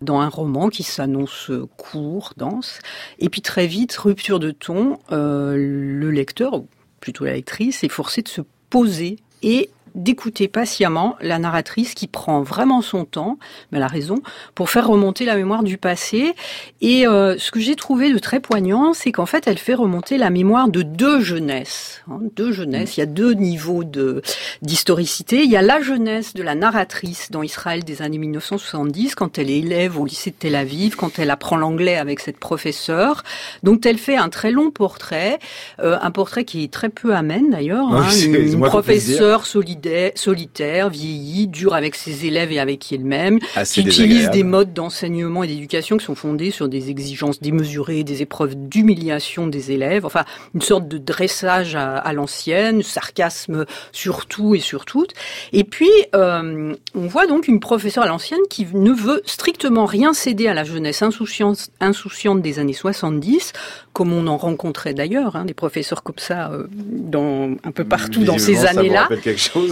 dans 0.00 0.20
un 0.20 0.28
roman 0.28 0.68
qui 0.68 0.82
s'annonce 0.82 1.50
court, 1.76 2.34
dense. 2.36 2.80
Et 3.18 3.28
puis 3.28 3.40
très 3.40 3.66
vite, 3.66 3.96
rupture 3.96 4.38
de 4.38 4.50
ton, 4.50 4.98
euh, 5.12 5.54
le 5.56 6.10
lecteur, 6.10 6.54
ou 6.54 6.68
plutôt 7.00 7.24
la 7.24 7.32
lectrice, 7.32 7.82
est 7.84 7.88
forcé 7.88 8.22
de 8.22 8.28
se 8.28 8.42
poser 8.68 9.16
et 9.42 9.70
d'écouter 9.96 10.46
patiemment 10.46 11.16
la 11.20 11.38
narratrice 11.38 11.94
qui 11.94 12.06
prend 12.06 12.42
vraiment 12.42 12.82
son 12.82 13.04
temps, 13.06 13.38
mais 13.72 13.78
elle 13.78 13.84
a 13.84 13.88
raison, 13.88 14.16
pour 14.54 14.68
faire 14.68 14.86
remonter 14.86 15.24
la 15.24 15.36
mémoire 15.36 15.62
du 15.62 15.78
passé. 15.78 16.34
Et 16.82 17.06
euh, 17.06 17.36
ce 17.38 17.50
que 17.50 17.58
j'ai 17.58 17.76
trouvé 17.76 18.12
de 18.12 18.18
très 18.18 18.38
poignant, 18.38 18.92
c'est 18.92 19.10
qu'en 19.10 19.26
fait, 19.26 19.46
elle 19.46 19.58
fait 19.58 19.74
remonter 19.74 20.18
la 20.18 20.28
mémoire 20.28 20.68
de 20.68 20.82
deux 20.82 21.20
jeunesses. 21.20 22.02
Hein, 22.10 22.18
deux 22.36 22.52
jeunesses. 22.52 22.98
Il 22.98 23.00
y 23.00 23.02
a 23.02 23.06
deux 23.06 23.32
niveaux 23.32 23.84
de 23.84 24.22
d'historicité. 24.60 25.42
Il 25.42 25.50
y 25.50 25.56
a 25.56 25.62
la 25.62 25.80
jeunesse 25.80 26.34
de 26.34 26.42
la 26.42 26.54
narratrice 26.54 27.30
dans 27.30 27.42
Israël 27.42 27.82
des 27.82 28.02
années 28.02 28.18
1970, 28.18 29.14
quand 29.14 29.38
elle 29.38 29.50
est 29.50 29.58
élève 29.58 29.98
au 29.98 30.04
lycée 30.04 30.30
de 30.30 30.36
Tel 30.36 30.54
Aviv, 30.54 30.96
quand 30.96 31.18
elle 31.18 31.30
apprend 31.30 31.56
l'anglais 31.56 31.96
avec 31.96 32.20
cette 32.20 32.38
professeure. 32.38 33.24
Donc, 33.62 33.86
elle 33.86 33.98
fait 33.98 34.16
un 34.16 34.28
très 34.28 34.50
long 34.50 34.70
portrait, 34.70 35.38
euh, 35.80 35.96
un 36.02 36.10
portrait 36.10 36.44
qui 36.44 36.64
est 36.64 36.72
très 36.72 36.90
peu 36.90 37.14
amène 37.14 37.50
d'ailleurs. 37.50 37.90
Hein, 37.94 38.10
une, 38.24 38.34
une 38.34 38.60
professeure 38.60 39.46
solidaire 39.46 39.85
solitaire, 40.14 40.90
vieillie, 40.90 41.46
dure 41.46 41.74
avec 41.74 41.94
ses 41.94 42.26
élèves 42.26 42.52
et 42.52 42.58
avec 42.58 42.92
elle-même, 42.92 43.38
qui 43.64 43.80
utilise 43.80 44.30
des 44.30 44.42
modes 44.42 44.72
d'enseignement 44.72 45.42
et 45.42 45.46
d'éducation 45.46 45.96
qui 45.96 46.04
sont 46.04 46.14
fondés 46.14 46.50
sur 46.50 46.68
des 46.68 46.90
exigences 46.90 47.40
démesurées, 47.40 48.04
des 48.04 48.22
épreuves 48.22 48.54
d'humiliation 48.54 49.46
des 49.46 49.72
élèves, 49.72 50.04
enfin 50.04 50.24
une 50.54 50.62
sorte 50.62 50.88
de 50.88 50.98
dressage 50.98 51.74
à, 51.74 51.96
à 51.96 52.12
l'ancienne, 52.12 52.82
sarcasme 52.82 53.66
sur 53.92 54.26
tout 54.26 54.54
et 54.54 54.60
sur 54.60 54.84
toutes. 54.84 55.12
Et 55.52 55.64
puis 55.64 55.90
euh, 56.14 56.74
on 56.94 57.06
voit 57.06 57.26
donc 57.26 57.48
une 57.48 57.60
professeure 57.60 58.04
à 58.04 58.08
l'ancienne 58.08 58.40
qui 58.50 58.66
ne 58.72 58.92
veut 58.92 59.22
strictement 59.26 59.86
rien 59.86 60.14
céder 60.14 60.48
à 60.48 60.54
la 60.54 60.64
jeunesse 60.64 61.02
insouciante, 61.02 61.68
insouciante 61.80 62.42
des 62.42 62.58
années 62.58 62.72
70, 62.72 63.52
comme 63.96 64.12
on 64.12 64.26
en 64.26 64.36
rencontrait 64.36 64.92
d'ailleurs, 64.92 65.36
hein, 65.36 65.46
des 65.46 65.54
professeurs 65.54 66.02
comme 66.02 66.18
ça 66.18 66.52
euh, 66.52 66.66
dans 66.70 67.56
un 67.64 67.72
peu 67.72 67.82
partout 67.82 68.24
dans 68.24 68.36
ces 68.36 68.66
années-là. 68.66 69.08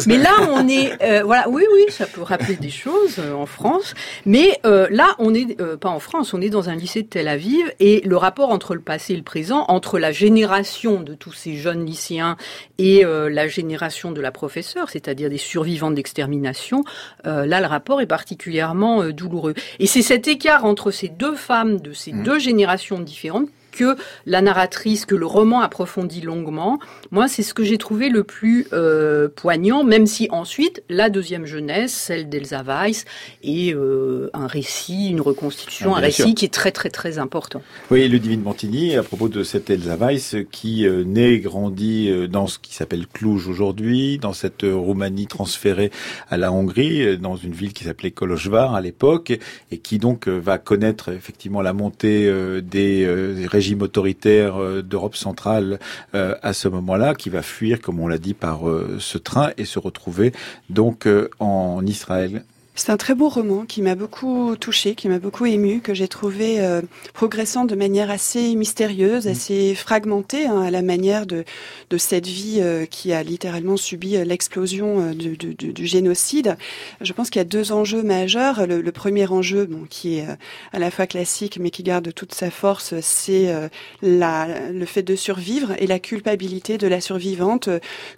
Mais 0.07 0.17
là, 0.17 0.31
on 0.51 0.67
est, 0.67 0.95
euh, 1.03 1.23
voilà, 1.23 1.47
oui, 1.51 1.63
oui, 1.75 1.85
ça 1.91 2.07
peut 2.07 2.23
rappeler 2.23 2.57
des 2.57 2.71
choses 2.71 3.17
euh, 3.19 3.35
en 3.35 3.45
France. 3.45 3.93
Mais 4.25 4.59
euh, 4.65 4.87
là, 4.91 5.15
on 5.19 5.35
est 5.35 5.61
euh, 5.61 5.77
pas 5.77 5.91
en 5.91 6.01
France, 6.01 6.33
on 6.33 6.41
est 6.41 6.49
dans 6.49 6.71
un 6.71 6.75
lycée 6.75 7.03
de 7.03 7.07
Tel 7.07 7.29
Aviv 7.29 7.71
et 7.81 8.01
le 8.07 8.17
rapport 8.17 8.49
entre 8.49 8.75
le 8.75 8.81
passé 8.81 9.13
et 9.13 9.17
le 9.19 9.23
présent, 9.23 9.67
entre 9.69 9.99
la 9.99 10.11
génération 10.11 11.03
de 11.03 11.13
tous 11.13 11.35
ces 11.35 11.57
jeunes 11.57 11.85
lycéens 11.85 12.39
et 12.79 13.05
euh, 13.05 13.29
la 13.29 13.47
génération 13.47 14.11
de 14.11 14.23
la 14.23 14.33
professeure, 14.33 14.89
c'est-à-dire 14.89 15.29
des 15.29 15.37
survivants 15.37 15.91
d'extermination, 15.91 16.83
euh, 17.27 17.45
là, 17.45 17.61
le 17.61 17.67
rapport 17.67 18.01
est 18.01 18.07
particulièrement 18.07 19.05
douloureux. 19.11 19.53
Et 19.81 19.87
c'est 19.87 20.01
cet 20.01 20.29
écart 20.29 20.65
entre 20.65 20.91
ces 20.91 21.11
deux 21.11 21.37
femmes 21.37 21.79
de 21.79 21.93
ces 21.93 22.15
mmh. 22.15 22.23
deux 22.23 22.39
générations 22.39 23.01
différentes 23.01 23.51
que 23.75 23.97
la 24.25 24.41
narratrice, 24.41 25.05
que 25.05 25.17
le 25.17 25.27
roman 25.27 25.61
approfondit 25.61 26.21
longuement. 26.21 26.79
Moi, 27.11 27.27
c'est 27.29 27.43
ce 27.43 27.53
que 27.55 27.65
j'ai 27.65 27.77
trouvé 27.77 28.09
le 28.09 28.23
plus 28.23 28.67
euh, 28.73 29.29
poignant, 29.35 29.83
même 29.83 30.07
si 30.07 30.29
ensuite, 30.31 30.83
la 30.89 31.11
deuxième 31.11 31.45
jeunesse, 31.45 31.93
celle 31.93 32.29
d'Elsa 32.29 32.63
Weiss, 32.63 33.05
est 33.43 33.75
euh, 33.75 34.31
un 34.33 34.47
récit, 34.47 35.09
une 35.11 35.21
reconstitution, 35.21 35.95
Ah, 35.95 35.99
un 35.99 36.01
récit 36.01 36.23
sûr. 36.23 36.35
qui 36.35 36.45
est 36.45 36.55
très 36.55 36.71
très 36.71 36.89
très 36.91 37.19
important. 37.19 37.63
Oui, 37.91 38.09
Ludivine 38.09 38.43
Montini, 38.43 38.97
à 38.97 39.03
propos 39.03 39.29
de 39.29 39.43
cette 39.43 39.69
Elsa 39.71 39.97
Weiss 39.97 40.37
qui 40.53 40.87
euh, 40.87 41.03
naît 41.05 41.35
et 41.35 41.41
grandit 41.41 42.09
euh, 42.11 42.29
dans 42.29 42.47
ce 42.47 42.59
qui 42.61 42.75
s'appelle 42.75 43.07
Cluj 43.13 43.49
aujourd'hui, 43.49 44.19
dans 44.19 44.33
cette 44.33 44.63
Roumanie 44.63 45.27
transférée 45.27 45.91
à 46.31 46.37
la 46.37 46.53
Hongrie, 46.53 47.19
dans 47.19 47.37
une 47.37 47.53
ville 47.53 47.73
qui 47.73 47.85
s'appelait 47.85 48.13
Kolozsvár 48.13 48.75
à 48.75 48.81
l'époque, 48.81 49.37
et 49.73 49.79
qui 49.79 49.99
donc 49.99 50.29
va 50.29 50.59
connaître 50.59 51.11
effectivement 51.11 51.61
la 51.63 51.73
montée 51.73 52.31
des, 52.63 53.07
des 53.35 53.47
régimes 53.47 53.64
autoritaires 53.73 54.61
euh, 54.61 54.83
d'Europe 54.83 55.17
centrale 55.17 55.79
euh, 56.15 56.35
à 56.43 56.53
ce 56.53 56.69
moment-là, 56.69 57.15
qui 57.15 57.31
va 57.31 57.43
fuir, 57.43 57.81
comme 57.81 58.01
on 58.01 58.09
l'a 58.09 58.19
dit, 58.19 58.35
par 58.35 58.69
euh, 58.69 58.97
ce 59.01 59.19
train 59.19 59.51
et 59.57 59.65
se 59.65 59.79
retrouver 59.79 60.33
donc 60.69 61.09
en 61.41 61.85
Israël. 61.87 62.45
C'est 62.77 62.91
un 62.91 62.97
très 62.97 63.15
beau 63.15 63.29
roman 63.29 63.67
qui 63.67 63.83
m'a 63.83 63.95
beaucoup 63.95 64.57
touché, 64.57 64.97
qui 64.97 65.09
m'a 65.09 65.21
beaucoup 65.21 65.47
ému, 65.47 65.81
que 65.81 65.95
j'ai 65.95 66.09
trouvé 66.09 66.61
euh, 66.61 66.83
progressant 67.13 67.65
de 67.67 67.77
manière 67.77 68.11
assez 68.11 68.57
mystérieuse, 68.57 69.29
assez 69.29 69.77
fragmentée, 69.77 70.47
hein, 70.47 70.61
à 70.61 70.73
la 70.73 70.83
manière 70.83 71.25
de, 71.25 71.45
de 71.91 71.99
cette 71.99 72.27
vie 72.27 72.59
euh, 72.61 72.85
qui 72.85 73.13
a 73.13 73.23
littéralement 73.23 73.77
subi 73.77 74.17
euh, 74.17 74.25
l'explosion 74.25 75.01
euh, 75.01 75.15
du, 75.15 75.37
du- 75.37 75.55
du- 75.55 75.87
génocide. 75.87 76.57
Je 77.01 77.13
pense 77.13 77.31
qu'il 77.31 77.39
y 77.39 77.43
a 77.43 77.45
deux 77.45 77.71
enjeux 77.71 78.03
majeurs. 78.03 78.67
Le, 78.67 78.81
le 78.81 78.93
premier 78.93 79.29
enjeu, 79.31 79.67
bon, 79.67 79.87
qui 79.89 80.19
est 80.19 80.23
euh, 80.29 80.35
à 80.73 80.81
la 80.81 80.91
fois 80.91 81.07
classique 81.07 81.59
mais 81.61 81.71
qui 81.71 81.85
garde 81.85 82.13
toute 82.13 82.35
sa 82.35 82.51
force, 82.51 82.95
c'est 83.03 83.55
euh, 83.55 83.69
la, 84.03 84.49
le 84.73 84.85
fait 84.85 85.05
de 85.05 85.15
survivre 85.15 85.75
et 85.79 85.87
la 85.87 86.01
culpabilité 86.01 86.77
de 86.77 86.89
la 86.89 87.01
survivante. 87.01 87.69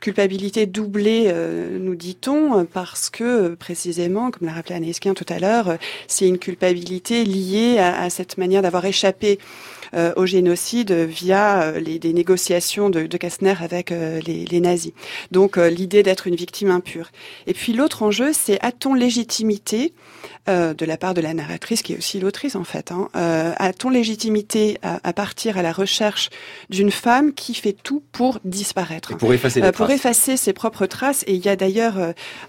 Culpabilité 0.00 0.64
doublée, 0.64 1.24
euh, 1.26 1.78
nous 1.78 1.94
dit-on, 1.94 2.64
parce 2.64 3.10
que 3.10 3.54
précisément, 3.54 4.30
comme 4.30 4.45
l'a 4.46 4.52
rappelé 4.52 4.76
Anne 4.76 4.84
Esquin 4.84 5.14
tout 5.14 5.26
à 5.28 5.38
l'heure, 5.38 5.68
euh, 5.68 5.76
c'est 6.06 6.26
une 6.26 6.38
culpabilité 6.38 7.24
liée 7.24 7.78
à, 7.78 8.02
à 8.02 8.10
cette 8.10 8.38
manière 8.38 8.62
d'avoir 8.62 8.84
échappé 8.84 9.38
euh, 9.94 10.12
au 10.16 10.26
génocide 10.26 10.92
via 10.92 11.62
euh, 11.62 11.80
les, 11.80 11.98
des 11.98 12.12
négociations 12.12 12.90
de, 12.90 13.06
de 13.06 13.16
Kastner 13.16 13.54
avec 13.60 13.92
euh, 13.92 14.20
les, 14.26 14.44
les 14.44 14.60
nazis. 14.60 14.92
Donc 15.30 15.58
euh, 15.58 15.70
l'idée 15.70 16.02
d'être 16.02 16.26
une 16.26 16.36
victime 16.36 16.70
impure. 16.70 17.10
Et 17.46 17.54
puis 17.54 17.72
l'autre 17.72 18.02
enjeu, 18.02 18.32
c'est 18.32 18.58
a-t-on 18.62 18.94
légitimité 18.94 19.92
euh, 20.48 20.74
de 20.74 20.84
la 20.84 20.96
part 20.96 21.14
de 21.14 21.20
la 21.20 21.34
narratrice, 21.34 21.82
qui 21.82 21.92
est 21.92 21.98
aussi 21.98 22.20
l'autrice 22.20 22.56
en 22.56 22.64
fait, 22.64 22.92
hein, 22.92 23.08
euh, 23.16 23.52
a-t-on 23.56 23.90
légitimité 23.90 24.78
à, 24.82 25.00
à 25.02 25.12
partir 25.12 25.58
à 25.58 25.62
la 25.62 25.72
recherche 25.72 26.30
d'une 26.70 26.90
femme 26.90 27.32
qui 27.32 27.54
fait 27.54 27.76
tout 27.82 28.02
pour 28.12 28.38
disparaître? 28.44 29.12
Et 29.12 29.16
pour 29.16 29.32
effacer 29.32 29.60
les 29.60 29.72
pour 29.72 29.86
traces. 29.86 29.98
effacer 29.98 30.36
ses 30.36 30.52
propres 30.52 30.86
traces. 30.86 31.24
Et 31.26 31.34
il 31.34 31.44
y 31.44 31.48
a 31.48 31.56
d'ailleurs 31.56 31.96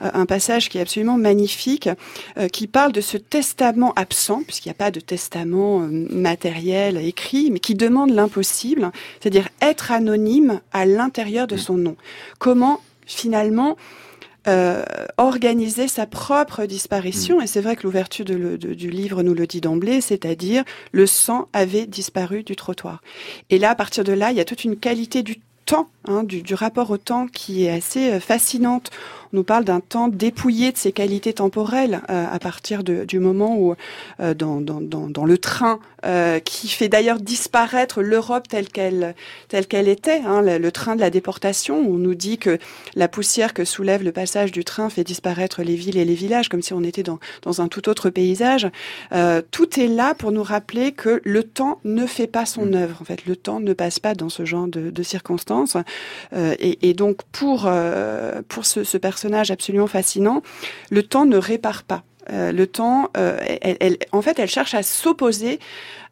un 0.02 0.26
passage 0.26 0.70
qui 0.70 0.78
est 0.78 0.82
absolument 0.82 1.18
magnifique, 1.18 1.90
euh, 2.38 2.48
qui 2.48 2.68
parle 2.68 2.92
de 2.92 3.02
ce 3.02 3.18
testament 3.18 3.94
absent, 3.96 4.44
puisqu'il 4.46 4.70
n'y 4.70 4.78
a 4.80 4.82
pas 4.86 4.92
de 4.92 5.00
testament 5.00 5.88
matériel 5.90 6.98
écrit, 6.98 7.37
mais 7.52 7.60
qui 7.60 7.76
demande 7.76 8.12
l'impossible, 8.12 8.92
c'est-à-dire 9.20 9.48
être 9.62 9.92
anonyme 9.92 10.62
à 10.72 10.86
l'intérieur 10.86 11.48
de 11.48 11.58
son 11.58 11.76
nom. 11.76 11.96
Comment 12.40 12.80
finalement 13.06 13.78
euh, 14.48 14.84
organiser 15.18 15.88
sa 15.90 16.06
propre 16.06 16.66
disparition. 16.66 17.42
Et 17.42 17.48
c'est 17.48 17.60
vrai 17.60 17.76
que 17.76 17.84
l'ouverture 17.84 18.24
du 18.24 18.90
livre 18.90 19.22
nous 19.22 19.34
le 19.34 19.46
dit 19.46 19.60
d'emblée, 19.60 20.00
c'est-à-dire 20.00 20.64
le 20.94 21.06
sang 21.06 21.50
avait 21.52 21.86
disparu 21.86 22.44
du 22.44 22.56
trottoir. 22.56 23.02
Et 23.50 23.60
là, 23.60 23.72
à 23.72 23.76
partir 23.76 24.04
de 24.06 24.14
là, 24.14 24.32
il 24.32 24.38
y 24.38 24.40
a 24.40 24.46
toute 24.46 24.64
une 24.64 24.78
qualité 24.78 25.22
du 25.22 25.42
temps, 25.66 25.90
hein, 26.08 26.24
du, 26.24 26.44
du 26.44 26.54
rapport 26.54 26.92
au 26.92 26.98
temps 26.98 27.28
qui 27.28 27.66
est 27.66 27.70
assez 27.70 28.14
euh, 28.14 28.20
fascinante. 28.22 28.90
On 29.34 29.38
nous 29.38 29.44
parle 29.44 29.66
d'un 29.66 29.82
temps 29.82 30.08
dépouillé 30.08 30.72
de 30.72 30.78
ses 30.78 30.94
qualités 30.94 31.34
temporelles 31.34 32.00
euh, 32.10 32.26
à 32.32 32.40
partir 32.40 32.86
de- 32.86 33.04
du 33.04 33.20
moment 33.20 33.58
où, 33.60 33.76
euh, 34.22 34.34
dans, 34.34 34.62
dans, 34.62 34.80
dans, 34.80 35.10
dans 35.10 35.26
le 35.26 35.38
train, 35.38 35.80
euh, 36.06 36.40
qui 36.40 36.68
fait 36.68 36.90
d'ailleurs 36.90 37.20
disparaître 37.20 38.02
l'Europe 38.02 38.48
telle 38.48 38.70
qu'elle 38.70 39.16
telle 39.48 39.68
qu'elle 39.68 39.88
était, 39.88 40.22
hein, 40.26 40.42
le, 40.42 40.58
le 40.58 40.72
train 40.72 40.96
de 40.96 41.02
la 41.02 41.10
déportation. 41.10 41.78
On 41.78 41.98
nous 41.98 42.16
dit 42.16 42.38
que 42.38 42.60
la 42.96 43.08
poussière 43.08 43.54
que 43.54 43.66
soulève 43.66 44.04
le 44.04 44.12
passage 44.12 44.52
du 44.52 44.64
train 44.64 44.90
fait 44.90 45.04
disparaître 45.04 45.64
les 45.64 45.76
villes 45.76 45.98
et 45.98 46.06
les 46.06 46.16
villages, 46.16 46.50
comme 46.50 46.62
si 46.62 46.74
on 46.74 46.84
était 46.84 47.04
dans, 47.04 47.20
dans 47.42 47.62
un 47.62 47.68
tout 47.68 47.90
autre 47.90 48.10
paysage. 48.10 48.68
Euh, 49.12 49.42
tout 49.52 49.80
est 49.80 49.88
là 49.88 50.14
pour 50.14 50.32
nous 50.32 50.44
rappeler 50.44 50.92
que 50.92 51.22
le 51.24 51.44
temps 51.44 51.80
ne 51.84 52.06
fait 52.06 52.28
pas 52.28 52.46
son 52.46 52.74
œuvre. 52.74 52.98
En 53.02 53.06
fait, 53.06 53.26
le 53.26 53.36
temps 53.36 53.60
ne 53.60 53.74
passe 53.74 54.00
pas 54.00 54.14
dans 54.14 54.30
ce 54.30 54.46
genre 54.46 54.68
de, 54.68 54.90
de 54.92 55.04
circonstances. 55.04 55.78
Euh, 56.34 56.56
et, 56.60 56.90
et 56.90 56.94
donc, 56.94 57.22
pour, 57.32 57.66
euh, 57.66 58.42
pour 58.48 58.66
ce, 58.66 58.84
ce 58.84 58.98
personnage 58.98 59.52
absolument 59.52 59.88
fascinant, 59.88 60.42
le 60.90 61.04
temps 61.04 61.26
ne 61.26 61.38
répare 61.38 61.84
pas. 61.84 62.04
Euh, 62.32 62.52
le 62.52 62.68
temps, 62.68 63.10
euh, 63.18 63.38
elle, 63.62 63.78
elle- 63.80 63.98
en 64.12 64.22
fait, 64.22 64.40
elle 64.40 64.50
cherche 64.50 64.74
à 64.74 64.84
s'opposer 64.84 65.60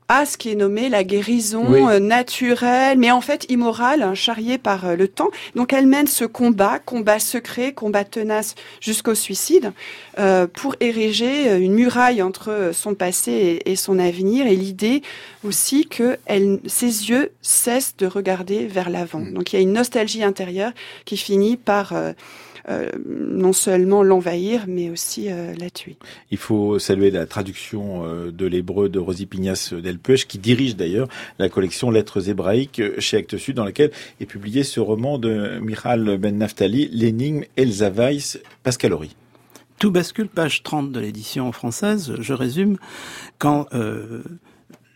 à 0.07 0.27
ce 0.27 0.37
qui 0.37 0.51
est 0.51 0.55
nommé 0.55 0.87
la 0.87 1.03
guérison 1.03 1.65
Oui. 1.67 1.81
euh, 1.81 1.99
naturelle, 1.99 2.99
mais 2.99 3.09
en 3.09 3.21
fait 3.21 3.47
immorale, 3.49 4.03
hein, 4.03 4.13
charriée 4.13 4.59
par 4.59 4.85
euh, 4.85 4.95
le 4.95 5.07
temps. 5.07 5.29
Donc 5.55 5.73
elle 5.73 5.87
mène 5.87 6.05
ce 6.05 6.25
combat, 6.25 6.77
combat 6.77 7.17
secret, 7.17 7.73
combat 7.73 8.03
tenace 8.03 8.53
jusqu'au 8.81 9.15
suicide, 9.15 9.73
euh, 10.19 10.45
pour 10.45 10.75
ériger 10.79 11.55
une 11.57 11.73
muraille 11.73 12.21
entre 12.21 12.69
son 12.71 12.93
passé 12.93 13.31
et, 13.31 13.71
et 13.71 13.75
son 13.75 13.97
avenir, 13.97 14.45
et 14.45 14.55
l'idée 14.55 15.01
aussi 15.43 15.87
que 15.87 16.17
elle, 16.27 16.59
ses 16.67 17.09
yeux 17.09 17.31
cessent 17.41 17.95
de 17.97 18.05
regarder 18.05 18.67
vers 18.67 18.91
l'avant. 18.91 19.21
Donc 19.21 19.53
il 19.53 19.55
y 19.55 19.59
a 19.59 19.63
une 19.63 19.73
nostalgie 19.73 20.23
intérieure 20.23 20.71
qui 21.05 21.17
finit 21.17 21.57
par 21.57 21.93
non 23.07 23.53
seulement 23.53 24.01
l'envahir, 24.01 24.65
mais 24.67 24.89
aussi 24.89 25.29
euh, 25.31 25.53
la 25.59 25.69
tuer. 25.69 25.97
Il 26.31 26.37
faut 26.37 26.79
saluer 26.79 27.11
la 27.11 27.25
traduction 27.25 28.03
euh, 28.05 28.31
de 28.31 28.45
l'hébreu 28.47 28.89
de 28.89 28.97
Rosie 28.99 29.25
Pignas 29.27 29.71
Delpech, 29.73 30.25
qui 30.27 30.39
dirige 30.39 30.75
d'ailleurs 30.75 31.07
la 31.37 31.49
collection 31.49 31.91
Lettres 31.91 32.29
hébraïques 32.29 32.79
euh, 32.79 32.95
chez 32.99 33.17
Actes 33.17 33.37
Sud, 33.37 33.55
dans 33.55 33.65
laquelle 33.65 33.91
est 34.19 34.25
publié 34.25 34.63
ce 34.63 34.79
roman 34.79 35.17
de 35.19 35.59
Michal 35.59 36.17
Ben 36.17 36.37
Naftali, 36.37 36.89
L'énigme 36.91 37.43
Elsa 37.55 37.89
Weiss, 37.91 38.39
Pascal 38.63 38.93
Horry. 38.93 39.15
Tout 39.77 39.91
bascule, 39.91 40.27
page 40.29 40.63
30 40.63 40.91
de 40.91 40.99
l'édition 40.99 41.51
française. 41.51 42.13
Je 42.19 42.33
résume. 42.33 42.77
Quand 43.37 43.67
euh, 43.73 44.23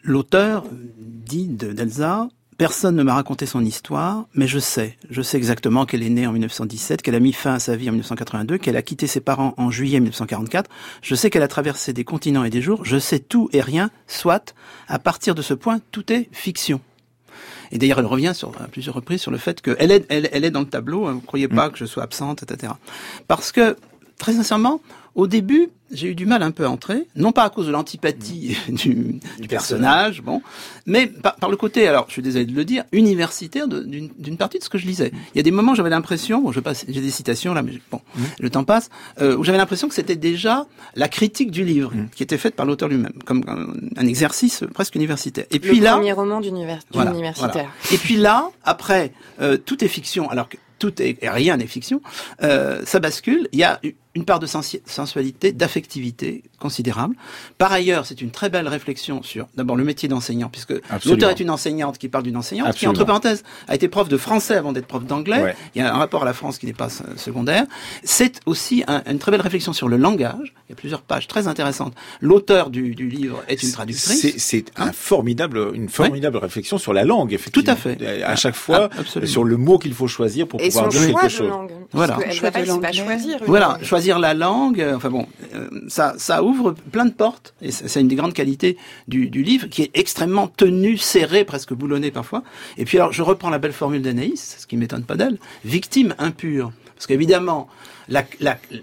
l'auteur 0.04 0.64
dit 0.98 1.48
de- 1.50 1.74
d'Elsa, 1.74 2.30
personne 2.60 2.98
ne 2.98 3.04
m'a 3.04 3.14
raconté 3.14 3.46
son 3.46 3.64
histoire, 3.64 4.26
mais 4.34 4.46
je 4.46 4.60
sais. 4.60 4.98
Je 5.10 5.22
sais 5.22 5.38
exactement 5.38 5.86
qu'elle 5.86 6.04
est 6.04 6.10
née 6.10 6.28
en 6.28 6.34
1917, 6.34 7.02
qu'elle 7.02 7.16
a 7.16 7.22
mis 7.22 7.32
fin 7.32 7.54
à 7.54 7.60
sa 7.60 7.78
vie 7.78 7.88
en 7.88 7.94
1982, 7.94 8.58
qu'elle 8.58 8.76
a 8.76 8.82
quitté 8.82 9.08
ses 9.08 9.22
parents 9.22 9.54
en 9.56 9.72
juillet 9.72 10.02
1944. 10.02 10.70
Je 11.02 11.16
sais 11.16 11.30
qu'elle 11.30 11.42
a 11.42 11.48
traversé 11.48 11.94
des 11.94 12.04
continents 12.04 12.44
et 12.44 12.50
des 12.50 12.62
jours. 12.62 12.84
Je 12.84 13.00
sais 13.00 13.20
tout 13.20 13.50
et 13.54 13.62
rien, 13.62 13.92
soit. 14.08 14.54
À 14.90 15.00
partir 15.00 15.36
de 15.36 15.42
ce 15.42 15.54
point, 15.54 15.80
tout 15.92 16.12
est 16.12 16.28
fiction. 16.34 16.82
Et 17.72 17.78
d'ailleurs, 17.78 18.00
elle 18.00 18.06
revient 18.06 18.34
sur, 18.36 18.50
à 18.62 18.68
plusieurs 18.68 18.96
reprises 18.96 19.22
sur 19.22 19.32
le 19.32 19.38
fait 19.38 19.62
qu'elle 19.62 19.92
est, 19.92 20.06
elle, 20.10 20.28
elle 20.34 20.44
est 20.44 20.52
dans 20.52 20.60
le 20.60 20.68
tableau. 20.68 21.06
Vous 21.06 21.14
ne 21.14 21.22
croyez 21.22 21.48
pas 21.48 21.70
que 21.70 21.78
je 21.78 21.86
sois 21.86 22.04
absente, 22.04 22.44
etc. 22.44 22.74
Parce 23.30 23.54
que, 23.54 23.78
très 24.20 24.34
sincèrement, 24.34 24.80
au 25.16 25.26
début, 25.26 25.70
j'ai 25.92 26.10
eu 26.10 26.16
du 26.16 26.28
mal 26.28 26.44
un 26.44 26.52
peu 26.52 26.66
à 26.66 26.70
entrer, 26.70 27.08
non 27.16 27.32
pas 27.32 27.44
à 27.44 27.50
cause 27.50 27.66
de 27.66 27.72
l'antipathie 27.72 28.56
du, 28.70 29.20
du 29.40 29.48
personnage, 29.48 30.22
bon, 30.22 30.42
mais 30.86 31.08
par, 31.08 31.36
par 31.36 31.50
le 31.50 31.58
côté, 31.58 31.88
alors 31.88 32.06
je 32.08 32.14
suis 32.14 32.22
désolé 32.22 32.46
de 32.46 32.54
le 32.54 32.64
dire, 32.64 32.84
universitaire 32.92 33.68
d'une 33.68 34.10
d'une 34.18 34.38
partie 34.38 34.60
de 34.60 34.64
ce 34.64 34.70
que 34.70 34.78
je 34.78 34.86
lisais. 34.86 35.12
Il 35.34 35.38
y 35.38 35.40
a 35.40 35.44
des 35.44 35.52
moments 35.52 35.72
où 35.72 35.76
j'avais 35.76 35.90
l'impression, 35.90 36.42
bon, 36.42 36.52
je 36.52 36.60
passe, 36.60 36.86
j'ai 36.88 37.02
des 37.02 37.10
citations 37.10 37.54
là, 37.54 37.64
mais 37.64 37.74
bon, 37.92 38.02
le 38.40 38.50
temps 38.50 38.64
passe, 38.64 38.90
euh, 39.20 39.36
où 39.36 39.44
j'avais 39.44 39.58
l'impression 39.58 39.88
que 39.88 39.96
c'était 39.96 40.16
déjà 40.16 40.68
la 40.96 41.08
critique 41.08 41.50
du 41.50 41.66
livre 41.66 41.92
qui 42.16 42.22
était 42.22 42.38
faite 42.38 42.56
par 42.56 42.66
l'auteur 42.66 42.88
lui-même, 42.88 43.14
comme 43.26 43.44
un, 43.48 44.02
un 44.02 44.08
exercice 44.08 44.64
presque 44.74 44.96
universitaire. 44.96 45.46
Et 45.50 45.60
puis 45.60 45.80
le 45.80 45.86
là, 45.86 45.94
premier 45.94 46.14
roman 46.14 46.40
voilà, 46.40 47.12
d'universitaire. 47.12 47.52
voilà. 47.52 47.70
Et 47.92 47.98
puis 47.98 48.16
là, 48.16 48.52
après, 48.64 49.12
euh, 49.42 49.58
tout 49.58 49.84
est 49.84 49.88
fiction, 49.88 50.30
alors 50.30 50.50
que 50.50 50.58
tout 50.80 51.02
est 51.02 51.18
et 51.22 51.30
rien 51.30 51.58
n'est 51.58 51.68
fiction. 51.68 52.02
Euh, 52.42 52.82
ça 52.86 53.00
bascule. 53.00 53.48
Il 53.52 53.60
y 53.60 53.64
a 53.64 53.80
une 54.20 54.26
part 54.26 54.40
de 54.40 54.48
sensualité, 54.86 55.52
d'affectivité 55.54 56.44
considérable. 56.60 57.16
Par 57.58 57.72
ailleurs, 57.72 58.06
c'est 58.06 58.22
une 58.22 58.32
très 58.32 58.50
belle 58.50 58.68
réflexion 58.68 59.24
sur 59.24 59.48
d'abord 59.56 59.78
le 59.78 59.84
métier 59.86 60.10
d'enseignant, 60.10 60.50
puisque 60.50 60.74
l'auteur 61.06 61.30
est 61.30 61.40
une 61.40 61.50
enseignante 61.50 61.98
qui 61.98 62.10
parle 62.10 62.26
d'une 62.26 62.36
enseignante 62.38 62.76
qui, 62.76 62.86
entre 62.88 63.06
parenthèses, 63.06 63.44
a 63.70 63.76
été 63.76 63.88
prof 63.88 64.10
de 64.10 64.18
français 64.18 64.56
avant 64.56 64.74
d'être 64.74 64.88
prof 64.88 65.06
d'anglais. 65.06 65.42
Ouais. 65.42 65.56
Il 65.74 65.82
y 65.82 65.86
a 65.86 65.94
un 65.94 65.98
rapport 65.98 66.24
à 66.24 66.26
la 66.26 66.34
France 66.34 66.58
qui 66.58 66.66
n'est 66.66 66.74
pas 66.74 66.88
euh, 66.88 67.16
secondaire. 67.16 67.66
C'est 68.04 68.42
aussi 68.46 68.84
un- 68.88 69.04
une 69.10 69.20
très 69.20 69.32
belle 69.32 69.42
réflexion 69.42 69.72
sur 69.74 69.88
le 69.88 69.96
langage. 69.98 70.54
Il 70.68 70.72
y 70.72 70.74
a 70.74 70.76
plusieurs 70.76 71.02
pages 71.02 71.28
très 71.28 71.48
intéressantes. 71.48 71.94
L'auteur 72.20 72.70
du, 72.70 72.94
du 72.94 73.08
livre 73.08 73.42
est 73.48 73.64
une 73.64 73.72
traductrice. 73.72 74.20
C'est, 74.22 74.38
c'est 74.38 74.66
un 74.76 74.92
formidable, 74.92 75.72
une 75.74 75.88
formidable 75.90 76.38
réflexion 76.38 76.78
sur 76.78 76.94
la 76.94 77.06
langue, 77.06 77.32
effectivement. 77.34 77.64
Tout 77.64 77.72
à 77.72 77.76
fait. 77.76 78.22
À 78.24 78.36
chaque 78.36 78.56
fois, 78.56 78.90
absolument. 79.00 79.32
sur 79.32 79.44
le 79.46 79.56
mot 79.58 79.80
qu'il 79.80 79.94
faut 79.94 80.08
choisir 80.08 80.48
pour 80.48 80.60
Et 80.62 80.68
pouvoir 80.68 80.90
dire 80.90 81.06
quelque 81.08 81.30
chose. 81.30 81.50
langue. 81.50 81.72
Voilà. 81.92 82.18
Choix 82.32 82.52
de 82.52 82.66
choisir. 82.94 83.38
Voilà, 83.48 83.68
langue. 83.70 83.84
choisir 83.84 84.09
la 84.18 84.34
langue. 84.34 84.82
euh, 84.82 84.96
Enfin 84.96 85.10
bon, 85.10 85.28
euh, 85.54 85.70
ça, 85.88 86.44
ouvre 86.44 86.72
plein 86.72 87.06
de 87.06 87.12
portes. 87.12 87.54
Et 87.62 87.72
c'est 87.72 88.02
une 88.02 88.08
des 88.08 88.16
grandes 88.16 88.34
qualités 88.34 88.78
du, 89.08 89.28
livre, 89.28 89.68
qui 89.68 89.84
est 89.84 89.92
extrêmement 89.94 90.48
tenu, 90.48 90.98
serré, 90.98 91.44
presque 91.44 91.74
boulonné 91.74 92.10
parfois. 92.10 92.44
Et 92.78 92.86
puis 92.86 92.98
alors, 92.98 93.12
je 93.14 93.22
reprends 93.22 93.50
la 93.50 93.60
belle 93.60 93.74
formule 93.74 94.02
d'Anaïs, 94.02 94.58
ce 94.60 94.66
qui 94.66 94.78
m'étonne 94.78 95.04
pas 95.04 95.16
d'elle, 95.16 95.38
victime 95.64 96.16
impure. 96.18 96.72
Parce 96.96 97.06
qu'évidemment, 97.06 97.68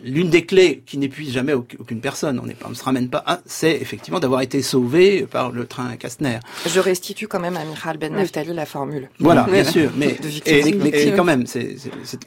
l'une 0.05 0.31
des 0.31 0.45
clés 0.47 0.83
qui 0.87 0.99
n'épuise 0.99 1.33
jamais 1.33 1.53
auc- 1.53 1.77
aucune 1.79 2.01
personne, 2.01 2.41
on 2.41 2.69
ne 2.71 2.75
se 2.75 2.85
ramène 2.85 3.09
pas, 3.09 3.23
à, 3.27 3.41
c'est 3.45 3.73
effectivement 3.73 4.21
d'avoir 4.21 4.41
été 4.43 4.63
sauvé 4.63 5.27
par 5.31 5.51
le 5.51 5.67
train 5.67 5.97
Kastner. 5.97 6.39
Je 6.67 6.81
restitue 6.81 7.27
quand 7.27 7.41
même 7.41 7.57
à 7.57 7.65
Michal 7.65 7.99
Ben 7.99 8.13
Naftali 8.13 8.53
la 8.55 8.67
formule. 8.67 9.09
Voilà, 9.19 9.43
bien 9.53 9.65
sûr, 9.65 9.91
mais, 9.97 10.17
et- 10.47 10.63
mais- 10.65 10.91
mais 10.93 11.13
quand 11.17 11.25
même, 11.25 11.47
c'est 11.47 11.77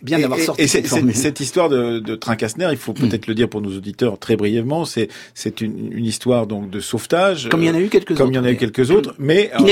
bien 0.01 0.19
d'avoir 0.19 0.39
sorti 0.39 0.61
et 0.61 0.67
c'est- 0.67 0.77
cette 0.79 0.87
formule. 0.87 1.15
cette 1.15 1.39
histoire 1.39 1.69
de, 1.69 1.99
de 1.99 2.15
train 2.15 2.35
Kastner, 2.35 2.67
il 2.71 2.77
faut 2.77 2.93
peut-être 2.93 3.27
le 3.27 3.35
dire 3.35 3.49
pour 3.49 3.61
nos 3.61 3.75
auditeurs 3.75 4.19
très 4.19 4.35
brièvement, 4.35 4.85
c'est 4.85 5.07
c'est 5.33 5.61
une, 5.61 5.91
une 5.93 6.05
histoire 6.05 6.47
donc 6.47 6.69
de 6.69 6.79
sauvetage, 6.79 7.47
Comme 7.49 7.63
il 7.63 7.67
y 7.67 7.69
en 7.69 7.75
a 7.75 7.79
eu 7.79 7.89
quelques 7.89 8.15
comme 8.17 8.29
il 8.31 8.35
y 8.35 8.39
en 8.39 8.43
a 8.43 8.49
eu 8.49 8.53
autres, 8.53 8.59
quelques 8.59 8.91
autres, 8.91 9.15
mais 9.19 9.51
en 9.55 9.63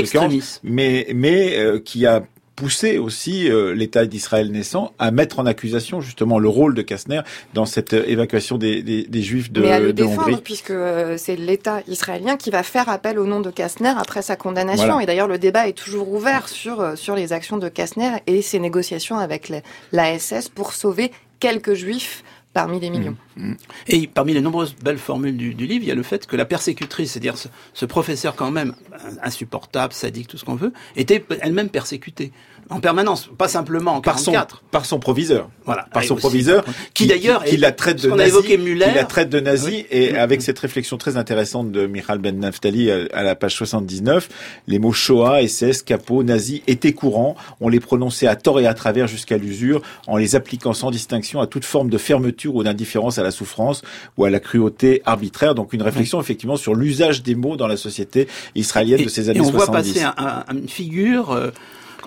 mais 0.63 1.07
mais 1.13 1.57
euh, 1.57 1.79
qui 1.79 2.05
a 2.05 2.23
poussé 2.57 2.97
aussi 2.97 3.49
euh, 3.49 3.73
l'État 3.75 4.05
d'Israël 4.07 4.51
naissant 4.51 4.91
à 4.99 5.11
mettre 5.11 5.37
en 5.39 5.45
accusation 5.45 6.01
justement 6.01 6.39
le 6.39 6.49
rôle 6.49 6.73
de 6.73 6.81
Kastner 6.81 7.21
dans 7.53 7.67
cette 7.67 7.93
euh, 7.93 8.03
évacuation 8.07 8.57
des, 8.57 8.81
des, 8.81 9.03
des 9.03 9.21
Juifs 9.21 9.51
de, 9.51 9.61
Mais 9.61 9.71
à 9.71 9.79
le 9.79 9.87
de 9.87 9.91
défendre, 10.03 10.27
Hongrie. 10.27 10.41
puisque 10.43 10.71
euh, 10.71 11.17
c'est 11.17 11.35
l'État 11.35 11.81
israélien 11.87 12.35
qui 12.35 12.49
va 12.49 12.63
faire 12.63 12.89
appel 12.89 13.19
au 13.19 13.27
nom 13.27 13.41
de 13.41 13.51
Kastner 13.51 13.93
après 13.95 14.23
sa 14.23 14.35
condamnation. 14.35 14.85
Voilà. 14.87 15.03
Et 15.03 15.05
d'ailleurs, 15.05 15.27
le 15.27 15.37
débat 15.37 15.67
est 15.67 15.77
toujours 15.77 16.11
ouvert 16.11 16.49
sur, 16.49 16.97
sur 16.97 17.15
les 17.15 17.31
actions 17.31 17.57
de 17.57 17.69
Kastner 17.69 18.09
et 18.25 18.41
ses 18.41 18.57
négociations 18.59 19.17
avec 19.19 19.49
les- 19.49 19.61
la 19.91 20.17
SS 20.17 20.49
pour 20.49 20.73
sauver 20.73 21.11
quelques 21.39 21.75
juifs 21.75 22.23
parmi 22.57 22.79
des 22.79 22.89
millions. 22.89 23.15
Et 23.87 24.07
parmi 24.07 24.33
les 24.33 24.41
nombreuses 24.41 24.73
belles 24.75 24.97
formules 24.97 25.37
du, 25.37 25.53
du 25.53 25.67
livre, 25.67 25.83
il 25.83 25.89
y 25.89 25.91
a 25.91 25.95
le 25.95 26.01
fait 26.01 26.25
que 26.25 26.35
la 26.35 26.43
persécutrice, 26.43 27.11
c'est-à-dire 27.11 27.37
ce, 27.37 27.49
ce 27.75 27.85
professeur 27.85 28.35
quand 28.35 28.49
même 28.49 28.73
insupportable, 29.21 29.93
sadique, 29.93 30.27
tout 30.27 30.39
ce 30.39 30.45
qu'on 30.45 30.55
veut, 30.55 30.73
était 30.95 31.23
elle-même 31.41 31.69
persécutée 31.69 32.31
en 32.69 32.79
permanence, 32.79 33.29
pas 33.37 33.47
simplement 33.47 33.95
en 33.95 34.01
par 34.01 34.19
son 34.19 34.31
44. 34.31 34.63
par 34.71 34.85
son 34.85 34.99
proviseur. 34.99 35.49
Voilà. 35.65 35.87
par 35.93 36.03
Et 36.03 36.07
son 36.07 36.15
aussi, 36.15 36.21
proviseur, 36.21 36.65
qui 36.93 37.07
d'ailleurs 37.07 37.43
qui, 37.43 37.55
est- 37.55 37.57
la 37.57 37.71
traite 37.71 38.01
de 38.03 38.09
nazi, 38.11 38.41
qui 38.43 38.57
la 38.75 39.03
traite 39.05 39.29
de 39.29 39.39
nazi, 39.39 39.67
Oui. 39.67 39.85
et 39.91 40.15
avec 40.17 40.41
cette 40.41 40.59
réflexion 40.59 40.97
très 40.97 41.17
intéressante 41.17 41.71
de 41.71 41.87
Michal 41.87 42.17
Ben 42.19 42.39
Naftali 42.39 42.91
à, 42.91 42.97
à 43.13 43.23
la 43.23 43.35
page 43.35 43.55
79, 43.55 44.29
les 44.67 44.79
mots 44.79 44.91
Shoah, 44.93 45.41
SS, 45.47 45.81
capot, 45.81 46.23
nazi 46.23 46.63
étaient 46.67 46.93
courants. 46.93 47.35
On 47.61 47.69
les 47.69 47.79
prononçait 47.79 48.27
à 48.27 48.35
tort 48.35 48.59
et 48.59 48.67
à 48.67 48.73
travers 48.73 49.07
jusqu'à 49.07 49.37
l'usure, 49.37 49.81
en 50.07 50.17
les 50.17 50.35
appliquant 50.35 50.73
sans 50.73 50.91
distinction 50.91 51.39
à 51.41 51.47
toute 51.47 51.65
forme 51.65 51.89
de 51.89 51.97
fermeture 51.97 52.55
ou 52.55 52.63
d'indifférence 52.63 53.17
à 53.17 53.23
la 53.23 53.31
souffrance 53.31 53.81
ou 54.17 54.25
à 54.25 54.29
la 54.29 54.39
cruauté 54.39 55.01
arbitraire. 55.05 55.55
Donc 55.55 55.73
une 55.73 55.81
réflexion 55.81 56.19
effectivement 56.21 56.57
sur 56.57 56.75
l'usage 56.75 57.23
des 57.23 57.35
mots 57.35 57.55
dans 57.57 57.67
la 57.67 57.77
société 57.77 58.27
israélienne 58.55 59.03
de 59.03 59.09
ces 59.09 59.29
années 59.29 59.39
et 59.39 59.41
on 59.41 59.51
70. 59.51 59.93
voit 59.93 60.01
passer 60.03 60.03
un- 60.03 60.43
un- 60.49 60.53
une 60.55 60.67
figure, 60.69 61.31
euh, 61.31 61.51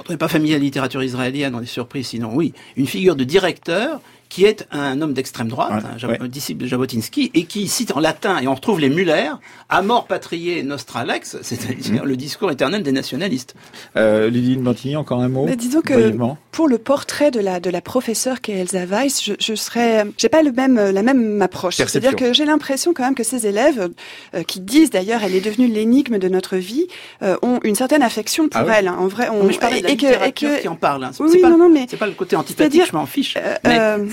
on 0.08 0.12
n'est 0.12 0.18
pas 0.18 0.28
familier 0.28 0.54
à 0.54 0.58
la 0.58 0.64
littérature 0.64 1.02
israélienne, 1.02 1.54
on 1.54 1.60
est 1.60 1.66
surpris, 1.66 2.04
sinon 2.04 2.30
oui, 2.34 2.52
une 2.76 2.86
figure 2.86 3.16
de 3.16 3.24
directeur 3.24 4.00
qui 4.30 4.46
est 4.46 4.66
un 4.70 5.02
homme 5.02 5.12
d'extrême 5.12 5.48
droite, 5.48 5.84
Ouais, 6.02 6.16
un 6.18 6.22
ouais. 6.22 6.28
disciple 6.28 6.62
de 6.62 6.66
Jabotinsky, 6.66 7.30
et 7.34 7.44
qui 7.44 7.68
cite 7.68 7.92
en 7.94 8.00
latin, 8.00 8.38
et 8.40 8.46
on 8.48 8.54
retrouve 8.54 8.80
les 8.80 8.88
Muller, 8.88 9.28
Amor 9.68 10.06
patriae 10.06 10.62
nostra 10.62 11.04
lex, 11.04 11.36
c'est-à-dire 11.42 12.04
le 12.06 12.16
discours 12.16 12.50
éternel 12.50 12.82
des 12.82 12.92
nationalistes. 12.92 13.54
Euh, 13.96 14.30
Lydie 14.30 14.56
Bantigny, 14.56 14.96
encore 14.96 15.20
un 15.20 15.28
mot 15.28 15.44
Mais 15.44 15.56
disons 15.56 15.82
que 15.82 15.92
brièvement 15.92 16.38
pour 16.52 16.66
le 16.68 16.78
portrait 16.78 17.30
de 17.30 17.38
la 17.40 17.60
de 17.60 17.70
la 17.70 17.80
professeure 17.80 18.40
qu'est 18.40 18.52
Elsa 18.54 18.84
Weiss, 18.86 19.22
je, 19.24 19.34
je 19.38 19.54
serais, 19.54 20.04
j'ai 20.18 20.28
pas 20.28 20.42
le 20.42 20.52
même 20.52 20.76
la 20.90 21.02
même 21.02 21.42
approche. 21.42 21.76
C'est-à-dire 21.76 22.16
que 22.16 22.32
j'ai 22.32 22.44
l'impression 22.44 22.92
quand 22.94 23.04
même 23.04 23.14
que 23.14 23.22
ces 23.24 23.46
élèves, 23.46 23.90
euh, 24.34 24.42
qui 24.44 24.60
disent 24.60 24.90
d'ailleurs, 24.90 25.22
elle 25.24 25.34
est 25.34 25.40
devenue 25.44 25.66
l'énigme 25.68 26.18
de 26.18 26.28
notre 26.28 26.56
vie, 26.56 26.86
euh, 27.22 27.36
ont 27.42 27.58
une 27.64 27.74
certaine 27.74 28.02
affection 28.02 28.48
pour 28.48 28.60
Ah 28.60 28.64
oui. 28.66 28.72
elle. 28.76 28.88
hein. 28.88 28.96
En 28.98 29.06
vrai, 29.08 29.28
on, 29.28 29.44
Mais 29.44 29.52
je 29.52 29.58
parlais 29.58 29.78
de 29.80 29.84
la 29.86 29.90
et 29.92 29.96
que- 29.96 30.04
et 30.06 30.08
littérature 30.10 30.50
que- 30.56 30.60
qui 30.62 30.68
en 30.68 30.76
parle. 30.76 31.04
hein. 31.04 31.10
C'est 31.12 31.22
Oui, 31.22 31.40
pas, 31.40 31.50
non, 31.50 31.58
non, 31.58 31.68
mais 31.68 31.86
c'est 31.88 31.96
pas 31.96 32.06
le 32.06 32.12
côté 32.12 32.36
antipathique, 32.36 32.86
je 32.86 32.96
m'en 32.96 33.06
fiche. 33.06 33.36
euh, 33.36 33.56
mais 33.64 33.78
euh, 33.78 34.06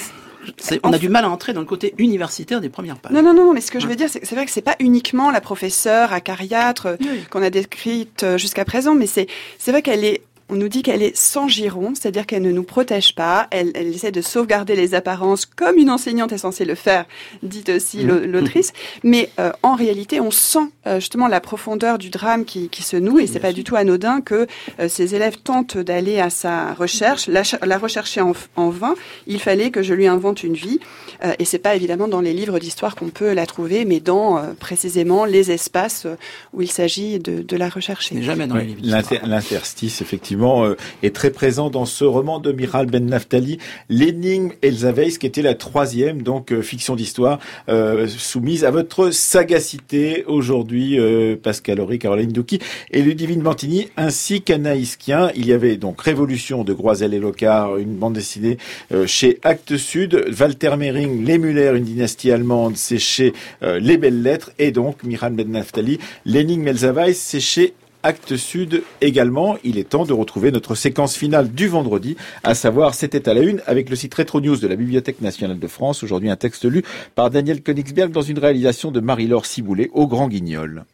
on 0.84 0.94
a 0.94 0.98
du 0.98 1.10
mal 1.10 1.26
à 1.26 1.30
entrer 1.30 1.54
dans 1.54 1.60
le 1.60 1.66
côté 1.66 1.94
universitaire 1.98 2.62
des 2.62 2.70
premières 2.70 2.98
pages. 2.98 3.12
Non, 3.12 3.22
non, 3.22 3.34
non, 3.34 3.54
mais 3.54 3.62
ce 3.62 3.72
que 3.72 3.80
je 3.80 3.88
veux 3.88 3.96
dire, 3.96 4.10
c'est 4.10 4.20
que 4.20 4.28
c'est 4.28 4.36
vrai 4.36 4.46
que 4.46 4.52
c'est 4.52 4.62
pas 4.62 4.76
uniquement 4.80 5.32
la 5.32 5.42
professeure 5.42 6.14
acariâtre 6.14 6.88
euh, 6.88 6.98
qu'on 7.30 7.42
a 7.42 7.50
décrite 7.50 8.24
euh, 8.24 8.38
jusqu'à 8.38 8.66
présent, 8.66 8.96
mais 8.96 9.08
c'est 9.08 9.28
c'est 9.58 9.72
vrai 9.72 9.82
qu'elle 9.82 10.04
est 10.04 10.22
on 10.50 10.56
nous 10.56 10.70
dit 10.70 10.82
qu'elle 10.82 11.04
est 11.04 11.16
sans 11.18 11.48
giron, 11.48 11.94
c'est-à-dire 11.94 12.26
qu'elle 12.26 12.42
ne 12.42 12.52
nous 12.52 12.64
protège 12.64 13.14
pas, 13.16 13.48
elle, 13.52 13.72
elle 13.76 13.88
essaie 13.88 14.12
de 14.12 14.22
sauvegarder 14.22 14.76
les 14.76 14.94
apparences 14.96 15.46
comme 15.46 15.78
une 15.78 15.90
enseignante 15.90 16.32
est 16.32 16.38
censée 16.38 16.64
le 16.66 16.76
faire, 16.76 17.06
dit 17.44 17.64
aussi 17.76 18.04
l'au- 18.04 18.20
l'autrice, 18.26 18.72
mais 19.04 19.30
euh, 19.40 19.52
en 19.64 19.76
réalité 19.76 20.22
on 20.22 20.32
sent 20.32 20.70
euh, 20.88 21.00
justement 21.02 21.28
la 21.28 21.42
profondeur 21.42 21.98
du 21.98 22.10
drame 22.10 22.46
qui, 22.46 22.70
qui 22.70 22.82
se 22.84 22.96
noue. 22.96 23.20
Et 23.20 23.28
c'est 23.28 23.40
pas 23.42 23.52
du 23.52 23.64
tout 23.66 23.76
anodin 23.76 24.22
que 24.22 24.48
euh, 24.80 24.88
ces 24.88 25.16
élèves 25.16 25.38
tentent 25.44 25.78
d'aller 25.78 26.20
à 26.20 26.30
sa 26.30 26.74
recherche, 26.74 27.28
la, 27.28 27.42
la 27.66 27.78
rechercher 27.78 28.22
en, 28.22 28.32
en 28.56 28.70
vain, 28.70 28.96
il 29.28 29.42
fallait 29.42 29.70
que 29.72 29.82
je 29.84 29.94
lui 29.94 30.08
invente 30.08 30.44
une 30.44 30.54
vie. 30.54 30.80
Euh, 31.26 31.34
et 31.40 31.46
c'est 31.46 31.58
pas 31.60 31.76
évidemment 31.76 32.08
dans 32.08 32.22
les 32.22 32.34
livres 32.34 32.60
d'histoire 32.60 32.96
qu'on 32.96 33.10
peut 33.10 33.34
la 33.34 33.46
trouver, 33.46 33.84
mais 33.86 34.00
dans 34.00 34.38
euh, 34.38 34.54
précisément 34.58 35.26
les 35.26 35.52
espaces 35.52 36.08
où 36.54 36.62
il 36.62 36.72
s'agit 36.72 37.20
de, 37.20 37.42
de 37.42 37.58
la 37.58 37.68
rechercher. 37.68 38.16
jamais 38.22 38.46
Ouais, 38.52 38.68
l'inter- 38.82 39.20
L'interstice, 39.26 40.02
effectivement, 40.02 40.37
euh, 40.46 40.76
est 41.04 41.16
très 41.16 41.32
présent 41.32 41.70
dans 41.70 41.86
ce 41.86 42.06
roman 42.06 42.40
de 42.40 42.52
Miral 42.52 42.86
Ben 42.88 43.06
Naftali, 43.06 43.58
L'énigme 43.90 44.52
Elsa 44.62 44.92
Weiss, 44.92 45.18
qui 45.18 45.26
était 45.26 45.42
la 45.42 45.56
troisième, 45.56 46.22
donc, 46.22 46.52
euh, 46.52 46.62
fiction 46.62 46.96
d'histoire, 46.96 47.40
euh, 47.70 48.08
soumise 48.08 48.64
à 48.64 48.72
votre 48.72 49.12
sagacité 49.12 50.24
aujourd'hui, 50.26 51.00
Pascal 51.42 51.80
Horry, 51.80 52.00
Caroline 52.00 52.32
Douki 52.32 52.60
et 52.92 53.02
Ludivine 53.02 53.42
Bantini, 53.42 53.90
ainsi 53.98 54.42
qu'Anaïs 54.42 54.96
Kien. 54.96 55.32
Il 55.36 55.46
y 55.46 55.54
avait 55.54 55.78
donc 55.78 56.02
Révolution 56.02 56.64
de 56.64 56.74
Groisel 56.74 57.14
et 57.14 57.20
Locard, 57.20 57.78
une 57.78 57.96
bande 57.96 58.14
dessinée 58.14 58.58
chez 59.06 59.40
Actes 59.44 59.78
Sud, 59.78 60.26
Walter 60.40 60.76
Mering, 60.78 61.26
Les 61.26 61.38
Muller, 61.38 61.74
une 61.76 61.84
dynastie 61.84 62.32
allemande, 62.32 62.78
c'est 62.78 63.00
chez 63.00 63.34
Les 63.62 63.98
Belles 63.98 64.22
Lettres, 64.22 64.52
et 64.60 64.72
donc 64.72 65.04
Miral 65.04 65.34
Ben 65.34 65.50
Naftali, 65.50 66.00
L'énigme 66.26 66.68
Elsa 66.68 66.92
Weiss, 66.92 67.20
c'est 67.20 67.40
chez 67.40 67.74
Acte 68.04 68.38
Sud 68.38 68.84
également. 69.02 69.58
Il 69.64 69.78
est 69.78 69.90
temps 69.90 70.06
de 70.06 70.14
retrouver 70.14 70.52
notre 70.52 70.76
séquence 70.76 71.16
finale 71.16 71.50
du 71.52 71.68
vendredi, 71.68 72.16
à 72.44 72.56
savoir 72.56 72.94
C'était 72.94 73.28
à 73.28 73.34
la 73.34 73.42
une 73.42 73.62
avec 73.66 73.90
le 73.90 73.96
site 73.96 74.14
Retro 74.14 74.42
News 74.42 74.58
de 74.58 74.68
la 74.68 74.76
Bibliothèque 74.76 75.22
nationale 75.22 75.60
de 75.60 75.68
France. 75.68 76.04
Aujourd'hui, 76.04 76.30
un 76.30 76.36
texte 76.36 76.66
lu 76.66 76.84
par 77.16 77.30
Daniel 77.30 77.62
Königsberg 77.62 78.12
dans 78.12 78.22
une 78.22 78.40
réalisation 78.40 78.92
de 78.92 79.00
Marie-Laure 79.00 79.46
Ciboulet 79.46 79.90
au 79.94 80.08
Grand 80.08 80.28
Guignol. 80.28 80.86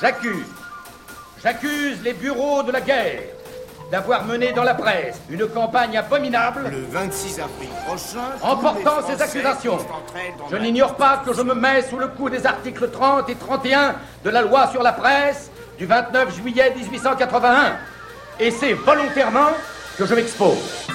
J'accuse, 0.00 0.46
j'accuse 1.42 2.02
les 2.02 2.12
bureaux 2.12 2.64
de 2.64 2.72
la 2.72 2.80
guerre 2.80 3.41
d'avoir 3.92 4.24
mené 4.24 4.52
dans 4.54 4.64
la 4.64 4.72
presse 4.72 5.20
une 5.28 5.46
campagne 5.46 5.98
abominable 5.98 6.70
Le 6.70 6.80
26 6.90 7.40
avril 7.40 7.68
prochain, 7.86 8.30
en 8.40 8.56
portant 8.56 9.06
ces 9.06 9.20
accusations. 9.20 9.78
Je 10.50 10.56
n'ignore 10.56 10.96
pas 10.96 11.22
que 11.24 11.34
je 11.34 11.42
me 11.42 11.54
mets 11.54 11.82
sous 11.82 11.98
le 11.98 12.08
coup 12.08 12.30
des 12.30 12.46
articles 12.46 12.90
30 12.90 13.28
et 13.28 13.34
31 13.34 13.94
de 14.24 14.30
la 14.30 14.40
loi 14.40 14.68
sur 14.68 14.82
la 14.82 14.92
presse 14.94 15.50
du 15.76 15.84
29 15.84 16.34
juillet 16.34 16.72
1881. 16.74 17.76
Et 18.40 18.50
c'est 18.50 18.72
volontairement 18.72 19.50
que 19.98 20.06
je 20.06 20.14
m'expose. 20.14 20.88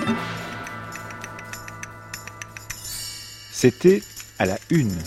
C'était 3.51 4.01
à 4.39 4.47
la 4.47 4.57
une. 4.71 4.97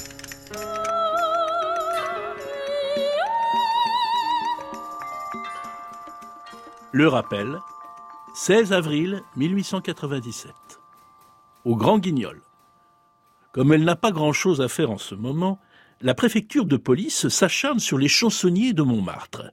Le 6.93 7.09
rappel, 7.09 7.59
16 8.43 8.73
avril 8.73 9.21
1897. 9.37 10.51
Au 11.67 11.77
Grand 11.77 11.99
Guignol. 11.99 12.41
Comme 13.53 13.71
elle 13.75 13.85
n'a 13.85 13.97
pas 13.97 14.13
grand-chose 14.13 14.63
à 14.63 14.69
faire 14.69 14.91
en 14.91 14.97
ce 14.97 15.15
moment, 15.15 15.61
la 16.01 16.15
préfecture 16.15 16.65
de 16.65 16.79
police 16.79 17.29
s'acharne 17.29 17.81
sur 17.81 17.99
les 17.99 18.09
chansonniers 18.09 18.73
de 18.73 18.81
Montmartre. 18.81 19.51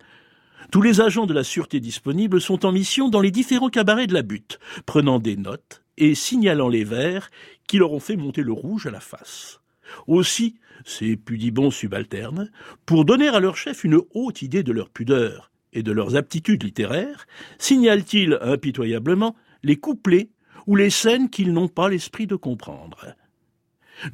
Tous 0.71 0.81
les 0.81 1.01
agents 1.01 1.25
de 1.25 1.33
la 1.33 1.43
sûreté 1.43 1.81
disponibles 1.81 2.39
sont 2.39 2.65
en 2.65 2.71
mission 2.71 3.09
dans 3.09 3.19
les 3.19 3.29
différents 3.29 3.67
cabarets 3.67 4.07
de 4.07 4.13
la 4.13 4.21
butte, 4.21 4.57
prenant 4.85 5.19
des 5.19 5.35
notes 5.35 5.83
et 5.97 6.15
signalant 6.15 6.69
les 6.69 6.85
vers 6.85 7.29
qui 7.67 7.79
leur 7.79 7.91
ont 7.91 7.99
fait 7.99 8.15
monter 8.15 8.41
le 8.41 8.53
rouge 8.53 8.88
à 8.88 8.91
la 8.91 9.01
face. 9.01 9.59
Aussi, 10.07 10.61
ces 10.85 11.17
pudibons 11.17 11.71
subalternes, 11.71 12.49
pour 12.85 13.03
donner 13.03 13.27
à 13.27 13.41
leur 13.41 13.57
chef 13.57 13.83
une 13.83 13.99
haute 14.13 14.43
idée 14.43 14.63
de 14.63 14.71
leur 14.71 14.89
pudeur 14.89 15.51
et 15.78 15.84
de 15.84 15.91
leurs 15.91 16.15
aptitudes 16.15 16.63
littéraires, 16.63 17.28
signalent-ils 17.59 18.39
impitoyablement 18.41 19.36
les 19.63 19.75
couplets 19.75 20.30
ou 20.65 20.75
les 20.75 20.89
scènes 20.89 21.30
qu'ils 21.30 21.53
n'ont 21.53 21.67
pas 21.67 21.88
l'esprit 21.88 22.25
de 22.25 22.36
comprendre. 22.36 23.15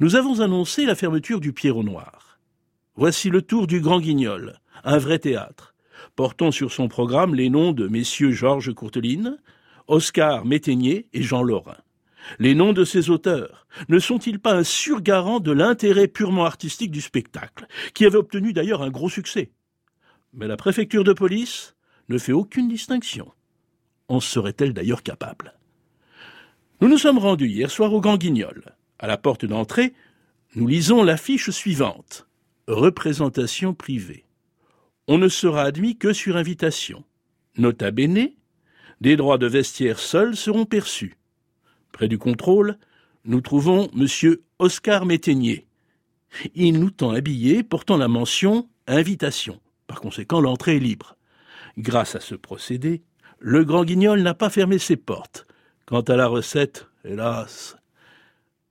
Nous 0.00 0.14
avons 0.14 0.40
annoncé 0.40 0.84
la 0.84 0.94
fermeture 0.94 1.40
du 1.40 1.54
Pierrot 1.54 1.82
Noir. 1.82 2.38
Voici 2.96 3.30
le 3.30 3.40
tour 3.40 3.66
du 3.66 3.80
Grand 3.80 3.98
Guignol, 3.98 4.60
un 4.84 4.98
vrai 4.98 5.18
théâtre, 5.18 5.74
portant 6.16 6.50
sur 6.50 6.70
son 6.70 6.88
programme 6.88 7.34
les 7.34 7.48
noms 7.48 7.72
de 7.72 7.88
messieurs 7.88 8.32
Georges 8.32 8.74
Courteline, 8.74 9.38
Oscar 9.88 10.44
Métainier 10.44 11.08
et 11.14 11.22
Jean 11.22 11.42
Lorrain. 11.42 11.78
Les 12.38 12.54
noms 12.54 12.72
de 12.74 12.84
ces 12.84 13.08
auteurs 13.08 13.66
ne 13.88 13.98
sont-ils 13.98 14.38
pas 14.38 14.54
un 14.54 14.64
surgarant 14.64 15.40
de 15.40 15.52
l'intérêt 15.52 16.08
purement 16.08 16.44
artistique 16.44 16.90
du 16.90 17.00
spectacle, 17.00 17.66
qui 17.94 18.04
avait 18.04 18.16
obtenu 18.16 18.52
d'ailleurs 18.52 18.82
un 18.82 18.90
gros 18.90 19.08
succès? 19.08 19.50
Mais 20.34 20.48
la 20.48 20.56
préfecture 20.56 21.04
de 21.04 21.12
police 21.12 21.74
ne 22.08 22.18
fait 22.18 22.32
aucune 22.32 22.68
distinction. 22.68 23.32
En 24.08 24.20
serait-elle 24.20 24.74
d'ailleurs 24.74 25.02
capable? 25.02 25.54
Nous 26.80 26.88
nous 26.88 26.98
sommes 26.98 27.18
rendus 27.18 27.48
hier 27.48 27.70
soir 27.70 27.92
au 27.92 28.00
Grand 28.00 28.16
Guignol. 28.16 28.74
À 28.98 29.06
la 29.06 29.16
porte 29.16 29.44
d'entrée, 29.44 29.94
nous 30.56 30.66
lisons 30.66 31.02
l'affiche 31.02 31.50
suivante. 31.50 32.26
Représentation 32.66 33.74
privée. 33.74 34.24
On 35.06 35.18
ne 35.18 35.28
sera 35.28 35.62
admis 35.62 35.96
que 35.96 36.12
sur 36.12 36.36
invitation. 36.36 37.04
Nota 37.56 37.90
bene, 37.90 38.30
des 39.00 39.16
droits 39.16 39.38
de 39.38 39.46
vestiaire 39.46 39.98
seuls 39.98 40.36
seront 40.36 40.64
perçus. 40.64 41.16
Près 41.92 42.08
du 42.08 42.18
contrôle, 42.18 42.78
nous 43.24 43.40
trouvons 43.40 43.88
M. 43.96 44.36
Oscar 44.58 45.06
Métainier. 45.06 45.66
Il 46.54 46.80
nous 46.80 46.90
tend 46.90 47.10
habillé 47.10 47.62
portant 47.62 47.96
la 47.96 48.08
mention 48.08 48.68
invitation. 48.86 49.60
Par 49.86 50.00
conséquent, 50.00 50.40
l'entrée 50.40 50.76
est 50.76 50.80
libre. 50.80 51.16
Grâce 51.78 52.14
à 52.14 52.20
ce 52.20 52.34
procédé, 52.34 53.02
le 53.38 53.64
grand 53.64 53.84
guignol 53.84 54.22
n'a 54.22 54.34
pas 54.34 54.50
fermé 54.50 54.78
ses 54.78 54.96
portes. 54.96 55.46
Quant 55.86 56.00
à 56.00 56.16
la 56.16 56.26
recette, 56.26 56.88
hélas. 57.04 57.76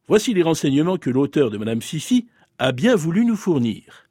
Voici 0.07 0.33
les 0.33 0.43
renseignements 0.43 0.97
que 0.97 1.09
l'auteur 1.09 1.49
de 1.51 1.57
Madame 1.57 1.81
Fifi 1.81 2.27
a 2.59 2.71
bien 2.71 2.95
voulu 2.95 3.25
nous 3.25 3.35
fournir. 3.35 4.09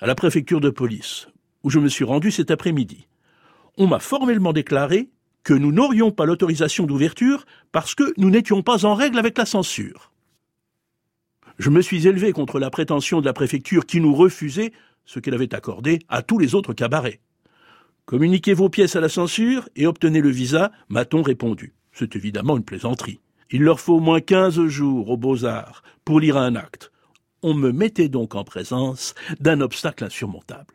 À 0.00 0.06
la 0.06 0.14
préfecture 0.14 0.60
de 0.60 0.70
police, 0.70 1.28
où 1.62 1.70
je 1.70 1.78
me 1.78 1.88
suis 1.88 2.04
rendu 2.04 2.30
cet 2.30 2.50
après-midi, 2.50 3.06
on 3.76 3.86
m'a 3.86 4.00
formellement 4.00 4.52
déclaré 4.52 5.10
que 5.44 5.54
nous 5.54 5.72
n'aurions 5.72 6.10
pas 6.10 6.26
l'autorisation 6.26 6.86
d'ouverture 6.86 7.44
parce 7.70 7.94
que 7.94 8.12
nous 8.16 8.30
n'étions 8.30 8.62
pas 8.62 8.84
en 8.84 8.94
règle 8.94 9.18
avec 9.18 9.38
la 9.38 9.46
censure. 9.46 10.10
Je 11.58 11.70
me 11.70 11.82
suis 11.82 12.08
élevé 12.08 12.32
contre 12.32 12.58
la 12.58 12.70
prétention 12.70 13.20
de 13.20 13.26
la 13.26 13.32
préfecture 13.32 13.86
qui 13.86 14.00
nous 14.00 14.14
refusait 14.14 14.72
ce 15.04 15.18
qu'elle 15.18 15.34
avait 15.34 15.54
accordé 15.54 16.00
à 16.08 16.22
tous 16.22 16.38
les 16.38 16.54
autres 16.54 16.72
cabarets. 16.72 17.20
Communiquez 18.06 18.54
vos 18.54 18.68
pièces 18.68 18.96
à 18.96 19.00
la 19.00 19.08
censure 19.08 19.68
et 19.76 19.86
obtenez 19.86 20.20
le 20.20 20.28
visa, 20.28 20.72
m'a-t-on 20.88 21.22
répondu. 21.22 21.74
C'est 21.92 22.16
évidemment 22.16 22.56
une 22.56 22.64
plaisanterie. 22.64 23.20
Il 23.50 23.62
leur 23.62 23.80
faut 23.80 23.94
au 23.94 24.00
moins 24.00 24.20
quinze 24.20 24.60
jours 24.66 25.10
aux 25.10 25.16
beaux-arts 25.16 25.82
pour 26.04 26.20
lire 26.20 26.36
un 26.36 26.56
acte. 26.56 26.90
On 27.42 27.54
me 27.54 27.72
mettait 27.72 28.08
donc 28.08 28.34
en 28.34 28.44
présence 28.44 29.14
d'un 29.40 29.60
obstacle 29.60 30.04
insurmontable. 30.04 30.74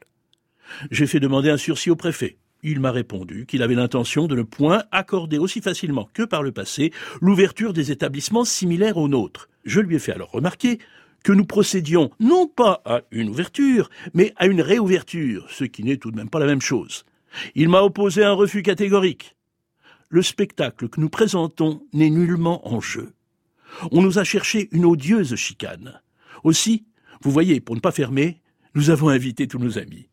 J'ai 0.91 1.07
fait 1.07 1.19
demander 1.19 1.49
un 1.49 1.57
sursis 1.57 1.89
au 1.89 1.95
préfet. 1.95 2.37
Il 2.61 2.79
m'a 2.79 2.91
répondu 2.91 3.45
qu'il 3.45 3.63
avait 3.63 3.75
l'intention 3.75 4.27
de 4.27 4.35
ne 4.35 4.43
point 4.43 4.83
accorder 4.91 5.37
aussi 5.37 5.61
facilement 5.61 6.09
que 6.13 6.23
par 6.23 6.43
le 6.43 6.51
passé 6.51 6.91
l'ouverture 7.21 7.73
des 7.73 7.91
établissements 7.91 8.45
similaires 8.45 8.97
aux 8.97 9.07
nôtres. 9.07 9.49
Je 9.65 9.79
lui 9.79 9.95
ai 9.95 9.99
fait 9.99 10.13
alors 10.13 10.31
remarquer 10.31 10.79
que 11.23 11.31
nous 11.31 11.45
procédions 11.45 12.11
non 12.19 12.47
pas 12.47 12.81
à 12.85 13.01
une 13.11 13.29
ouverture, 13.29 13.89
mais 14.13 14.33
à 14.37 14.47
une 14.47 14.61
réouverture, 14.61 15.47
ce 15.49 15.63
qui 15.63 15.83
n'est 15.83 15.97
tout 15.97 16.11
de 16.11 16.15
même 16.15 16.29
pas 16.29 16.39
la 16.39 16.45
même 16.45 16.61
chose. 16.61 17.05
Il 17.55 17.69
m'a 17.69 17.81
opposé 17.81 18.23
un 18.23 18.33
refus 18.33 18.63
catégorique. 18.63 19.35
Le 20.09 20.21
spectacle 20.21 20.89
que 20.89 20.99
nous 20.99 21.09
présentons 21.09 21.83
n'est 21.93 22.09
nullement 22.09 22.67
en 22.67 22.79
jeu. 22.79 23.13
On 23.91 24.01
nous 24.01 24.17
a 24.17 24.23
cherché 24.23 24.69
une 24.71 24.85
odieuse 24.85 25.35
chicane. 25.35 26.01
Aussi, 26.43 26.85
vous 27.21 27.31
voyez, 27.31 27.59
pour 27.59 27.75
ne 27.75 27.81
pas 27.81 27.91
fermer, 27.91 28.41
nous 28.73 28.89
avons 28.89 29.09
invité 29.09 29.47
tous 29.47 29.59
nos 29.59 29.77
amis. 29.77 30.09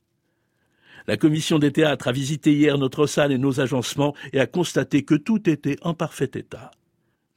La 1.06 1.16
commission 1.16 1.58
des 1.58 1.72
théâtres 1.72 2.08
a 2.08 2.12
visité 2.12 2.52
hier 2.52 2.78
notre 2.78 3.06
salle 3.06 3.30
et 3.30 3.38
nos 3.38 3.60
agencements 3.60 4.14
et 4.32 4.40
a 4.40 4.46
constaté 4.46 5.04
que 5.04 5.14
tout 5.14 5.48
était 5.48 5.76
en 5.82 5.94
parfait 5.94 6.30
état. 6.34 6.72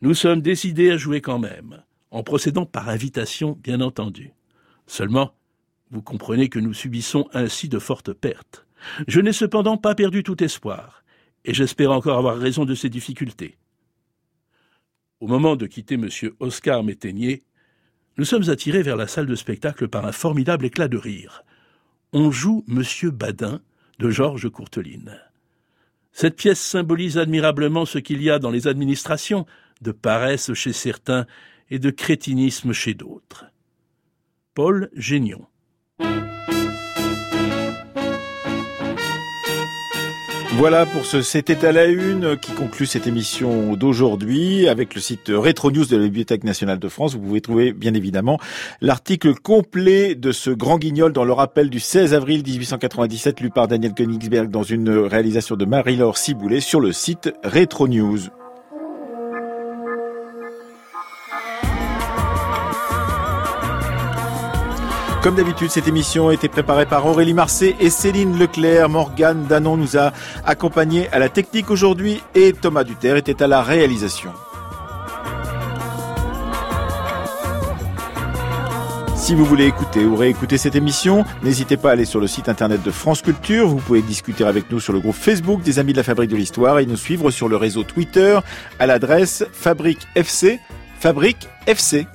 Nous 0.01 0.15
sommes 0.15 0.41
décidés 0.41 0.91
à 0.91 0.97
jouer 0.97 1.21
quand 1.21 1.39
même, 1.39 1.83
en 2.11 2.23
procédant 2.23 2.65
par 2.65 2.89
invitation, 2.89 3.57
bien 3.61 3.81
entendu. 3.81 4.33
Seulement, 4.87 5.33
vous 5.91 6.01
comprenez 6.01 6.49
que 6.49 6.59
nous 6.59 6.73
subissons 6.73 7.27
ainsi 7.33 7.69
de 7.69 7.79
fortes 7.79 8.13
pertes. 8.13 8.65
Je 9.07 9.19
n'ai 9.19 9.33
cependant 9.33 9.77
pas 9.77 9.95
perdu 9.95 10.23
tout 10.23 10.43
espoir, 10.43 11.03
et 11.45 11.53
j'espère 11.53 11.91
encore 11.91 12.17
avoir 12.17 12.37
raison 12.37 12.65
de 12.65 12.75
ces 12.75 12.89
difficultés. 12.89 13.57
Au 15.19 15.27
moment 15.27 15.55
de 15.55 15.67
quitter 15.67 15.95
M. 15.95 16.09
Oscar 16.39 16.83
Métainier, 16.83 17.43
nous 18.17 18.25
sommes 18.25 18.49
attirés 18.49 18.83
vers 18.83 18.95
la 18.95 19.07
salle 19.07 19.27
de 19.27 19.35
spectacle 19.35 19.87
par 19.87 20.05
un 20.05 20.11
formidable 20.11 20.65
éclat 20.65 20.87
de 20.87 20.97
rire 20.97 21.43
on 22.13 22.31
joue 22.31 22.63
Monsieur 22.67 23.11
Badin 23.11 23.61
de 23.99 24.09
Georges 24.09 24.49
Courteline. 24.49 25.19
Cette 26.11 26.35
pièce 26.35 26.59
symbolise 26.59 27.17
admirablement 27.17 27.85
ce 27.85 27.99
qu'il 27.99 28.23
y 28.23 28.29
a 28.29 28.39
dans 28.39 28.49
les 28.49 28.67
administrations, 28.67 29.45
de 29.81 29.91
paresse 29.91 30.53
chez 30.53 30.73
certains 30.73 31.27
et 31.71 31.79
de 31.79 31.89
crétinisme 31.89 32.73
chez 32.73 32.93
d'autres. 32.93 33.45
Paul 34.53 34.89
Génion. 34.93 35.45
Voilà 40.59 40.85
pour 40.85 41.05
ce 41.05 41.21
C'était 41.21 41.63
à 41.63 41.71
la 41.71 41.85
une 41.85 42.35
qui 42.35 42.51
conclut 42.51 42.85
cette 42.85 43.07
émission 43.07 43.77
d'aujourd'hui 43.77 44.67
avec 44.67 44.93
le 44.93 44.99
site 44.99 45.29
Retro 45.29 45.71
News 45.71 45.85
de 45.85 45.95
la 45.95 46.03
Bibliothèque 46.03 46.43
nationale 46.43 46.79
de 46.79 46.89
France. 46.89 47.13
Vous 47.13 47.21
pouvez 47.21 47.39
trouver 47.39 47.71
bien 47.71 47.93
évidemment 47.93 48.39
l'article 48.81 49.35
complet 49.35 50.15
de 50.15 50.33
ce 50.33 50.49
grand 50.49 50.77
guignol 50.77 51.13
dans 51.13 51.23
le 51.23 51.31
rappel 51.31 51.69
du 51.69 51.79
16 51.79 52.13
avril 52.13 52.43
1897 52.45 53.39
lu 53.39 53.51
par 53.51 53.69
Daniel 53.69 53.93
Königsberg 53.93 54.49
dans 54.49 54.63
une 54.63 54.89
réalisation 54.89 55.55
de 55.55 55.63
Marie-Laure 55.63 56.17
Ciboulet 56.17 56.59
sur 56.59 56.81
le 56.81 56.91
site 56.91 57.31
Retro 57.45 57.87
News. 57.87 58.19
Comme 65.21 65.35
d'habitude, 65.35 65.69
cette 65.69 65.89
émission 65.89 66.29
a 66.29 66.33
été 66.33 66.47
préparée 66.47 66.85
par 66.85 67.05
Aurélie 67.05 67.33
Marcet 67.33 67.75
et 67.81 67.89
Céline 67.89 68.39
Leclerc. 68.39 68.87
Morgane 68.87 69.45
Danon 69.47 69.75
nous 69.75 69.97
a 69.97 70.13
accompagnés 70.45 71.09
à 71.09 71.19
la 71.19 71.27
technique 71.27 71.69
aujourd'hui 71.69 72.21
et 72.35 72.53
Thomas 72.53 72.85
Duterre 72.85 73.17
était 73.17 73.43
à 73.43 73.47
la 73.47 73.61
réalisation. 73.61 74.31
Si 79.17 79.35
vous 79.35 79.43
voulez 79.43 79.65
écouter 79.65 80.05
ou 80.05 80.15
réécouter 80.15 80.57
cette 80.57 80.75
émission, 80.75 81.25
n'hésitez 81.43 81.75
pas 81.75 81.89
à 81.89 81.91
aller 81.91 82.05
sur 82.05 82.21
le 82.21 82.27
site 82.27 82.47
internet 82.47 82.81
de 82.81 82.89
France 82.89 83.21
Culture. 83.21 83.67
Vous 83.67 83.75
pouvez 83.75 84.01
discuter 84.01 84.45
avec 84.45 84.71
nous 84.71 84.79
sur 84.79 84.93
le 84.93 85.01
groupe 85.01 85.15
Facebook 85.15 85.61
des 85.61 85.79
Amis 85.79 85.91
de 85.91 85.97
la 85.97 86.03
Fabrique 86.03 86.31
de 86.31 86.37
l'Histoire 86.37 86.79
et 86.79 86.85
nous 86.85 86.95
suivre 86.95 87.29
sur 87.29 87.49
le 87.49 87.57
réseau 87.57 87.83
Twitter 87.83 88.39
à 88.79 88.87
l'adresse 88.87 89.43
Fabrique 89.51 90.07
FC. 90.15 90.61
Fabrique 90.97 91.49
FC. 91.67 92.07